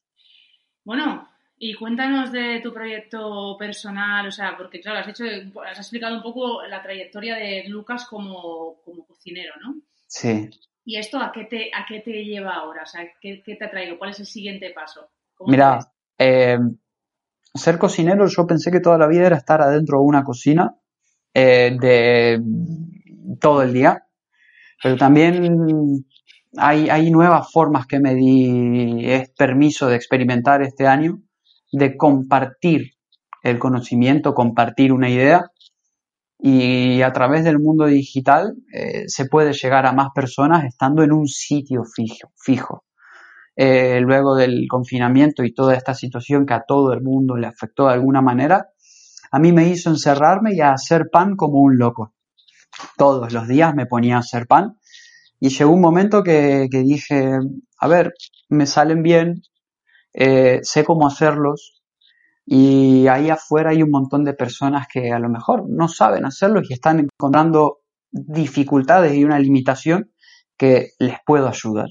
Bueno, 0.86 1.28
y 1.58 1.74
cuéntanos 1.74 2.30
de 2.30 2.60
tu 2.60 2.72
proyecto 2.72 3.56
personal, 3.58 4.28
o 4.28 4.30
sea, 4.30 4.56
porque 4.56 4.80
claro, 4.80 5.00
has, 5.00 5.08
hecho, 5.08 5.24
has 5.68 5.78
explicado 5.78 6.14
un 6.14 6.22
poco 6.22 6.62
la 6.62 6.80
trayectoria 6.80 7.34
de 7.34 7.64
Lucas 7.66 8.06
como, 8.08 8.76
cocinero, 9.08 9.52
¿no? 9.60 9.74
Sí. 10.06 10.48
¿Y 10.84 10.96
esto 10.96 11.18
a 11.18 11.32
qué 11.32 11.42
te, 11.46 11.70
a 11.74 11.84
qué 11.88 11.98
te 11.98 12.24
lleva 12.24 12.54
ahora? 12.54 12.84
O 12.84 12.86
sea, 12.86 13.00
¿qué, 13.20 13.42
te 13.44 13.64
ha 13.64 13.68
traído? 13.68 13.98
¿Cuál 13.98 14.10
es 14.10 14.20
el 14.20 14.26
siguiente 14.26 14.70
paso? 14.70 15.10
Mira, 15.40 15.80
eh, 16.16 16.56
ser 17.52 17.78
cocinero 17.78 18.28
yo 18.28 18.46
pensé 18.46 18.70
que 18.70 18.78
toda 18.78 18.96
la 18.96 19.08
vida 19.08 19.26
era 19.26 19.38
estar 19.38 19.60
adentro 19.60 19.98
de 19.98 20.04
una 20.04 20.22
cocina 20.22 20.76
eh, 21.34 21.76
de 21.80 22.40
todo 23.40 23.62
el 23.62 23.72
día, 23.72 24.06
pero 24.80 24.96
también 24.96 26.06
hay, 26.58 27.10
nuevas 27.10 27.50
formas 27.50 27.86
que 27.86 28.00
me 28.00 28.14
di 28.14 29.04
es 29.04 29.30
permiso 29.30 29.88
de 29.88 29.96
experimentar 29.96 30.62
este 30.62 30.86
año, 30.86 31.20
de 31.72 31.96
compartir 31.96 32.92
el 33.42 33.58
conocimiento, 33.58 34.34
compartir 34.34 34.92
una 34.92 35.08
idea 35.08 35.50
y 36.38 37.02
a 37.02 37.12
través 37.12 37.44
del 37.44 37.58
mundo 37.58 37.86
digital 37.86 38.54
eh, 38.72 39.04
se 39.06 39.26
puede 39.26 39.52
llegar 39.52 39.86
a 39.86 39.92
más 39.92 40.08
personas 40.14 40.64
estando 40.64 41.02
en 41.02 41.12
un 41.12 41.26
sitio 41.26 41.82
fijo. 41.84 42.32
fijo. 42.36 42.84
Eh, 43.58 44.00
luego 44.02 44.36
del 44.36 44.66
confinamiento 44.68 45.42
y 45.42 45.54
toda 45.54 45.74
esta 45.74 45.94
situación 45.94 46.44
que 46.44 46.52
a 46.52 46.64
todo 46.66 46.92
el 46.92 47.02
mundo 47.02 47.36
le 47.36 47.46
afectó 47.46 47.86
de 47.86 47.94
alguna 47.94 48.20
manera, 48.20 48.68
a 49.30 49.38
mí 49.38 49.52
me 49.52 49.68
hizo 49.68 49.88
encerrarme 49.88 50.54
y 50.54 50.60
a 50.60 50.72
hacer 50.72 51.08
pan 51.10 51.36
como 51.36 51.60
un 51.60 51.78
loco. 51.78 52.12
Todos 52.98 53.32
los 53.32 53.48
días 53.48 53.74
me 53.74 53.86
ponía 53.86 54.16
a 54.16 54.20
hacer 54.20 54.46
pan 54.46 54.76
y 55.40 55.50
llegó 55.50 55.72
un 55.72 55.80
momento 55.80 56.22
que, 56.22 56.68
dije, 56.70 57.38
a 57.78 57.88
ver, 57.88 58.14
me 58.48 58.66
salen 58.66 59.02
bien, 59.02 59.42
eh, 60.14 60.60
sé 60.62 60.84
cómo 60.84 61.06
hacerlos 61.06 61.82
y 62.46 63.08
ahí 63.08 63.28
afuera 63.28 63.70
hay 63.70 63.82
un 63.82 63.90
montón 63.90 64.24
de 64.24 64.32
personas 64.32 64.86
que 64.90 65.12
a 65.12 65.18
lo 65.18 65.28
mejor 65.28 65.68
no 65.68 65.88
saben 65.88 66.24
hacerlos 66.24 66.70
y 66.70 66.74
están 66.74 67.00
encontrando 67.00 67.80
dificultades 68.10 69.14
y 69.14 69.24
una 69.24 69.38
limitación 69.38 70.12
que 70.56 70.92
les 70.98 71.16
puedo 71.26 71.48
ayudar. 71.48 71.88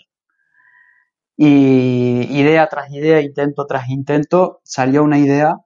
Y 1.37 2.27
idea 2.31 2.67
tras 2.67 2.89
idea, 2.91 3.19
intento 3.21 3.65
tras 3.65 3.89
intento, 3.89 4.61
salió 4.63 5.03
una 5.03 5.19
idea 5.19 5.57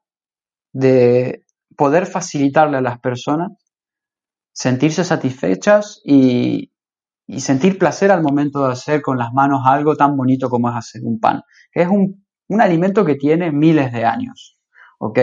de 0.74 1.46
poder 1.78 2.08
facilitarle 2.08 2.78
a 2.78 2.82
las 2.82 3.00
personas 3.00 3.52
sentirse 4.52 5.04
satisfechas 5.04 6.02
y, 6.04 6.72
sentir 7.38 7.78
placer 7.78 8.12
al 8.12 8.24
momento 8.24 8.66
de 8.66 8.74
hacer 8.74 9.02
con 9.02 9.18
las 9.18 9.32
manos 9.34 9.62
algo 9.66 9.96
tan 9.96 10.18
bonito 10.18 10.50
como 10.50 10.70
es 10.70 10.76
hacer 10.76 11.02
un 11.04 11.20
pan. 11.20 11.42
Es 11.74 11.88
un, 11.88 12.26
un 12.48 12.62
alimento 12.62 13.06
que 13.06 13.16
tiene 13.16 13.52
miles 13.52 13.92
de 13.94 14.06
años, 14.06 14.58
¿ok? 15.00 15.20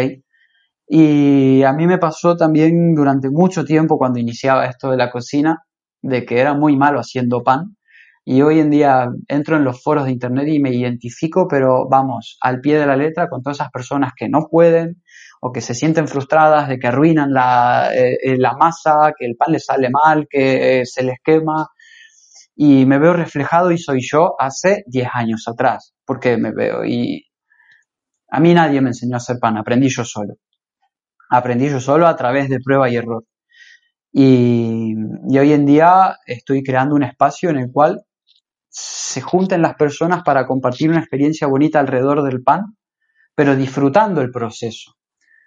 Y 0.89 1.63
a 1.65 1.73
mí 1.73 1.87
me 1.87 1.99
pasó 1.99 2.37
también 2.37 2.95
durante 2.95 3.29
mucho 3.31 3.65
tiempo 3.65 3.99
cuando 3.99 4.21
iniciaba 4.21 4.67
esto 4.67 4.91
de 4.91 4.97
la 4.97 5.11
cocina, 5.11 5.65
de 6.03 6.25
que 6.25 6.39
era 6.41 6.55
muy 6.55 6.77
malo 6.77 7.01
haciendo 7.01 7.43
pan. 7.43 7.77
Y 8.25 8.43
hoy 8.43 8.61
en 8.61 8.71
día 8.71 9.09
entro 9.29 9.57
en 9.57 9.65
los 9.65 9.83
foros 9.83 10.05
de 10.05 10.13
internet 10.13 10.49
y 10.49 10.61
me 10.61 10.71
identifico, 10.73 11.47
pero 11.49 11.89
vamos, 11.89 12.39
al 12.41 12.61
pie 12.61 12.79
de 12.79 12.87
la 12.87 12.97
letra 12.97 13.29
con 13.29 13.43
todas 13.43 13.59
esas 13.59 13.71
personas 13.71 14.13
que 14.17 14.29
no 14.29 14.49
pueden 14.51 15.03
o 15.41 15.53
que 15.53 15.61
se 15.61 15.75
sienten 15.75 16.09
frustradas 16.09 16.69
de 16.69 16.79
que 16.79 16.89
arruinan 16.89 17.33
la, 17.33 17.91
eh, 17.95 18.19
eh, 18.23 18.37
la 18.39 18.55
masa, 18.57 19.13
que 19.19 19.27
el 19.27 19.37
pan 19.37 19.53
les 19.53 19.65
sale 19.65 19.91
mal, 19.91 20.27
que 20.29 20.81
eh, 20.81 20.87
se 20.87 21.03
les 21.05 21.19
quema. 21.23 21.69
Y 22.57 22.87
me 22.87 22.99
veo 22.99 23.13
reflejado 23.13 23.71
y 23.71 23.79
soy 23.79 24.01
yo 24.03 24.35
hace 24.39 24.83
10 24.87 25.09
años 25.15 25.45
atrás, 25.47 25.95
porque 26.05 26.37
me 26.39 26.53
veo. 26.53 26.85
Y 26.85 27.27
a 28.31 28.41
mí 28.41 28.55
nadie 28.55 28.81
me 28.81 28.89
enseñó 28.89 29.15
a 29.15 29.19
hacer 29.19 29.37
pan, 29.41 29.57
aprendí 29.59 29.89
yo 29.89 30.05
solo 30.05 30.35
aprendí 31.29 31.69
yo 31.69 31.81
solo 31.81 32.07
a 32.07 32.17
través 32.17 32.49
de 32.49 32.61
prueba 32.61 32.89
y 32.89 32.97
error. 32.97 33.25
Y, 34.13 34.95
hoy 35.39 35.53
en 35.53 35.67
día 35.67 36.17
estoy 36.27 36.63
creando 36.63 36.95
un 36.95 37.03
espacio 37.03 37.51
en 37.51 37.59
el 37.59 37.73
cual 37.73 38.03
se 38.69 39.21
junten 39.21 39.63
las 39.63 39.75
personas 39.75 40.23
para 40.23 40.47
compartir 40.47 40.91
una 40.91 41.01
experiencia 41.01 41.47
bonita 41.47 41.81
alrededor 41.81 42.23
del 42.23 42.43
pan, 42.43 42.77
pero 43.35 43.57
disfrutando 43.57 44.21
el 44.21 44.31
proceso, 44.31 44.95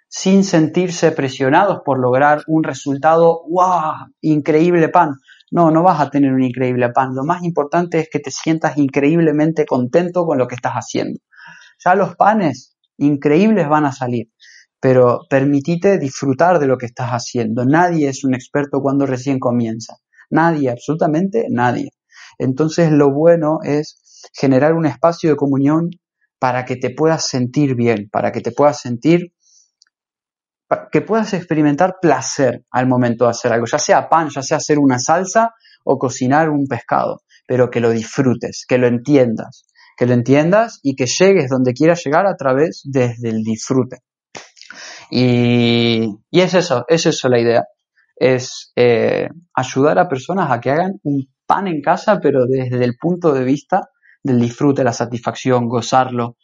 sin 0.08 0.44
sentirse 0.44 1.12
presionados 1.12 1.80
por 1.84 1.98
lograr 1.98 2.42
un 2.46 2.62
resultado, 2.62 3.42
¡wow! 3.48 4.12
Increíble 4.20 4.88
pan. 4.88 5.14
No, 5.50 5.70
no 5.70 5.82
vas 5.82 6.00
a 6.00 6.10
tener 6.10 6.32
un 6.32 6.42
increíble 6.42 6.90
pan. 6.90 7.14
Lo 7.14 7.24
más 7.24 7.42
importante 7.42 8.00
es 8.00 8.08
que 8.10 8.20
te 8.20 8.30
sientas 8.30 8.76
increíblemente 8.78 9.66
contento 9.66 10.24
con 10.24 10.38
lo 10.38 10.46
que 10.46 10.54
estás 10.54 10.74
haciendo. 10.74 11.18
Ya 11.84 11.94
los 11.94 12.16
panes 12.16 12.76
increíbles 12.98 13.68
van 13.68 13.86
a 13.86 13.92
salir 13.92 14.28
pero 14.80 15.26
permitite 15.28 15.98
disfrutar 15.98 16.58
de 16.58 16.66
lo 16.66 16.78
que 16.78 16.86
estás 16.86 17.10
haciendo. 17.10 17.64
Nadie 17.64 18.08
es 18.08 18.24
un 18.24 18.34
experto 18.34 18.80
cuando 18.80 19.06
recién 19.06 19.38
comienza. 19.38 19.96
Nadie, 20.30 20.70
absolutamente 20.70 21.46
nadie. 21.50 21.90
Entonces 22.38 22.90
lo 22.90 23.12
bueno 23.12 23.58
es 23.62 24.00
generar 24.32 24.74
un 24.74 24.86
espacio 24.86 25.30
de 25.30 25.36
comunión 25.36 25.90
para 26.38 26.64
que 26.64 26.76
te 26.76 26.90
puedas 26.90 27.26
sentir 27.26 27.74
bien, 27.74 28.08
para 28.10 28.32
que 28.32 28.40
te 28.40 28.52
puedas 28.52 28.80
sentir, 28.80 29.34
que 30.92 31.00
puedas 31.00 31.32
experimentar 31.34 31.96
placer 32.00 32.64
al 32.70 32.86
momento 32.86 33.24
de 33.24 33.30
hacer 33.30 33.52
algo, 33.52 33.66
ya 33.66 33.78
sea 33.78 34.08
pan, 34.08 34.28
ya 34.28 34.42
sea 34.42 34.58
hacer 34.58 34.78
una 34.78 34.98
salsa 34.98 35.54
o 35.84 35.98
cocinar 35.98 36.50
un 36.50 36.66
pescado, 36.66 37.22
pero 37.46 37.70
que 37.70 37.80
lo 37.80 37.90
disfrutes, 37.90 38.64
que 38.68 38.78
lo 38.78 38.86
entiendas, 38.86 39.64
que 39.96 40.06
lo 40.06 40.14
entiendas 40.14 40.78
y 40.82 40.94
que 40.94 41.06
llegues 41.06 41.50
donde 41.50 41.72
quieras 41.72 42.02
llegar 42.04 42.26
a 42.26 42.36
través 42.36 42.82
desde 42.84 43.30
el 43.30 43.42
disfrute. 43.42 43.98
Y, 45.10 46.08
es 46.30 46.54
eso, 46.54 46.84
es 46.88 47.06
eso 47.06 47.28
la 47.28 47.40
idea. 47.40 47.64
Es 48.16 48.72
eh, 48.76 49.28
ayudar 49.54 49.98
a 49.98 50.08
personas 50.08 50.50
a 50.50 50.60
que 50.60 50.70
hagan 50.70 51.00
un 51.02 51.26
pan 51.46 51.66
en 51.66 51.82
casa, 51.82 52.20
pero 52.22 52.46
desde 52.46 52.84
el 52.84 52.96
punto 52.96 53.32
de 53.32 53.44
vista 53.44 53.88
del 54.22 54.40
disfrute, 54.40 54.84
la 54.84 54.92
satisfacción, 54.92 55.68
gozarlo. 55.68 56.36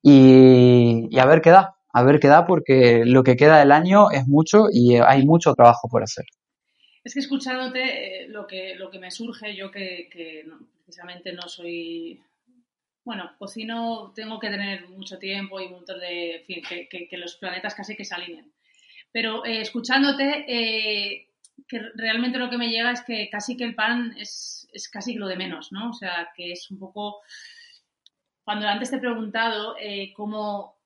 Y, 0.00 1.18
a 1.18 1.26
ver 1.26 1.40
qué 1.40 1.50
da, 1.50 1.76
a 1.92 2.02
ver 2.02 2.20
qué 2.20 2.28
da, 2.28 2.46
porque 2.46 3.04
lo 3.04 3.22
que 3.22 3.36
queda 3.36 3.58
del 3.58 3.72
año 3.72 4.10
es 4.10 4.26
mucho 4.26 4.66
y 4.72 4.96
hay 4.96 5.24
mucho 5.26 5.54
trabajo 5.54 5.88
por 5.88 6.02
hacer. 6.02 6.24
Es 7.04 7.14
que 7.14 7.20
escuchándote, 7.20 8.24
eh, 8.24 8.28
lo, 8.28 8.46
que, 8.46 8.76
lo 8.76 8.90
que 8.90 8.98
me 8.98 9.10
surge, 9.10 9.54
yo 9.56 9.70
que, 9.70 10.08
precisamente 10.84 11.32
no 11.32 11.48
soy 11.48 12.20
bueno, 13.04 13.32
cocino, 13.36 14.12
tengo 14.14 14.38
que 14.38 14.48
tener 14.48 14.88
mucho 14.88 15.18
tiempo 15.18 15.60
y 15.60 15.66
un 15.66 15.72
montón 15.72 15.98
de, 15.98 16.36
en 16.36 16.44
fin, 16.44 16.62
que, 16.88 17.16
los 17.16 17.34
planetas 17.34 17.74
casi 17.74 17.96
que 17.96 18.04
se 18.04 18.14
alineen. 18.14 18.52
Pero 19.10 19.44
eh, 19.44 19.60
escuchándote, 19.60 20.44
eh, 20.46 21.26
que 21.66 21.80
realmente 21.96 22.38
lo 22.38 22.48
que 22.48 22.58
me 22.58 22.68
llega 22.68 22.92
es 22.92 23.02
que 23.02 23.28
casi 23.28 23.56
que 23.56 23.64
el 23.64 23.74
pan 23.74 24.14
es, 24.16 24.68
es, 24.72 24.88
casi 24.88 25.14
lo 25.14 25.26
de 25.26 25.36
menos, 25.36 25.72
¿no? 25.72 25.90
O 25.90 25.92
sea, 25.92 26.30
que 26.36 26.52
es 26.52 26.70
un 26.70 26.78
poco... 26.78 27.22
Cuando 28.44 28.68
antes 28.68 28.90
te 28.90 28.96
he 28.96 29.00
preguntado 29.00 29.74
cómo, 30.14 30.76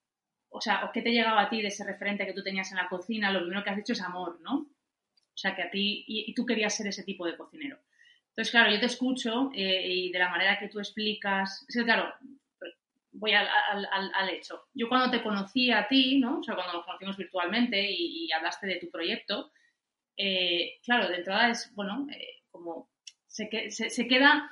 o 0.56 0.60
sea, 0.60 0.90
qué 0.92 1.02
te 1.02 1.12
llegaba 1.12 1.42
a 1.42 1.48
ti 1.48 1.62
de 1.62 1.68
ese 1.68 1.84
referente 1.84 2.26
que 2.26 2.32
tú 2.32 2.42
tenías 2.42 2.70
en 2.70 2.78
la 2.78 2.88
cocina, 2.88 3.30
lo 3.30 3.40
primero 3.40 3.62
que 3.62 3.70
has 3.70 3.76
dicho 3.76 3.92
es 3.92 4.00
amor, 4.00 4.40
¿no? 4.40 4.54
O 4.56 5.38
sea, 5.38 5.54
que 5.54 5.62
a 5.62 5.70
ti, 5.70 6.04
y 6.06 6.34
tú 6.34 6.46
querías 6.46 6.74
ser 6.74 6.86
ese 6.86 7.04
tipo 7.04 7.26
de 7.26 7.36
cocinero. 7.36 7.78
Entonces, 8.36 8.52
claro, 8.52 8.70
yo 8.70 8.78
te 8.78 8.86
escucho 8.86 9.50
eh, 9.54 9.86
y 9.88 10.12
de 10.12 10.18
la 10.18 10.28
manera 10.28 10.58
que 10.58 10.68
tú 10.68 10.78
explicas, 10.78 11.64
es 11.66 11.74
que, 11.74 11.84
claro, 11.84 12.12
voy 13.12 13.32
al, 13.32 14.28
hecho. 14.30 14.66
Yo 14.74 14.90
cuando 14.90 15.10
te 15.10 15.22
conocí 15.22 15.70
a 15.70 15.88
ti, 15.88 16.18
¿no? 16.18 16.40
O 16.40 16.42
sea, 16.42 16.54
cuando 16.54 16.74
nos 16.74 16.84
conocimos 16.84 17.16
virtualmente 17.16 17.82
y, 17.90 18.30
hablaste 18.32 18.66
de 18.66 18.76
tu 18.76 18.90
proyecto, 18.90 19.52
eh, 20.18 20.78
claro, 20.84 21.08
de 21.08 21.16
entrada 21.16 21.48
es, 21.48 21.74
bueno, 21.74 22.06
eh, 22.12 22.42
como 22.50 22.90
se, 23.26 23.70
se, 23.70 24.06
queda, 24.06 24.50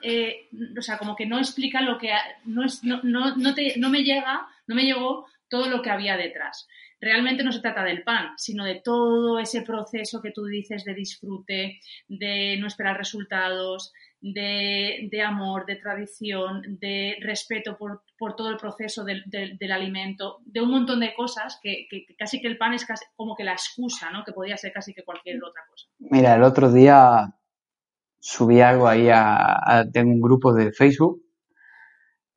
o 0.79 0.81
sea, 0.81 0.97
como 0.97 1.15
que 1.15 1.27
no 1.27 1.37
explica 1.37 1.83
lo 1.83 1.99
que, 1.99 2.11
no, 2.47 2.65
es, 2.65 2.83
no, 2.85 3.03
no, 3.03 3.37
no, 3.37 3.55
te, 3.55 3.79
no 3.79 3.91
me 3.91 4.03
llega, 4.03 4.49
no 4.67 4.75
me 4.75 4.85
llegó 4.85 5.27
todo 5.49 5.69
lo 5.69 5.83
que 5.83 5.91
había 5.91 6.17
detrás 6.17 6.67
realmente 7.01 7.45
no 7.45 7.53
se 7.53 7.61
trata 7.61 7.85
del 7.85 8.03
pan, 8.03 8.31
sino 8.37 8.65
de 8.65 8.81
todo 8.83 9.39
ese 9.39 9.63
proceso 9.63 10.23
que 10.23 10.31
tú 10.31 10.47
dices 10.47 10.85
de 10.85 10.95
disfrute, 10.95 11.81
de 12.09 12.57
no 12.59 12.67
esperar 12.67 12.97
resultados, 12.97 13.93
de, 14.33 15.23
amor, 15.25 15.67
de 15.67 15.77
tradición, 15.77 16.63
de 16.81 17.17
respeto 17.21 17.77
por, 17.77 18.03
todo 18.37 18.49
el 18.49 18.57
proceso 18.57 19.05
del, 19.05 19.73
alimento, 19.73 20.39
de 20.47 20.63
un 20.63 20.71
montón 20.71 21.01
de 21.01 21.15
cosas 21.15 21.59
que, 21.63 21.87
casi 22.19 22.41
que 22.41 22.49
el 22.49 22.57
pan 22.57 22.73
es 22.73 22.87
como 23.17 23.37
que 23.37 23.45
la 23.45 23.53
excusa, 23.53 24.11
¿no? 24.11 24.25
Que 24.25 24.33
podría 24.33 24.57
ser 24.57 24.73
casi 24.73 24.95
que 24.95 25.05
cualquier 25.05 25.37
otra 25.45 25.63
cosa. 25.71 25.87
Mira, 25.99 26.35
el 26.35 26.43
otro 26.43 26.73
día 26.73 27.35
subí 28.19 28.63
algo 28.63 28.89
ahí 28.89 29.11
a, 29.13 29.85
un 29.97 30.21
grupo 30.21 30.55
de 30.55 30.73
Facebook 30.73 31.23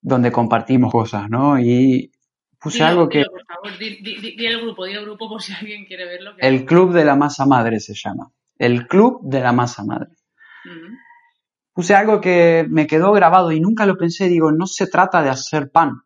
donde 0.01 0.32
compartimos 0.32 0.91
cosas, 0.91 1.30
¿no? 1.30 1.58
Y 1.58 2.12
puse 2.60 2.84
algo 2.84 3.08
que... 3.10 3.24
por 3.26 3.45
favor, 3.45 3.78
di, 3.78 4.45
el 4.45 4.62
grupo, 4.62 4.86
di 4.86 4.93
el 4.93 5.03
grupo 5.03 5.30
por 5.30 5.41
si 5.41 5.53
alguien 5.53 5.86
quiere 5.86 6.05
verlo. 6.05 6.34
El 6.38 6.66
Club 6.66 6.93
de 6.93 7.05
la 7.05 7.16
Masa 7.16 7.45
Madre 7.45 7.80
se 7.80 7.93
llama. 7.93 8.32
El 8.58 8.88
Club 8.88 9.22
de 9.24 9.39
la 9.41 9.51
Masa 9.51 9.84
Madre. 9.84 10.10
Puse 11.74 11.93
algo 11.93 12.20
que 12.20 12.66
me 12.70 12.88
quedó 12.88 13.12
grabado 13.12 13.51
y 13.51 13.60
nunca 13.60 13.86
lo 13.86 13.97
pensé. 13.97 14.28
Digo, 14.28 14.51
no 14.51 14.66
se 14.66 14.88
trata 14.88 15.22
de 15.22 15.30
hacer 15.30 15.70
pan. 15.72 16.01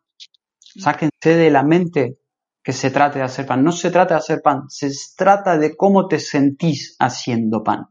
Sáquense 0.58 1.36
de 1.36 1.50
la 1.50 1.62
mente 1.62 2.18
que 2.62 2.72
se 2.72 2.90
trate 2.90 3.18
de 3.18 3.24
hacer 3.24 3.46
pan. 3.46 3.64
No 3.64 3.72
se 3.72 3.90
trata 3.90 4.14
de 4.14 4.18
hacer 4.18 4.42
pan. 4.42 4.68
Se 4.68 4.90
trata 5.16 5.56
de 5.56 5.74
cómo 5.74 6.08
te 6.08 6.18
sentís 6.18 6.94
haciendo 6.98 7.62
pan. 7.62 7.86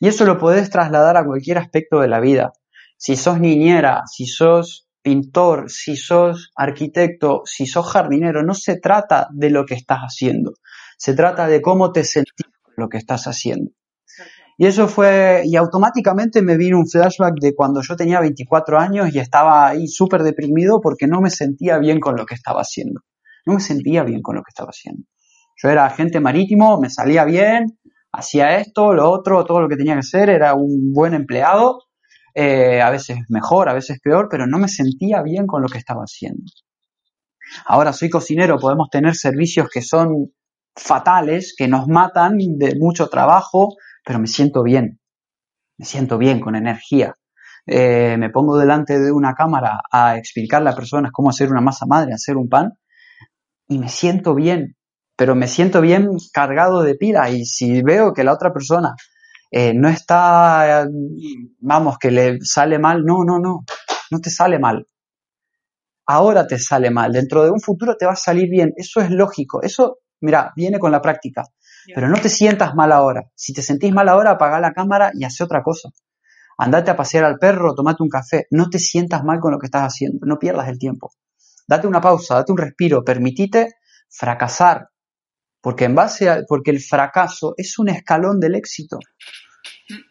Y 0.00 0.08
eso 0.08 0.24
lo 0.24 0.38
podés 0.38 0.70
trasladar 0.70 1.16
a 1.16 1.24
cualquier 1.24 1.58
aspecto 1.58 2.00
de 2.00 2.08
la 2.08 2.20
vida. 2.20 2.52
Si 2.96 3.16
sos 3.16 3.38
niñera, 3.38 4.02
si 4.06 4.26
sos 4.26 4.85
pintor, 5.06 5.70
si 5.70 5.94
sos 5.94 6.50
arquitecto, 6.56 7.42
si 7.44 7.64
sos 7.64 7.88
jardinero, 7.88 8.42
no 8.42 8.54
se 8.54 8.80
trata 8.80 9.28
de 9.32 9.50
lo 9.50 9.64
que 9.64 9.74
estás 9.74 10.00
haciendo, 10.00 10.54
se 10.98 11.14
trata 11.14 11.46
de 11.46 11.62
cómo 11.62 11.92
te 11.92 12.02
sentís 12.02 12.48
lo 12.76 12.88
que 12.88 12.98
estás 12.98 13.28
haciendo. 13.28 13.70
Y 14.58 14.66
eso 14.66 14.88
fue, 14.88 15.42
y 15.44 15.54
automáticamente 15.54 16.42
me 16.42 16.56
vino 16.56 16.76
un 16.78 16.88
flashback 16.88 17.34
de 17.40 17.54
cuando 17.54 17.82
yo 17.82 17.94
tenía 17.94 18.18
24 18.18 18.80
años 18.80 19.14
y 19.14 19.20
estaba 19.20 19.68
ahí 19.68 19.86
súper 19.86 20.24
deprimido 20.24 20.80
porque 20.80 21.06
no 21.06 21.20
me 21.20 21.30
sentía 21.30 21.78
bien 21.78 22.00
con 22.00 22.16
lo 22.16 22.26
que 22.26 22.34
estaba 22.34 22.62
haciendo. 22.62 23.02
No 23.46 23.54
me 23.54 23.60
sentía 23.60 24.02
bien 24.02 24.22
con 24.22 24.34
lo 24.34 24.42
que 24.42 24.50
estaba 24.50 24.70
haciendo. 24.70 25.04
Yo 25.62 25.68
era 25.68 25.86
agente 25.86 26.18
marítimo, 26.18 26.80
me 26.80 26.90
salía 26.90 27.24
bien, 27.24 27.78
hacía 28.10 28.58
esto, 28.58 28.92
lo 28.92 29.08
otro, 29.08 29.44
todo 29.44 29.60
lo 29.60 29.68
que 29.68 29.76
tenía 29.76 29.92
que 29.92 30.00
hacer, 30.00 30.30
era 30.30 30.54
un 30.54 30.92
buen 30.92 31.14
empleado, 31.14 31.85
eh, 32.38 32.82
a 32.82 32.90
veces 32.90 33.16
mejor, 33.30 33.70
a 33.70 33.72
veces 33.72 33.98
peor, 33.98 34.28
pero 34.30 34.46
no 34.46 34.58
me 34.58 34.68
sentía 34.68 35.22
bien 35.22 35.46
con 35.46 35.62
lo 35.62 35.68
que 35.68 35.78
estaba 35.78 36.02
haciendo. 36.02 36.44
Ahora 37.64 37.94
soy 37.94 38.10
cocinero, 38.10 38.58
podemos 38.58 38.90
tener 38.90 39.14
servicios 39.14 39.70
que 39.72 39.80
son 39.80 40.34
fatales 40.74 41.54
que 41.56 41.66
nos 41.66 41.88
matan 41.88 42.36
de 42.36 42.76
mucho 42.78 43.08
trabajo, 43.08 43.76
pero 44.04 44.18
me 44.18 44.26
siento 44.26 44.62
bien, 44.62 45.00
me 45.78 45.86
siento 45.86 46.18
bien, 46.18 46.40
con 46.40 46.56
energía. 46.56 47.14
Eh, 47.64 48.16
me 48.18 48.28
pongo 48.28 48.58
delante 48.58 48.98
de 48.98 49.10
una 49.10 49.32
cámara 49.32 49.80
a 49.90 50.18
explicarle 50.18 50.68
a 50.68 50.76
personas 50.76 51.12
cómo 51.12 51.30
hacer 51.30 51.50
una 51.50 51.62
masa 51.62 51.86
madre, 51.86 52.12
hacer 52.12 52.36
un 52.36 52.50
pan, 52.50 52.72
y 53.66 53.78
me 53.78 53.88
siento 53.88 54.34
bien, 54.34 54.76
pero 55.16 55.34
me 55.34 55.48
siento 55.48 55.80
bien 55.80 56.10
cargado 56.34 56.82
de 56.82 56.96
pila 56.96 57.30
y 57.30 57.46
si 57.46 57.80
veo 57.80 58.12
que 58.12 58.24
la 58.24 58.34
otra 58.34 58.52
persona 58.52 58.94
eh, 59.58 59.72
no 59.72 59.88
está, 59.88 60.86
vamos, 61.60 61.96
que 61.98 62.10
le 62.10 62.40
sale 62.42 62.78
mal, 62.78 63.02
no, 63.06 63.24
no, 63.24 63.38
no, 63.38 63.64
no 64.10 64.20
te 64.20 64.28
sale 64.28 64.58
mal. 64.58 64.86
Ahora 66.06 66.46
te 66.46 66.58
sale 66.58 66.90
mal, 66.90 67.10
dentro 67.10 67.42
de 67.42 67.50
un 67.50 67.60
futuro 67.62 67.96
te 67.96 68.04
va 68.04 68.12
a 68.12 68.16
salir 68.16 68.50
bien, 68.50 68.74
eso 68.76 69.00
es 69.00 69.10
lógico, 69.10 69.62
eso, 69.62 70.00
mira, 70.20 70.52
viene 70.54 70.78
con 70.78 70.92
la 70.92 71.00
práctica, 71.00 71.44
pero 71.94 72.06
no 72.10 72.18
te 72.20 72.28
sientas 72.28 72.74
mal 72.74 72.92
ahora. 72.92 73.30
Si 73.34 73.54
te 73.54 73.62
sentís 73.62 73.94
mal 73.94 74.10
ahora, 74.10 74.32
apaga 74.32 74.60
la 74.60 74.74
cámara 74.74 75.10
y 75.14 75.24
hace 75.24 75.42
otra 75.42 75.62
cosa. 75.62 75.88
Andate 76.58 76.90
a 76.90 76.96
pasear 76.96 77.24
al 77.24 77.38
perro, 77.38 77.74
tomate 77.74 78.02
un 78.02 78.10
café, 78.10 78.46
no 78.50 78.68
te 78.68 78.78
sientas 78.78 79.24
mal 79.24 79.40
con 79.40 79.52
lo 79.52 79.58
que 79.58 79.68
estás 79.68 79.84
haciendo, 79.84 80.18
no 80.26 80.38
pierdas 80.38 80.68
el 80.68 80.78
tiempo. 80.78 81.12
Date 81.66 81.86
una 81.86 82.02
pausa, 82.02 82.34
date 82.34 82.52
un 82.52 82.58
respiro, 82.58 83.02
permitite 83.02 83.76
fracasar, 84.10 84.90
porque 85.62 85.86
en 85.86 85.94
base 85.94 86.28
a, 86.28 86.42
porque 86.46 86.70
el 86.72 86.80
fracaso 86.80 87.54
es 87.56 87.78
un 87.78 87.88
escalón 87.88 88.38
del 88.38 88.54
éxito. 88.54 88.98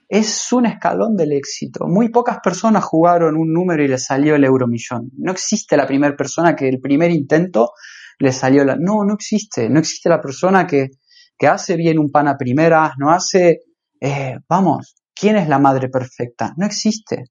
Es 0.08 0.52
un 0.54 0.68
escalón 0.68 1.16
del 1.16 1.32
éxito. 1.32 1.88
Muy 1.88 2.10
pocas 2.10 2.40
personas 2.44 2.84
jugaron 2.84 3.36
un 3.36 3.52
número 3.52 3.84
y 3.84 3.88
les 3.88 4.06
salió 4.06 4.36
el 4.36 4.44
euromillón. 4.44 5.10
No 5.18 5.32
existe 5.32 5.76
la 5.76 5.88
primera 5.88 6.16
persona 6.16 6.56
que 6.56 6.70
el 6.70 6.80
primer 6.80 7.10
intento 7.12 7.72
le 8.20 8.32
salió 8.32 8.64
la... 8.64 8.76
No, 8.76 9.04
no 9.04 9.16
existe. 9.16 9.70
No 9.70 9.80
existe 9.80 10.10
la 10.10 10.22
persona 10.22 10.68
que, 10.68 10.92
que 11.38 11.48
hace 11.48 11.76
bien 11.76 11.98
un 11.98 12.12
pan 12.12 12.28
a 12.28 12.38
primeras, 12.38 12.94
no 12.98 13.12
hace... 13.12 13.62
Eh, 14.00 14.38
vamos, 14.48 14.96
¿quién 15.16 15.38
es 15.38 15.48
la 15.48 15.58
madre 15.58 15.90
perfecta? 15.90 16.54
No 16.58 16.66
existe. 16.66 17.26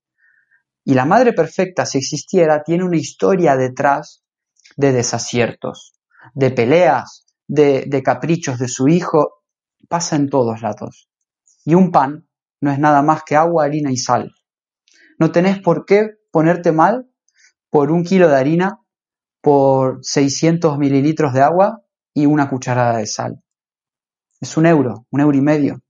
Y 0.84 0.94
la 0.94 1.04
madre 1.04 1.32
perfecta, 1.32 1.86
si 1.86 1.98
existiera, 1.98 2.62
tiene 2.62 2.84
una 2.84 2.96
historia 2.96 3.56
detrás 3.56 4.24
de 4.76 4.92
desaciertos, 4.92 5.94
de 6.34 6.50
peleas, 6.50 7.24
de, 7.46 7.84
de 7.86 8.02
caprichos 8.02 8.58
de 8.58 8.68
su 8.68 8.88
hijo. 8.88 9.42
Pasa 9.88 10.16
en 10.16 10.28
todos 10.28 10.60
lados. 10.60 11.08
Y 11.64 11.74
un 11.74 11.92
pan 11.92 12.26
no 12.64 12.72
es 12.72 12.78
nada 12.78 13.02
más 13.02 13.22
que 13.22 13.36
agua, 13.36 13.64
harina 13.64 13.92
y 13.92 13.96
sal. 13.96 14.34
No 15.18 15.30
tenés 15.30 15.60
por 15.60 15.84
qué 15.84 16.14
ponerte 16.32 16.72
mal 16.72 17.06
por 17.70 17.90
un 17.90 18.04
kilo 18.04 18.28
de 18.28 18.36
harina, 18.36 18.80
por 19.40 19.98
600 20.02 20.78
mililitros 20.78 21.34
de 21.34 21.42
agua 21.42 21.82
y 22.14 22.24
una 22.24 22.48
cucharada 22.48 22.96
de 22.96 23.06
sal. 23.06 23.42
Es 24.40 24.56
un 24.56 24.64
euro, 24.64 25.06
un 25.10 25.20
euro 25.20 25.36
y 25.36 25.42
medio. 25.42 25.82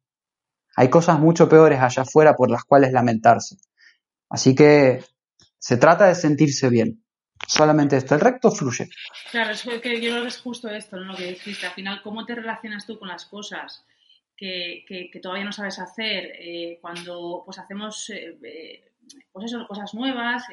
Hay 0.76 0.90
cosas 0.90 1.20
mucho 1.20 1.48
peores 1.48 1.80
allá 1.80 2.02
afuera 2.02 2.34
por 2.34 2.50
las 2.50 2.64
cuales 2.64 2.92
lamentarse. 2.92 3.56
Así 4.28 4.54
que 4.54 5.04
se 5.58 5.76
trata 5.76 6.06
de 6.06 6.16
sentirse 6.16 6.68
bien. 6.68 7.04
Solamente 7.46 7.96
esto, 7.96 8.16
el 8.16 8.20
recto 8.20 8.50
fluye. 8.50 8.88
Claro, 9.30 9.52
es 9.52 9.62
que 9.62 10.00
yo 10.00 10.10
creo 10.10 10.26
es 10.26 10.38
justo 10.38 10.68
esto, 10.68 10.96
¿no? 10.96 11.12
Lo 11.12 11.16
que 11.16 11.28
dijiste. 11.28 11.66
Al 11.66 11.72
final, 11.72 12.00
¿cómo 12.02 12.24
te 12.24 12.34
relacionas 12.34 12.86
tú 12.86 12.98
con 12.98 13.08
las 13.08 13.26
cosas 13.26 13.84
que, 14.44 15.20
todavía 15.22 15.44
no 15.44 15.52
sabes 15.52 15.78
hacer? 15.78 16.32
Eh, 16.38 16.78
cuando 16.80 17.42
pues 17.44 17.58
hacemos 17.58 18.10
eh, 18.10 18.36
eh, 18.42 18.84
pues 19.32 19.46
eso, 19.46 19.66
cosas 19.66 19.94
nuevas, 19.94 20.44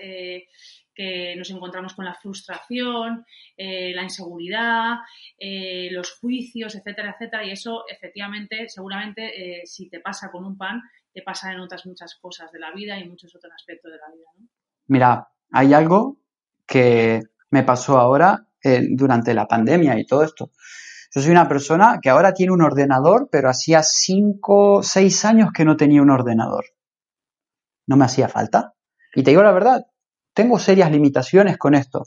que 0.93 1.35
nos 1.37 1.49
encontramos 1.49 1.93
con 1.93 2.03
la 2.03 2.13
frustración, 2.13 3.25
la 3.57 4.03
inseguridad, 4.03 4.97
los 5.89 6.19
juicios, 6.19 6.75
etcétera, 6.75 7.11
etcétera. 7.11 7.45
Y 7.45 7.51
eso, 7.51 7.85
efectivamente, 7.87 8.67
seguramente, 8.67 9.61
si 9.63 9.89
te 9.89 10.01
pasa 10.01 10.29
con 10.29 10.43
un 10.43 10.57
pan, 10.57 10.81
te 11.13 11.21
pasa 11.21 11.53
en 11.53 11.61
otras 11.61 11.85
muchas 11.85 12.15
cosas 12.15 12.51
de 12.51 12.59
la 12.59 12.71
vida 12.71 12.99
y 12.99 13.07
muchos 13.07 13.33
otros 13.33 13.53
aspectos 13.53 13.89
de 13.89 13.97
la 13.97 14.13
vida. 14.13 14.49
Mira, 14.87 15.27
hay 15.49 15.73
algo 15.73 16.17
que 16.67 17.21
me 17.51 17.63
pasó 17.63 17.97
ahora 17.97 18.45
durante 18.89 19.33
la 19.33 19.47
pandemia 19.47 19.97
y 19.97 20.05
todo 20.05 20.23
esto. 20.23 20.51
Yo 21.14 21.22
soy 21.22 21.32
una 21.32 21.49
persona 21.49 21.99
que 22.01 22.09
ahora 22.09 22.34
tiene 22.34 22.53
un 22.53 22.62
ordenador, 22.62 23.28
pero 23.30 23.49
hacía 23.49 23.84
cinco, 23.84 24.82
seis 24.82 25.26
años 25.26 25.49
que 25.53 25.66
no 25.66 25.76
tenía 25.76 26.01
un 26.01 26.09
ordenador. 26.09 26.64
No 27.86 27.97
me 27.97 28.05
hacía 28.05 28.30
falta. 28.30 28.76
Y 29.14 29.24
te 29.24 29.32
digo 29.32 29.43
la 29.43 29.51
verdad, 29.51 29.88
tengo 30.34 30.57
serias 30.57 30.89
limitaciones 30.89 31.57
con 31.57 31.76
esto. 31.76 32.03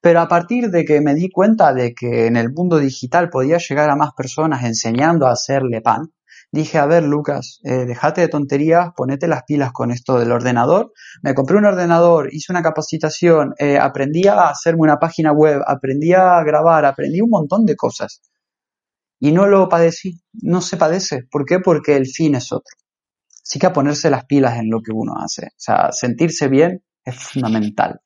Pero 0.00 0.20
a 0.20 0.26
partir 0.26 0.70
de 0.70 0.84
que 0.84 1.00
me 1.00 1.14
di 1.14 1.30
cuenta 1.30 1.72
de 1.72 1.94
que 1.94 2.26
en 2.26 2.36
el 2.36 2.52
mundo 2.52 2.78
digital 2.78 3.30
podía 3.30 3.58
llegar 3.58 3.90
a 3.90 3.94
más 3.94 4.10
personas 4.16 4.64
enseñando 4.64 5.28
a 5.28 5.32
hacerle 5.32 5.80
pan, 5.80 6.12
dije, 6.50 6.78
a 6.78 6.86
ver, 6.86 7.04
Lucas, 7.04 7.60
eh, 7.62 7.84
déjate 7.86 8.22
de 8.22 8.28
tonterías, 8.28 8.90
ponete 8.96 9.28
las 9.28 9.44
pilas 9.44 9.70
con 9.70 9.92
esto 9.92 10.18
del 10.18 10.32
ordenador. 10.32 10.92
Me 11.22 11.34
compré 11.34 11.58
un 11.58 11.66
ordenador, 11.66 12.34
hice 12.34 12.50
una 12.50 12.62
capacitación, 12.62 13.54
eh, 13.58 13.78
aprendí 13.78 14.26
a 14.26 14.48
hacerme 14.48 14.80
una 14.80 14.98
página 14.98 15.30
web, 15.30 15.62
aprendí 15.64 16.12
a 16.12 16.42
grabar, 16.42 16.84
aprendí 16.84 17.20
un 17.20 17.30
montón 17.30 17.64
de 17.64 17.76
cosas. 17.76 18.20
Y 19.24 19.30
no 19.30 19.46
lo 19.46 19.68
padecí, 19.68 20.20
no 20.32 20.60
se 20.60 20.76
padece. 20.76 21.22
¿Por 21.30 21.46
qué? 21.46 21.60
Porque 21.60 21.94
el 21.94 22.06
fin 22.06 22.34
es 22.34 22.50
otro. 22.50 22.74
Así 23.40 23.60
que 23.60 23.66
a 23.66 23.72
ponerse 23.72 24.10
las 24.10 24.24
pilas 24.24 24.58
en 24.58 24.68
lo 24.68 24.80
que 24.80 24.90
uno 24.92 25.12
hace. 25.16 25.46
O 25.46 25.58
sea, 25.58 25.92
sentirse 25.92 26.48
bien 26.48 26.82
es 27.04 27.14
fundamental. 27.14 28.00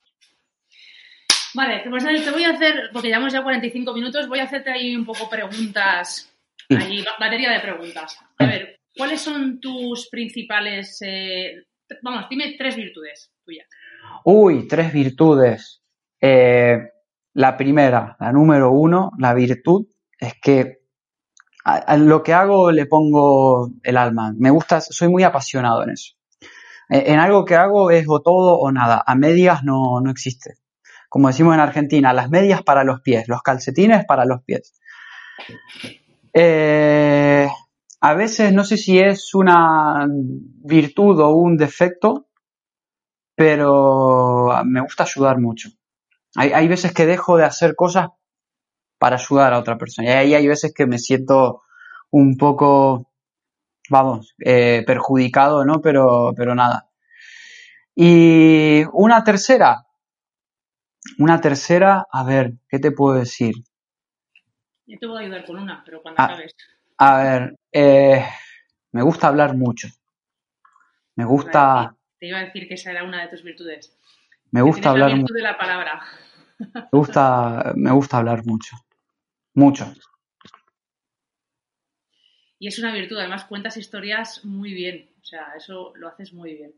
Vale, 1.54 1.84
pues 1.88 2.04
te 2.04 2.30
voy 2.30 2.44
a 2.44 2.50
hacer, 2.50 2.90
porque 2.92 3.08
llevamos 3.08 3.32
ya 3.32 3.42
45 3.42 3.94
minutos, 3.94 4.28
voy 4.28 4.40
a 4.40 4.44
hacerte 4.44 4.70
ahí 4.70 4.94
un 4.94 5.06
poco 5.06 5.26
preguntas 5.30 6.30
Ahí, 6.68 7.02
batería 7.18 7.50
de 7.50 7.60
preguntas. 7.60 8.18
A 8.36 8.44
ver, 8.44 8.80
¿cuáles 8.94 9.22
son 9.22 9.58
tus 9.58 10.10
principales... 10.10 10.98
Eh, 11.00 11.64
vamos, 12.02 12.26
dime 12.28 12.56
tres 12.58 12.76
virtudes 12.76 13.32
tuyas. 13.42 13.66
Uy, 14.24 14.68
tres 14.68 14.92
virtudes. 14.92 15.82
Eh, 16.20 16.76
la 17.32 17.56
primera, 17.56 18.18
la 18.20 18.32
número 18.32 18.70
uno, 18.72 19.12
la 19.18 19.32
virtud, 19.32 19.86
es 20.18 20.34
que 20.42 20.85
a, 21.68 21.96
lo 21.96 22.22
que 22.22 22.32
hago 22.32 22.70
le 22.70 22.86
pongo 22.86 23.70
el 23.82 23.96
alma. 23.96 24.32
Me 24.36 24.50
gusta, 24.50 24.80
soy 24.80 25.08
muy 25.08 25.24
apasionado 25.24 25.82
en 25.82 25.90
eso. 25.90 26.14
En, 26.88 27.14
en 27.14 27.18
algo 27.18 27.44
que 27.44 27.56
hago 27.56 27.90
es 27.90 28.06
o 28.08 28.22
todo 28.22 28.56
o 28.56 28.70
nada. 28.70 29.02
A 29.04 29.14
medias 29.16 29.64
no, 29.64 30.00
no 30.00 30.10
existe. 30.10 30.58
Como 31.08 31.28
decimos 31.28 31.54
en 31.54 31.60
Argentina, 31.60 32.12
las 32.12 32.30
medias 32.30 32.62
para 32.62 32.84
los 32.84 33.00
pies, 33.00 33.26
los 33.26 33.42
calcetines 33.42 34.04
para 34.06 34.24
los 34.24 34.42
pies. 34.44 34.78
Eh, 36.32 37.48
a 38.00 38.14
veces 38.14 38.52
no 38.52 38.62
sé 38.62 38.76
si 38.76 38.98
es 38.98 39.34
una 39.34 40.06
virtud 40.08 41.18
o 41.20 41.30
un 41.30 41.56
defecto, 41.56 42.28
pero 43.34 44.52
me 44.64 44.82
gusta 44.82 45.04
ayudar 45.04 45.40
mucho. 45.40 45.70
Hay, 46.36 46.68
veces 46.68 46.92
que 46.92 47.06
dejo 47.06 47.38
de 47.38 47.44
hacer 47.44 47.74
cosas 47.74 48.08
para 48.98 49.16
ayudar 49.16 49.52
a 49.52 49.58
otra 49.58 49.76
persona. 49.78 50.08
Y 50.08 50.12
ahí 50.12 50.34
hay 50.34 50.46
veces 50.46 50.72
que 50.74 50.86
me 50.86 50.98
siento 50.98 51.62
un 52.10 52.36
poco, 52.36 53.10
vamos, 53.90 54.34
eh, 54.38 54.82
perjudicado, 54.86 55.64
¿no? 55.64 55.80
Pero, 55.80 56.32
pero 56.36 56.54
nada. 56.54 56.88
Y 57.94 58.84
una 58.92 59.24
tercera. 59.24 59.86
Una 61.18 61.40
tercera, 61.40 62.06
a 62.10 62.24
ver, 62.24 62.54
¿qué 62.68 62.78
te 62.78 62.90
puedo 62.90 63.16
decir? 63.18 63.54
Yo 64.86 64.98
te 64.98 65.06
voy 65.06 65.18
a 65.18 65.20
ayudar 65.26 65.44
con 65.44 65.58
una, 65.58 65.82
pero 65.84 66.02
cuando 66.02 66.20
a, 66.20 66.24
acabes. 66.24 66.54
A 66.98 67.22
ver, 67.22 67.56
eh, 67.72 68.24
me 68.92 69.02
gusta 69.02 69.28
hablar 69.28 69.56
mucho. 69.56 69.88
Me 71.14 71.24
gusta. 71.24 71.94
Te 72.18 72.26
iba 72.26 72.38
a 72.38 72.44
decir 72.44 72.68
que 72.68 72.74
esa 72.74 72.90
era 72.90 73.04
una 73.04 73.22
de 73.22 73.28
tus 73.28 73.42
virtudes. 73.42 73.96
Me 74.50 74.62
gusta 74.62 74.90
hablar 74.90 75.16
mucho. 75.16 75.34
de 75.34 75.42
la 75.42 75.56
palabra. 75.58 76.02
Me 76.58 76.98
gusta, 76.98 77.72
me 77.76 77.90
gusta 77.90 78.18
hablar 78.18 78.44
mucho. 78.46 78.76
Mucho. 79.56 79.90
Y 82.58 82.68
es 82.68 82.78
una 82.78 82.92
virtud, 82.92 83.18
además 83.18 83.46
cuentas 83.46 83.78
historias 83.78 84.44
muy 84.44 84.74
bien. 84.74 85.08
O 85.22 85.24
sea, 85.24 85.54
eso 85.56 85.92
lo 85.96 86.08
haces 86.08 86.32
muy 86.32 86.54
bien. 86.54 86.74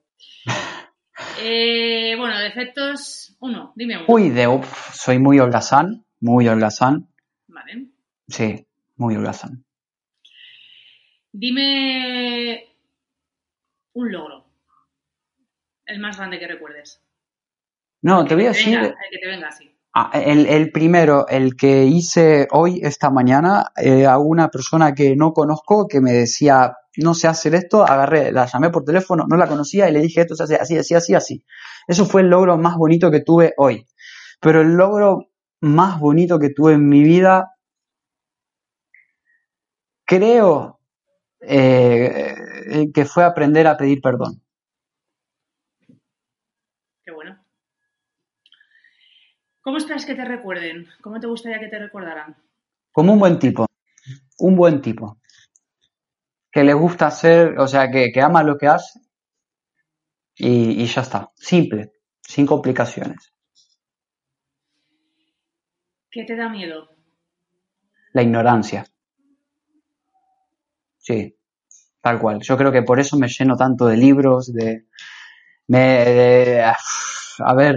Eh, 1.42 2.14
bueno, 2.16 2.38
defectos, 2.38 3.36
uno, 3.40 3.72
dime 3.74 3.96
uno. 3.96 4.04
Uy, 4.06 4.30
de, 4.30 4.46
soy 4.92 5.18
muy 5.18 5.40
holgazán, 5.40 6.04
muy 6.20 6.46
holgazán. 6.46 7.08
Vale. 7.48 7.88
Sí, 8.28 8.64
muy 8.94 9.16
holgazán. 9.16 9.64
Dime 11.32 12.68
un 13.94 14.12
logro. 14.12 14.46
El 15.86 15.98
más 15.98 16.16
grande 16.16 16.38
que 16.38 16.46
recuerdes. 16.46 17.02
No, 18.02 18.24
te 18.24 18.36
voy 18.36 18.44
a 18.44 18.50
decir. 18.50 18.78
el 18.78 18.94
que 19.10 19.18
te 19.18 19.26
venga 19.26 19.48
así. 19.48 19.68
Ah, 19.94 20.10
el, 20.14 20.70
primero, 20.70 21.26
el 21.28 21.56
que 21.56 21.84
hice 21.84 22.46
hoy, 22.52 22.80
esta 22.82 23.10
mañana, 23.10 23.72
eh, 23.76 24.06
a 24.06 24.18
una 24.18 24.48
persona 24.48 24.94
que 24.94 25.16
no 25.16 25.32
conozco 25.32 25.88
que 25.88 26.00
me 26.00 26.12
decía, 26.12 26.74
no 26.98 27.14
sé 27.14 27.26
hacer 27.26 27.54
esto, 27.54 27.82
agarré, 27.84 28.30
la 28.30 28.46
llamé 28.46 28.70
por 28.70 28.84
teléfono, 28.84 29.24
no 29.28 29.36
la 29.36 29.48
conocía 29.48 29.88
y 29.88 29.92
le 29.92 30.00
dije 30.00 30.20
esto 30.20 30.34
se 30.36 30.44
hace 30.44 30.56
así, 30.56 30.76
así, 30.78 30.94
así, 30.94 31.14
así. 31.14 31.44
Eso 31.88 32.06
fue 32.06 32.20
el 32.20 32.28
logro 32.28 32.58
más 32.58 32.76
bonito 32.76 33.10
que 33.10 33.20
tuve 33.20 33.54
hoy. 33.56 33.86
Pero 34.40 34.60
el 34.60 34.74
logro 34.74 35.26
más 35.60 35.98
bonito 36.00 36.38
que 36.38 36.50
tuve 36.50 36.74
en 36.74 36.88
mi 36.88 37.02
vida 37.02 37.52
creo 40.04 40.80
eh, 41.40 42.34
que 42.94 43.04
fue 43.04 43.24
aprender 43.24 43.66
a 43.66 43.76
pedir 43.76 44.00
perdón. 44.02 44.42
Qué 47.04 47.10
bueno. 47.12 47.38
¿Cómo 49.68 49.76
esperas 49.76 50.06
que 50.06 50.14
te 50.14 50.24
recuerden? 50.24 50.86
¿Cómo 51.02 51.20
te 51.20 51.26
gustaría 51.26 51.60
que 51.60 51.68
te 51.68 51.78
recordaran? 51.78 52.34
Como 52.90 53.12
un 53.12 53.18
buen 53.18 53.38
tipo. 53.38 53.66
Un 54.38 54.56
buen 54.56 54.80
tipo. 54.80 55.18
Que 56.50 56.64
le 56.64 56.72
gusta 56.72 57.08
hacer, 57.08 57.58
o 57.58 57.68
sea, 57.68 57.90
que, 57.90 58.10
ama 58.22 58.42
lo 58.42 58.56
que 58.56 58.66
hace 58.66 58.98
y, 60.36 60.82
y 60.82 60.86
ya 60.86 61.02
está. 61.02 61.30
Simple, 61.34 61.92
sin 62.22 62.46
complicaciones. 62.46 63.30
¿Qué 66.10 66.24
te 66.24 66.34
da 66.34 66.48
miedo? 66.48 66.88
La 68.14 68.22
ignorancia. 68.22 68.86
Sí, 70.96 71.36
tal 72.00 72.18
cual. 72.18 72.40
Yo 72.40 72.56
creo 72.56 72.72
que 72.72 72.84
por 72.84 72.98
eso 73.00 73.18
me 73.18 73.28
lleno 73.28 73.54
tanto 73.54 73.84
de 73.84 73.98
libros, 73.98 74.50
de... 74.50 74.86
Me, 75.66 76.62
a 77.40 77.54
ver, 77.54 77.76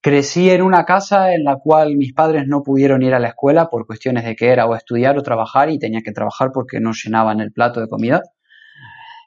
crecí 0.00 0.50
en 0.50 0.62
una 0.62 0.84
casa 0.84 1.34
en 1.34 1.44
la 1.44 1.56
cual 1.56 1.96
mis 1.96 2.12
padres 2.12 2.46
no 2.46 2.62
pudieron 2.62 3.02
ir 3.02 3.14
a 3.14 3.18
la 3.18 3.28
escuela 3.28 3.68
por 3.68 3.86
cuestiones 3.86 4.24
de 4.24 4.36
que 4.36 4.48
era 4.48 4.66
o 4.66 4.74
estudiar 4.74 5.18
o 5.18 5.22
trabajar 5.22 5.70
y 5.70 5.78
tenía 5.78 6.02
que 6.02 6.12
trabajar 6.12 6.50
porque 6.52 6.80
no 6.80 6.92
llenaban 6.92 7.40
el 7.40 7.52
plato 7.52 7.80
de 7.80 7.88
comida. 7.88 8.22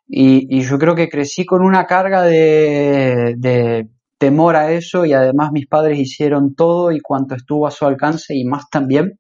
Y, 0.07 0.61
yo 0.61 0.77
creo 0.77 0.95
que 0.95 1.09
crecí 1.09 1.45
con 1.45 1.63
una 1.63 1.85
carga 1.85 2.23
de, 2.23 3.35
de 3.37 3.87
temor 4.17 4.55
a 4.55 4.71
eso 4.71 5.05
y 5.05 5.13
además 5.13 5.51
mis 5.51 5.67
padres 5.67 5.99
hicieron 5.99 6.53
todo 6.55 6.91
y 6.91 6.99
cuanto 6.99 7.35
estuvo 7.35 7.65
a 7.65 7.71
su 7.71 7.85
alcance 7.85 8.35
y 8.35 8.43
más 8.45 8.69
también 8.69 9.19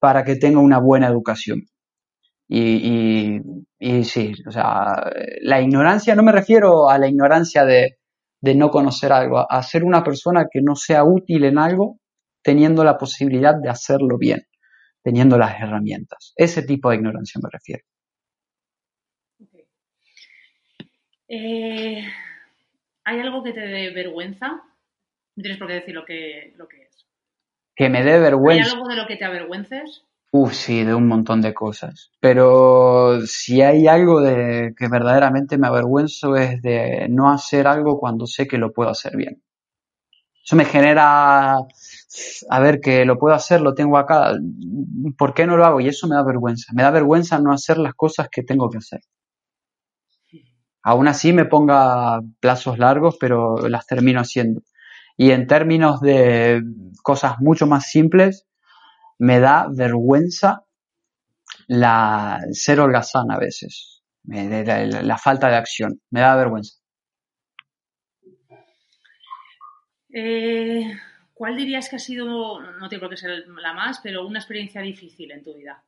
para 0.00 0.24
que 0.24 0.36
tenga 0.36 0.60
una 0.60 0.78
buena 0.78 1.08
educación. 1.08 1.62
Y, 2.48 3.40
y, 3.78 4.04
sí, 4.04 4.32
o 4.46 4.50
sea, 4.50 5.10
la 5.40 5.60
ignorancia, 5.60 6.14
no 6.14 6.22
me 6.22 6.32
refiero 6.32 6.90
a 6.90 6.98
la 6.98 7.08
ignorancia 7.08 7.64
de, 7.64 7.98
de 8.44 8.54
no 8.54 8.70
conocer 8.70 9.10
algo, 9.10 9.50
a 9.50 9.62
ser 9.62 9.84
una 9.84 10.04
persona 10.04 10.48
que 10.52 10.60
no 10.60 10.76
sea 10.76 11.02
útil 11.02 11.44
en 11.44 11.56
algo 11.56 11.98
teniendo 12.42 12.84
la 12.84 12.98
posibilidad 12.98 13.54
de 13.54 13.70
hacerlo 13.70 14.18
bien, 14.18 14.42
teniendo 15.02 15.38
las 15.38 15.58
herramientas. 15.58 16.34
Ese 16.36 16.62
tipo 16.62 16.90
de 16.90 16.96
ignorancia 16.96 17.40
me 17.42 17.48
refiero. 17.50 17.82
Eh, 21.26 22.04
¿Hay 23.04 23.18
algo 23.18 23.42
que 23.42 23.54
te 23.54 23.60
dé 23.60 23.90
vergüenza? 23.94 24.48
No 25.36 25.42
tienes 25.42 25.58
por 25.58 25.68
qué 25.68 25.74
decir 25.74 25.94
lo 25.94 26.04
que, 26.04 26.52
lo 26.56 26.68
que 26.68 26.82
es. 26.82 27.06
Que 27.74 27.88
me 27.88 28.04
dé 28.04 28.20
vergüenza. 28.20 28.66
¿Hay 28.66 28.72
algo 28.72 28.88
de 28.88 28.96
lo 28.96 29.06
que 29.06 29.16
te 29.16 29.24
avergüences? 29.24 30.04
Uf, 30.36 30.52
sí, 30.52 30.82
de 30.82 30.92
un 30.96 31.06
montón 31.06 31.40
de 31.42 31.54
cosas. 31.54 32.10
Pero 32.18 33.20
si 33.24 33.62
hay 33.62 33.86
algo 33.86 34.20
de 34.20 34.74
que 34.76 34.88
verdaderamente 34.88 35.58
me 35.58 35.68
avergüenzo 35.68 36.34
es 36.34 36.60
de 36.60 37.06
no 37.08 37.30
hacer 37.30 37.68
algo 37.68 38.00
cuando 38.00 38.26
sé 38.26 38.48
que 38.48 38.58
lo 38.58 38.72
puedo 38.72 38.90
hacer 38.90 39.16
bien. 39.16 39.44
Eso 40.44 40.56
me 40.56 40.64
genera, 40.64 41.54
a 42.50 42.60
ver, 42.60 42.80
que 42.80 43.04
lo 43.04 43.16
puedo 43.16 43.32
hacer, 43.32 43.60
lo 43.60 43.74
tengo 43.74 43.96
acá, 43.96 44.32
¿por 45.16 45.34
qué 45.34 45.46
no 45.46 45.56
lo 45.56 45.66
hago? 45.66 45.80
Y 45.80 45.86
eso 45.86 46.08
me 46.08 46.16
da 46.16 46.24
vergüenza. 46.24 46.72
Me 46.74 46.82
da 46.82 46.90
vergüenza 46.90 47.38
no 47.38 47.52
hacer 47.52 47.78
las 47.78 47.94
cosas 47.94 48.28
que 48.28 48.42
tengo 48.42 48.68
que 48.68 48.78
hacer. 48.78 49.02
Aún 50.82 51.06
así 51.06 51.32
me 51.32 51.44
ponga 51.44 52.20
plazos 52.40 52.80
largos, 52.80 53.16
pero 53.20 53.68
las 53.68 53.86
termino 53.86 54.18
haciendo. 54.18 54.62
Y 55.16 55.30
en 55.30 55.46
términos 55.46 56.00
de 56.00 56.60
cosas 57.04 57.36
mucho 57.38 57.68
más 57.68 57.88
simples, 57.88 58.48
me 59.24 59.40
da 59.40 59.66
vergüenza 59.70 60.64
la 61.66 62.40
ser 62.52 62.80
holgazán 62.80 63.30
a 63.30 63.38
veces, 63.38 64.02
la, 64.24 65.18
falta 65.18 65.48
de 65.48 65.56
acción, 65.56 66.00
me 66.10 66.20
da 66.20 66.36
vergüenza. 66.36 66.78
Eh, 70.12 70.92
¿Cuál 71.32 71.56
dirías 71.56 71.88
que 71.88 71.96
ha 71.96 71.98
sido, 71.98 72.60
no 72.60 72.88
tengo 72.88 73.08
que 73.08 73.16
ser 73.16 73.44
la 73.48 73.72
más, 73.72 74.00
pero 74.02 74.26
una 74.26 74.38
experiencia 74.38 74.80
difícil 74.82 75.32
en 75.32 75.42
tu 75.42 75.54
vida? 75.54 75.82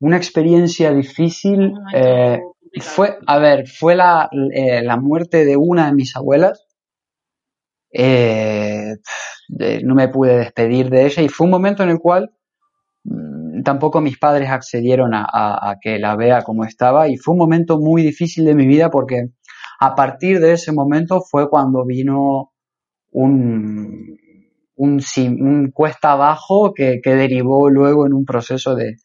Una 0.00 0.16
experiencia 0.16 0.92
difícil 0.92 1.74
eh, 1.94 2.40
fue, 2.80 3.18
a 3.26 3.38
ver, 3.38 3.68
fue 3.68 3.94
la, 3.94 4.28
eh, 4.52 4.82
la 4.82 4.96
muerte 4.96 5.44
de 5.44 5.56
una 5.56 5.86
de 5.86 5.94
mis 5.94 6.16
abuelas 6.16 6.68
eh, 7.90 8.96
no 9.48 9.94
me 9.94 10.08
pude 10.08 10.38
despedir 10.38 10.90
de 10.90 11.06
ella 11.06 11.22
y 11.22 11.28
fue 11.28 11.46
un 11.46 11.50
momento 11.50 11.82
en 11.82 11.90
el 11.90 11.98
cual 11.98 12.30
mm, 13.04 13.62
tampoco 13.62 14.00
mis 14.00 14.18
padres 14.18 14.50
accedieron 14.50 15.12
a, 15.14 15.76
que 15.80 15.98
la 15.98 16.16
vea 16.16 16.42
como 16.42 16.64
estaba 16.64 17.08
y 17.08 17.16
fue 17.16 17.32
un 17.32 17.38
momento 17.38 17.78
muy 17.78 18.02
difícil 18.02 18.44
de 18.44 18.54
mi 18.54 18.66
vida 18.66 18.90
porque 18.90 19.28
a 19.80 19.94
partir 19.94 20.40
de 20.40 20.52
ese 20.52 20.72
momento 20.72 21.20
fue 21.20 21.48
cuando 21.48 21.84
vino 21.84 22.52
un, 23.10 24.18
un, 24.76 25.70
cuesta 25.72 26.12
abajo 26.12 26.72
que, 26.74 27.00
derivó 27.04 27.70
luego 27.70 28.06
en 28.06 28.12
un 28.12 28.24
proceso 28.24 28.74
de, 28.74 28.96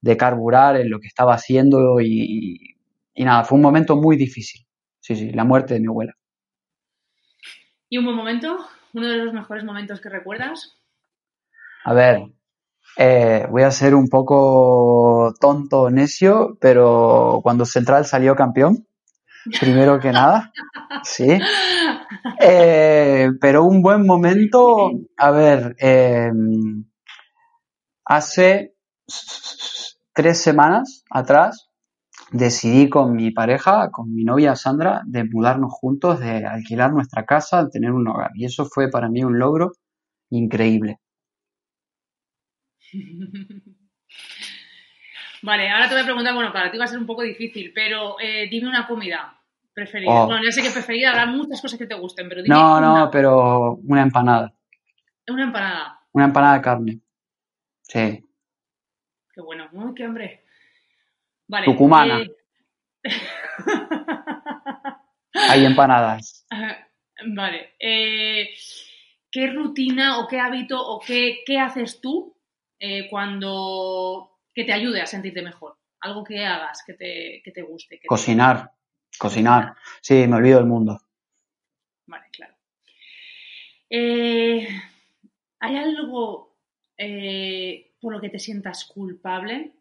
de, 0.00 0.16
carburar 0.16 0.76
en 0.76 0.90
lo 0.90 0.98
que 0.98 1.06
estaba 1.06 1.34
haciendo 1.34 2.00
y, 2.00 2.74
y 3.14 3.24
nada, 3.24 3.44
fue 3.44 3.56
un 3.56 3.62
momento 3.62 3.96
muy 3.96 4.16
difícil. 4.16 4.64
Sí, 5.00 5.16
sí, 5.16 5.30
la 5.30 5.44
muerte 5.44 5.74
de 5.74 5.80
mi 5.80 5.86
abuela. 5.86 6.14
¿Y 7.88 7.98
un 7.98 8.04
buen 8.04 8.16
momento? 8.16 8.58
¿Uno 8.94 9.06
de 9.06 9.16
los 9.16 9.32
mejores 9.34 9.64
momentos 9.64 10.00
que 10.00 10.08
recuerdas? 10.08 10.78
A 11.84 11.92
ver, 11.92 12.22
eh, 12.96 13.46
voy 13.50 13.62
a 13.62 13.70
ser 13.70 13.94
un 13.94 14.08
poco 14.08 15.34
tonto, 15.40 15.90
necio, 15.90 16.56
pero 16.60 17.40
cuando 17.42 17.64
Central 17.64 18.06
salió 18.06 18.34
campeón, 18.34 18.86
primero 19.60 20.00
que 20.00 20.10
nada, 20.10 20.52
sí. 21.04 21.38
Eh, 22.40 23.28
pero 23.40 23.64
un 23.64 23.82
buen 23.82 24.06
momento, 24.06 24.90
a 25.16 25.30
ver, 25.30 25.76
eh, 25.78 26.30
hace 28.04 28.74
tres 30.12 30.42
semanas 30.42 31.04
atrás 31.10 31.67
decidí 32.30 32.88
con 32.88 33.14
mi 33.14 33.30
pareja, 33.30 33.90
con 33.90 34.14
mi 34.14 34.24
novia 34.24 34.56
Sandra, 34.56 35.02
de 35.04 35.24
mudarnos 35.24 35.72
juntos, 35.72 36.20
de 36.20 36.44
alquilar 36.46 36.92
nuestra 36.92 37.24
casa, 37.24 37.64
de 37.64 37.70
tener 37.70 37.92
un 37.92 38.06
hogar. 38.08 38.30
Y 38.34 38.44
eso 38.44 38.64
fue 38.64 38.90
para 38.90 39.08
mí 39.08 39.24
un 39.24 39.38
logro 39.38 39.72
increíble. 40.30 40.98
Vale, 45.42 45.70
ahora 45.70 45.88
te 45.88 45.94
voy 45.94 46.02
a 46.02 46.06
preguntar, 46.06 46.34
bueno, 46.34 46.52
para 46.52 46.70
ti 46.70 46.78
va 46.78 46.84
a 46.84 46.88
ser 46.88 46.98
un 46.98 47.06
poco 47.06 47.22
difícil, 47.22 47.72
pero 47.74 48.18
eh, 48.20 48.48
dime 48.50 48.68
una 48.68 48.86
comida 48.88 49.40
preferida. 49.72 50.10
Oh. 50.10 50.26
Bueno, 50.26 50.42
ya 50.44 50.50
sé 50.50 50.62
que 50.62 50.70
preferida, 50.70 51.10
habrá 51.10 51.26
muchas 51.26 51.62
cosas 51.62 51.78
que 51.78 51.86
te 51.86 51.94
gusten, 51.94 52.28
pero 52.28 52.42
dime 52.42 52.54
No, 52.54 52.80
no, 52.80 53.08
pero 53.10 53.74
una 53.84 54.02
empanada. 54.02 54.52
Una 55.28 55.44
empanada. 55.44 56.00
Una 56.12 56.24
empanada 56.24 56.54
de 56.54 56.60
carne. 56.60 57.00
Sí. 57.82 58.24
Qué 59.32 59.40
bueno. 59.40 59.68
Uy, 59.72 59.94
qué 59.94 60.04
hambre. 60.04 60.47
Vale. 61.48 61.64
Tucumana. 61.64 62.20
Eh, 62.20 62.36
Hay 65.48 65.64
empanadas. 65.64 66.46
Vale. 67.34 67.74
Eh, 67.80 68.50
¿Qué 69.30 69.48
rutina 69.48 70.20
o 70.20 70.28
qué 70.28 70.38
hábito 70.38 70.80
o 70.80 71.00
qué, 71.00 71.42
haces 71.58 72.00
tú 72.00 72.36
eh, 72.78 73.08
cuando 73.10 74.38
que 74.54 74.64
te 74.64 74.72
ayude 74.72 75.00
a 75.00 75.06
sentirte 75.06 75.42
mejor? 75.42 75.78
Algo 76.00 76.22
que 76.22 76.46
hagas 76.46 76.84
que 76.86 76.94
te, 76.94 77.42
que 77.44 77.50
te 77.50 77.62
guste. 77.62 78.00
cocinar. 78.06 78.72
Cocinar. 79.18 79.74
Sí, 80.00 80.28
me 80.28 80.36
olvido 80.36 80.58
del 80.58 80.68
mundo. 80.68 81.00
Vale, 82.06 82.26
claro. 82.30 82.54
¿Hay 85.60 85.76
algo 85.76 86.56
por 88.00 88.12
lo 88.12 88.20
que 88.20 88.28
te 88.28 88.38
sientas 88.38 88.84
culpable? 88.84 89.77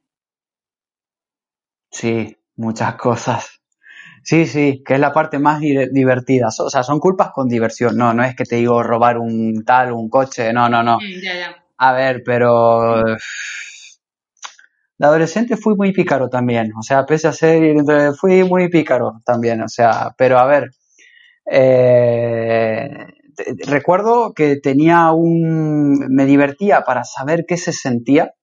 Sí, 1.90 2.38
muchas 2.56 2.96
cosas. 2.96 3.62
Sí, 4.24 4.46
sí, 4.46 4.84
que 4.86 4.96
es 4.96 5.00
la 5.00 5.14
parte 5.14 5.40
más 5.40 5.62
divertida. 5.62 6.50
O 6.60 6.70
sea, 6.70 6.84
son 6.84 7.00
culpas 7.00 7.32
con 7.32 7.48
diversión. 7.48 7.96
No, 7.96 8.14
no 8.14 8.26
es 8.26 8.36
que 8.36 8.44
te 8.44 8.58
digo 8.58 8.84
robar 8.84 9.18
un 9.20 9.64
tal, 9.66 9.94
un 9.94 10.10
coche. 10.10 10.52
No, 10.52 10.68
no, 10.68 10.84
no. 10.84 10.98
Mm, 10.98 11.22
ya, 11.24 11.34
ya. 11.34 11.64
A 11.78 11.94
ver, 11.94 12.24
pero. 12.26 13.04
De 14.98 15.06
adolescente 15.06 15.56
fui 15.56 15.76
muy 15.76 15.94
pícaro 15.94 16.28
también. 16.28 16.72
O 16.78 16.84
sea, 16.84 17.06
pese 17.06 17.30
a 17.30 17.32
ser. 17.32 17.78
Fui 18.20 18.44
muy 18.44 18.68
pícaro 18.70 19.22
también. 19.26 19.62
O 19.62 19.70
sea, 19.70 20.14
pero 20.18 20.40
a 20.40 20.46
ver. 20.46 20.72
Eh, 21.50 22.90
recuerdo 23.66 24.34
que 24.34 24.58
tenía 24.58 25.12
un. 25.12 26.00
Me 26.10 26.26
divertía 26.26 26.82
para 26.82 27.06
saber 27.06 27.46
qué 27.48 27.56
se 27.56 27.72
sentía. 27.72 28.34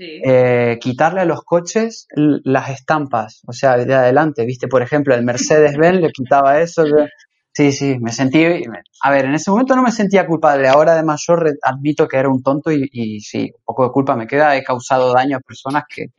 Eh, 0.00 0.78
quitarle 0.80 1.20
a 1.22 1.24
los 1.24 1.42
coches 1.42 2.06
las 2.14 2.70
estampas, 2.70 3.42
o 3.46 3.52
sea, 3.52 3.76
de 3.76 3.94
adelante, 3.94 4.44
viste, 4.44 4.68
por 4.68 4.82
ejemplo, 4.82 5.14
el 5.14 5.24
Mercedes-Benz 5.24 6.00
le 6.00 6.12
quitaba 6.12 6.60
eso. 6.60 6.84
Sí, 7.52 7.72
sí, 7.72 7.98
me 7.98 8.12
sentí, 8.12 8.44
a 9.02 9.10
ver, 9.10 9.24
en 9.24 9.34
ese 9.34 9.50
momento 9.50 9.74
no 9.74 9.82
me 9.82 9.90
sentía 9.90 10.26
culpable, 10.26 10.68
ahora 10.68 10.94
de 10.94 11.02
mayor 11.02 11.58
admito 11.60 12.06
que 12.06 12.16
era 12.16 12.28
un 12.28 12.40
tonto 12.40 12.70
y, 12.70 12.88
y 12.92 13.20
sí, 13.20 13.50
un 13.52 13.64
poco 13.64 13.84
de 13.84 13.90
culpa 13.90 14.14
me 14.14 14.28
queda, 14.28 14.56
he 14.56 14.62
causado 14.62 15.12
daño 15.12 15.38
a 15.38 15.40
personas 15.40 15.82
que, 15.88 16.12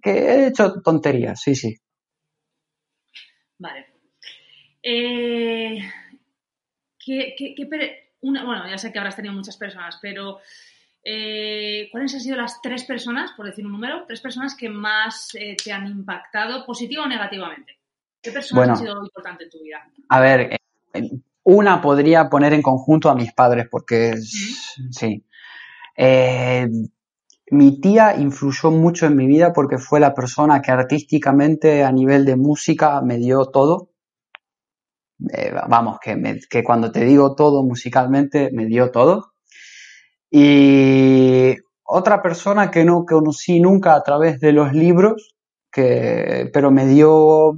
que 0.00 0.10
he 0.10 0.46
hecho 0.46 0.80
tonterías, 0.80 1.38
sí, 1.38 1.54
sí. 1.54 1.76
Vale. 3.58 3.86
Eh, 4.82 5.78
¿qué, 6.98 7.34
qué, 7.36 7.54
qué 7.54 7.68
una, 8.22 8.44
bueno, 8.44 8.68
ya 8.70 8.78
sé 8.78 8.90
que 8.90 8.98
habrás 8.98 9.16
tenido 9.16 9.34
muchas 9.34 9.56
personas, 9.58 9.98
pero 10.00 10.38
eh, 11.04 11.88
¿cuáles 11.90 12.14
han 12.14 12.20
sido 12.20 12.36
las 12.36 12.60
tres 12.62 12.84
personas, 12.84 13.32
por 13.36 13.46
decir 13.46 13.66
un 13.66 13.72
número, 13.72 14.04
tres 14.06 14.20
personas 14.20 14.54
que 14.54 14.68
más 14.68 15.34
eh, 15.34 15.56
te 15.62 15.72
han 15.72 15.86
impactado 15.86 16.64
positiva 16.64 17.04
o 17.04 17.08
negativamente? 17.08 17.78
¿Qué 18.20 18.30
personas 18.30 18.68
han 18.68 18.76
sido 18.76 19.02
importantes 19.02 19.46
en 19.46 19.50
tu 19.50 19.64
vida? 19.64 19.84
A 20.08 20.20
ver, 20.20 20.60
eh, 20.94 21.10
una 21.42 21.80
podría 21.80 22.30
poner 22.30 22.52
en 22.52 22.62
conjunto 22.62 23.10
a 23.10 23.16
mis 23.16 23.32
padres, 23.32 23.66
porque 23.68 24.16
sí. 24.16 25.24
Eh, 25.96 26.68
mi 27.50 27.80
tía 27.80 28.16
influyó 28.16 28.70
mucho 28.70 29.06
en 29.06 29.16
mi 29.16 29.26
vida 29.26 29.52
porque 29.52 29.78
fue 29.78 29.98
la 29.98 30.14
persona 30.14 30.62
que 30.62 30.70
artísticamente, 30.70 31.82
a 31.82 31.90
nivel 31.90 32.24
de 32.24 32.36
música, 32.36 33.02
me 33.02 33.18
dio 33.18 33.46
todo. 33.46 33.90
Vamos, 35.68 35.98
que, 36.00 36.40
que 36.48 36.64
cuando 36.64 36.90
te 36.90 37.04
digo 37.04 37.34
todo 37.34 37.62
musicalmente, 37.62 38.50
me 38.52 38.66
dio 38.66 38.90
todo. 38.90 39.31
Y 40.34 41.54
otra 41.84 42.22
persona 42.22 42.70
que 42.70 42.86
no 42.86 43.04
conocí 43.04 43.60
nunca 43.60 43.94
a 43.94 44.02
través 44.02 44.40
de 44.40 44.52
los 44.52 44.72
libros, 44.72 45.34
que, 45.70 46.48
pero 46.54 46.70
me 46.70 46.86
dio 46.86 47.52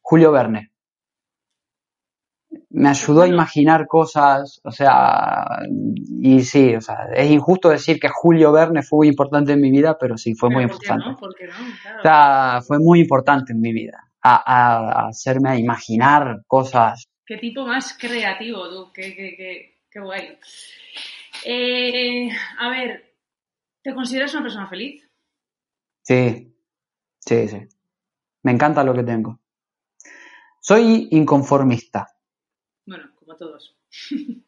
Julio 0.00 0.32
Verne. 0.32 0.72
Me 2.70 2.88
ayudó 2.88 3.22
a 3.22 3.28
imaginar 3.28 3.86
cosas, 3.86 4.60
o 4.64 4.72
sea, 4.72 5.44
y 6.20 6.40
sí, 6.40 6.74
o 6.74 6.80
sea, 6.80 7.08
es 7.14 7.30
injusto 7.30 7.68
decir 7.68 8.00
que 8.00 8.08
Julio 8.08 8.50
Verne 8.50 8.82
fue 8.82 8.96
muy 8.98 9.08
importante 9.08 9.52
en 9.52 9.60
mi 9.60 9.70
vida, 9.70 9.96
pero 9.96 10.16
sí, 10.16 10.34
fue 10.34 10.50
muy 10.50 10.64
importante. 10.64 11.04
¿Por 11.20 11.32
qué 11.36 11.46
no? 11.46 11.52
O 11.98 12.02
sea, 12.02 12.60
fue 12.66 12.80
muy 12.80 13.00
importante 13.00 13.52
en 13.52 13.60
mi 13.60 13.72
vida, 13.72 14.10
a, 14.22 15.06
hacerme 15.06 15.50
a 15.50 15.56
imaginar 15.56 16.42
cosas. 16.48 17.06
Qué 17.24 17.36
tipo 17.36 17.64
más 17.64 17.96
creativo, 17.96 18.68
tú, 18.68 18.90
qué, 18.92 19.14
qué, 19.14 19.36
qué, 19.36 19.79
qué 19.90 20.00
guay. 20.00 20.38
Eh, 21.44 22.30
a 22.58 22.68
ver, 22.70 23.14
¿te 23.82 23.94
consideras 23.94 24.32
una 24.34 24.42
persona 24.42 24.68
feliz? 24.68 25.08
Sí, 26.02 26.54
sí, 27.18 27.48
sí. 27.48 27.68
Me 28.42 28.52
encanta 28.52 28.84
lo 28.84 28.94
que 28.94 29.02
tengo. 29.02 29.40
Soy 30.60 31.08
inconformista. 31.10 32.08
Bueno, 32.86 33.10
como 33.16 33.36
todos. 33.36 33.76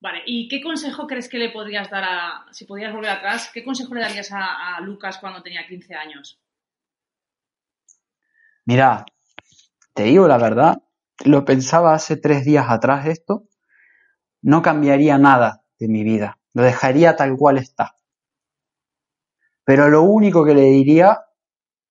vale, 0.00 0.22
¿y 0.26 0.48
qué 0.48 0.60
consejo 0.60 1.06
crees 1.06 1.28
que 1.28 1.38
le 1.38 1.50
podrías 1.50 1.90
dar 1.90 2.04
a, 2.04 2.46
si 2.52 2.64
podías 2.64 2.92
volver 2.92 3.10
atrás, 3.10 3.50
qué 3.52 3.64
consejo 3.64 3.94
le 3.94 4.00
darías 4.00 4.30
a, 4.32 4.80
Lucas 4.80 5.18
cuando 5.18 5.42
tenía 5.42 5.66
15 5.66 5.94
años? 5.94 6.40
Mira, 8.64 9.04
te 9.94 10.02
digo 10.04 10.26
la 10.26 10.38
verdad, 10.38 10.82
lo 11.24 11.44
pensaba 11.44 11.94
hace 11.94 12.16
tres 12.16 12.44
días 12.44 12.66
atrás 12.68 13.06
esto, 13.06 13.48
no 14.42 14.62
cambiaría 14.62 15.18
nada 15.18 15.64
de 15.78 15.88
mi 15.88 16.04
vida, 16.04 16.38
lo 16.52 16.62
dejaría 16.62 17.16
tal 17.16 17.36
cual 17.36 17.58
está. 17.58 17.96
Pero 19.64 19.88
lo 19.88 20.02
único 20.02 20.44
que 20.44 20.54
le 20.54 20.62
diría 20.62 21.22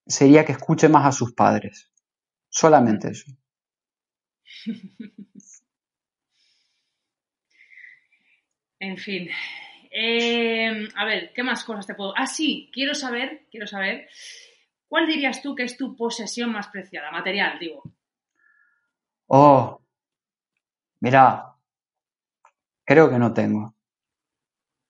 sería 0.06 0.46
que 0.46 0.54
escuche 0.54 0.88
más 0.88 1.06
a 1.06 1.12
sus 1.12 1.34
padres. 1.34 1.92
Solamente 2.50 3.10
eso. 3.10 3.32
En 8.80 8.98
fin. 8.98 9.30
Eh, 9.90 10.90
a 10.96 11.06
ver, 11.06 11.32
¿qué 11.34 11.42
más 11.42 11.64
cosas 11.64 11.88
te 11.88 11.96
puedo...? 11.96 12.14
Ah, 12.16 12.28
sí, 12.28 12.70
quiero 12.74 12.94
saber, 12.94 13.46
quiero 13.50 13.66
saber, 13.66 14.08
¿cuál 14.88 15.08
dirías 15.08 15.42
tú 15.42 15.56
que 15.56 15.64
es 15.64 15.78
tu 15.78 15.96
posesión 15.96 16.52
más 16.52 16.68
preciada? 16.68 17.10
Material, 17.12 17.58
digo. 17.58 17.82
Oh, 19.28 19.82
mira, 21.00 21.56
creo 22.86 23.10
que 23.10 23.20
no 23.20 23.34
tengo. 23.34 23.76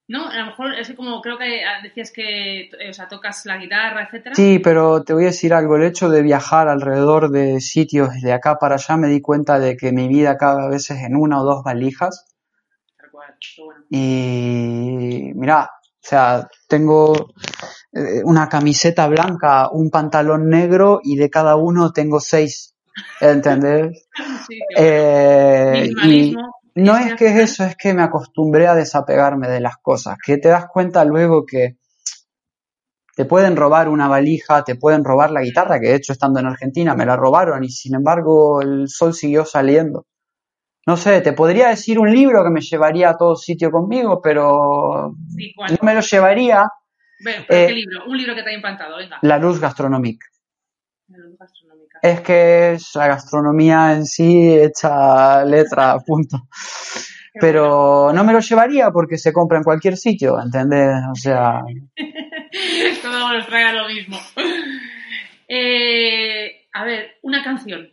¿no? 0.07 0.27
A 0.27 0.38
lo 0.38 0.45
mejor 0.47 0.73
es 0.75 0.93
como 0.95 1.21
creo 1.21 1.38
que 1.38 1.63
decías 1.83 2.11
que 2.11 2.69
o 2.89 2.93
sea, 2.93 3.07
tocas 3.07 3.45
la 3.45 3.57
guitarra, 3.57 4.03
etcétera. 4.03 4.36
Sí, 4.36 4.59
pero 4.59 5.03
te 5.03 5.13
voy 5.13 5.23
a 5.23 5.27
decir 5.27 5.53
algo. 5.53 5.75
El 5.75 5.83
hecho 5.83 6.09
de 6.09 6.21
viajar 6.21 6.67
alrededor 6.67 7.29
de 7.31 7.59
sitios 7.59 8.09
de 8.21 8.33
acá 8.33 8.57
para 8.59 8.75
allá 8.75 8.97
me 8.97 9.07
di 9.07 9.21
cuenta 9.21 9.59
de 9.59 9.75
que 9.75 9.91
mi 9.91 10.07
vida 10.07 10.31
acaba 10.31 10.65
a 10.65 10.69
veces 10.69 10.99
en 11.01 11.15
una 11.15 11.41
o 11.41 11.43
dos 11.43 11.63
valijas. 11.63 12.25
Y 13.89 15.31
mira, 15.36 15.71
o 15.81 16.07
sea, 16.07 16.47
tengo 16.67 17.31
eh, 17.91 18.21
una 18.23 18.47
camiseta 18.49 19.07
blanca, 19.07 19.69
un 19.71 19.89
pantalón 19.89 20.49
negro 20.49 20.99
y 21.03 21.15
de 21.15 21.29
cada 21.29 21.55
uno 21.55 21.91
tengo 21.91 22.19
seis. 22.19 22.74
¿Entendés? 23.21 24.07
sí, 24.47 24.59
eh, 24.77 25.91
no 26.75 26.97
es 26.97 27.15
que 27.15 27.27
es 27.27 27.35
eso, 27.37 27.63
es 27.63 27.75
que 27.77 27.93
me 27.93 28.03
acostumbré 28.03 28.67
a 28.67 28.75
desapegarme 28.75 29.47
de 29.47 29.61
las 29.61 29.77
cosas, 29.77 30.17
que 30.23 30.37
te 30.37 30.49
das 30.49 30.65
cuenta 30.67 31.05
luego 31.05 31.45
que 31.45 31.77
te 33.15 33.23
pueden 33.23 33.55
robar 33.55 33.87
una 33.87 34.09
valija, 34.09 34.63
te 34.63 34.75
pueden 34.75 35.05
robar 35.05 35.31
la 35.31 35.41
guitarra, 35.41 35.79
que 35.79 35.87
de 35.87 35.95
hecho 35.95 36.11
estando 36.11 36.41
en 36.41 36.47
Argentina 36.47 36.95
me 36.95 37.05
la 37.05 37.15
robaron 37.15 37.63
y 37.63 37.69
sin 37.69 37.95
embargo 37.95 38.61
el 38.61 38.89
sol 38.89 39.13
siguió 39.13 39.45
saliendo. 39.45 40.05
No 40.85 40.97
sé, 40.97 41.21
te 41.21 41.33
podría 41.33 41.69
decir 41.69 41.97
un 41.97 42.11
libro 42.11 42.43
que 42.43 42.51
me 42.51 42.61
llevaría 42.61 43.09
a 43.09 43.17
todo 43.17 43.35
sitio 43.35 43.71
conmigo, 43.71 44.21
pero 44.21 45.15
no 45.15 45.77
me 45.81 45.95
lo 45.95 46.01
llevaría. 46.01 46.67
Bueno, 47.23 47.45
¿qué 47.47 47.65
eh, 47.65 47.71
libro? 47.71 48.05
Un 48.05 48.17
libro 48.17 48.35
que 48.35 48.43
te 48.43 48.49
ha 48.49 48.53
impactado, 48.53 48.97
venga. 48.97 49.17
La 49.21 49.39
luz 49.39 49.59
gastronómica. 49.59 50.27
La 51.07 51.17
luz 51.17 51.37
gastronómica. 51.39 51.74
Es 52.05 52.21
que 52.21 52.73
es 52.73 52.91
la 52.93 53.07
gastronomía 53.07 53.93
en 53.93 54.05
sí 54.05 54.53
hecha 54.53 55.43
letra, 55.43 55.97
punto. 56.05 56.47
Pero 57.33 58.13
no 58.13 58.23
me 58.23 58.31
lo 58.31 58.41
llevaría 58.41 58.91
porque 58.91 59.17
se 59.17 59.33
compra 59.33 59.57
en 59.57 59.63
cualquier 59.63 59.97
sitio, 59.97 60.39
¿entendés? 60.39 61.01
O 61.11 61.15
sea... 61.15 61.63
Todo 63.01 63.33
nos 63.33 63.47
traiga 63.47 63.73
lo 63.73 63.87
mismo. 63.87 64.19
Eh, 65.47 66.67
a 66.73 66.85
ver, 66.85 67.15
una 67.23 67.43
canción. 67.43 67.89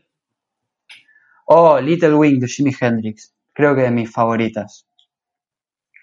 Oh, 1.46 1.80
Little 1.80 2.14
Wing 2.14 2.38
de 2.38 2.48
Jimi 2.48 2.72
Hendrix. 2.78 3.34
Creo 3.54 3.74
que 3.74 3.80
de 3.80 3.90
mis 3.92 4.12
favoritas. 4.12 4.86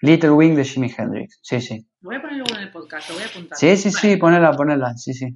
Little 0.02 0.30
Wing 0.30 0.56
de 0.56 0.64
Jimi 0.64 0.92
Hendrix. 0.98 1.38
Sí, 1.42 1.60
sí. 1.60 1.86
Lo 2.00 2.08
voy 2.08 2.16
a 2.16 2.22
poner 2.22 2.38
luego 2.38 2.56
en 2.56 2.62
el 2.62 2.72
podcast, 2.72 3.08
lo 3.08 3.14
voy 3.14 3.22
a 3.22 3.26
apuntar. 3.28 3.56
Sí, 3.56 3.76
sí, 3.76 3.92
sí, 3.92 4.16
ponela, 4.16 4.50
ponela. 4.50 4.96
Sí, 4.96 5.14
sí. 5.14 5.28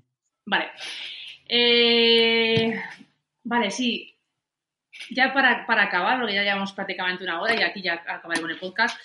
Vale. 0.46 0.66
Eh, 1.46 2.80
vale, 3.42 3.70
sí. 3.70 4.10
Ya 5.10 5.32
para, 5.34 5.66
acabar, 5.82 6.18
porque 6.18 6.34
ya 6.34 6.42
llevamos 6.42 6.72
prácticamente 6.72 7.24
una 7.24 7.40
hora 7.40 7.54
y 7.54 7.62
aquí 7.62 7.82
ya 7.82 7.94
acabaré 7.94 8.40
con 8.40 8.50
el 8.50 8.58
podcast. 8.58 8.98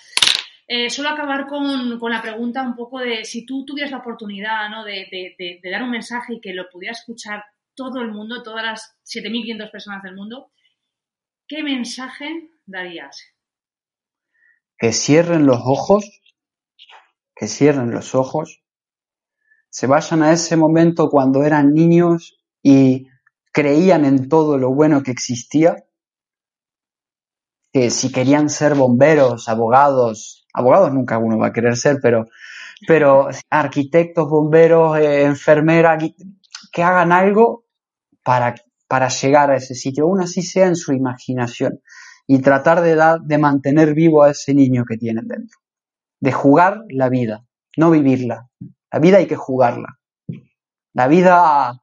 Eh, 0.68 0.90
solo 0.90 1.10
acabar 1.10 1.48
con, 1.48 2.00
la 2.12 2.22
pregunta 2.22 2.62
un 2.62 2.76
poco 2.76 3.00
de 3.00 3.26
si 3.26 3.44
tú 3.44 3.66
tuvieras 3.66 3.92
la 3.92 3.98
oportunidad 3.98 4.70
¿no? 4.70 4.84
de, 4.84 5.60
dar 5.64 5.82
un 5.82 5.90
mensaje 5.90 6.36
y 6.36 6.42
que 6.42 6.54
lo 6.54 6.70
pudiera 6.70 6.92
escuchar 6.92 7.44
todo 7.74 8.02
el 8.02 8.12
mundo, 8.12 8.44
todas 8.44 8.64
las 8.64 8.96
7.500 9.04 9.72
personas 9.72 10.04
del 10.04 10.16
mundo, 10.16 10.52
¿qué 11.48 11.64
mensaje 11.64 12.52
darías? 12.68 13.34
Que 14.78 14.92
cierren 14.94 15.48
los 15.48 15.60
ojos, 15.64 16.22
que 17.36 17.48
cierren 17.48 17.90
los 17.90 18.14
ojos 18.14 18.62
se 19.70 19.88
vayan 19.88 20.24
a 20.24 20.32
ese 20.32 20.55
momento 20.57 21.09
cuando 21.09 21.43
eran 21.43 21.74
niños 21.74 22.39
y 22.63 23.07
creían 23.51 24.05
en 24.05 24.30
todo 24.30 24.57
lo 24.57 24.74
bueno 24.74 25.03
que 25.03 25.11
existía, 25.11 25.86
que 27.72 27.89
si 27.91 28.11
querían 28.11 28.49
ser 28.49 28.76
bomberos, 28.76 29.47
abogados, 29.47 30.47
abogados 30.53 30.93
nunca 30.93 31.17
uno 31.17 31.38
va 31.38 31.47
a 31.47 31.53
querer 31.53 31.78
ser, 31.78 31.99
pero, 32.01 32.26
pero 32.88 33.30
arquitectos, 33.49 34.28
bomberos, 34.28 34.97
eh, 34.97 35.24
enfermeras, 35.24 36.03
que 36.72 36.84
hagan 36.84 37.11
algo 37.11 37.65
para, 38.24 38.55
para 38.88 39.09
llegar 39.09 39.51
a 39.51 39.57
ese 39.57 39.76
sitio, 39.76 40.05
aún 40.05 40.22
así 40.22 40.41
sea 40.41 40.67
en 40.67 40.76
su 40.76 40.93
imaginación, 40.93 41.82
y 42.26 42.39
tratar 42.39 42.82
de, 42.82 42.95
dar, 42.95 43.22
de 43.22 43.38
mantener 43.38 43.93
vivo 43.93 44.24
a 44.24 44.32
ese 44.32 44.53
niño 44.53 44.84
que 44.86 44.97
tienen 44.97 45.28
dentro, 45.28 45.59
de 46.20 46.32
jugar 46.32 46.84
la 46.89 47.09
vida, 47.09 47.45
no 47.78 47.91
vivirla, 47.91 48.49
la 48.92 49.00
vida 49.00 49.18
hay 49.18 49.28
que 49.28 49.36
jugarla. 49.36 50.00
La 50.94 51.08
vida, 51.08 51.82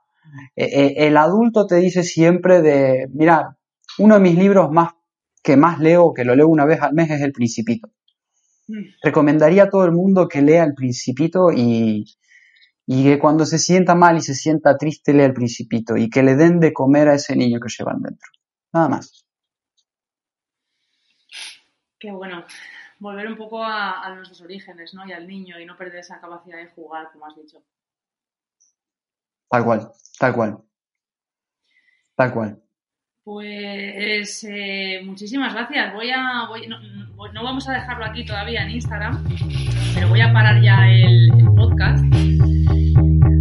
eh, 0.56 0.64
eh, 0.64 0.94
el 1.06 1.16
adulto 1.16 1.66
te 1.66 1.76
dice 1.76 2.02
siempre 2.02 2.60
de, 2.62 3.08
mira, 3.12 3.56
uno 3.98 4.14
de 4.16 4.20
mis 4.20 4.36
libros 4.36 4.70
más 4.70 4.92
que 5.42 5.56
más 5.56 5.78
leo, 5.78 6.12
que 6.12 6.24
lo 6.24 6.34
leo 6.34 6.48
una 6.48 6.64
vez 6.64 6.82
al 6.82 6.92
mes, 6.92 7.10
es 7.10 7.20
El 7.20 7.32
Principito. 7.32 7.88
Mm. 8.66 8.82
Recomendaría 9.02 9.64
a 9.64 9.70
todo 9.70 9.84
el 9.84 9.92
mundo 9.92 10.26
que 10.28 10.42
lea 10.42 10.64
El 10.64 10.74
Principito 10.74 11.52
y, 11.52 12.04
y 12.86 13.04
que 13.04 13.18
cuando 13.18 13.44
se 13.44 13.58
sienta 13.58 13.94
mal 13.94 14.16
y 14.16 14.20
se 14.20 14.34
sienta 14.34 14.76
triste 14.76 15.12
lea 15.12 15.26
el 15.26 15.34
principito 15.34 15.96
y 15.96 16.08
que 16.08 16.22
le 16.22 16.36
den 16.36 16.60
de 16.60 16.72
comer 16.72 17.08
a 17.08 17.14
ese 17.14 17.34
niño 17.34 17.58
que 17.60 17.68
llevan 17.68 18.00
dentro. 18.00 18.30
Nada 18.72 18.88
más. 18.88 19.26
Qué 21.98 22.12
bueno 22.12 22.44
volver 22.98 23.28
un 23.28 23.36
poco 23.36 23.62
a, 23.62 24.08
nuestros 24.14 24.40
orígenes, 24.40 24.94
¿no? 24.94 25.06
Y 25.06 25.12
al 25.12 25.26
niño 25.26 25.58
y 25.58 25.66
no 25.66 25.76
perder 25.76 26.00
esa 26.00 26.20
capacidad 26.20 26.58
de 26.58 26.68
jugar, 26.68 27.10
como 27.12 27.26
has 27.26 27.36
dicho. 27.36 27.62
Tal 29.48 29.64
cual, 29.64 29.90
tal 30.18 30.34
cual. 30.34 30.58
Tal 32.14 32.32
cual. 32.32 32.62
Pues 33.22 34.46
eh, 34.48 35.00
muchísimas 35.04 35.52
gracias. 35.52 35.92
Voy 35.92 36.10
a, 36.10 36.46
voy, 36.48 36.66
no, 36.68 37.42
vamos 37.42 37.68
a 37.68 37.72
dejarlo 37.72 38.04
aquí 38.04 38.24
todavía 38.24 38.62
en 38.62 38.70
Instagram, 38.70 39.24
pero 39.94 40.08
voy 40.08 40.20
a 40.20 40.32
parar 40.32 40.62
ya 40.62 40.88
el, 40.88 41.28
podcast. 41.56 42.04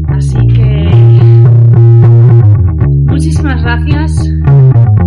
Así 0.10 0.48
que 0.48 0.90
muchísimas 3.08 3.62
gracias. 3.62 4.30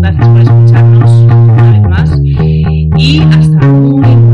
Gracias 0.01 0.29
por 0.29 0.41
escucharnos 0.41 1.11
una 1.11 1.73
vez 1.73 1.83
más 1.83 2.21
y 2.25 3.21
hasta 3.23 3.67
un 3.67 4.28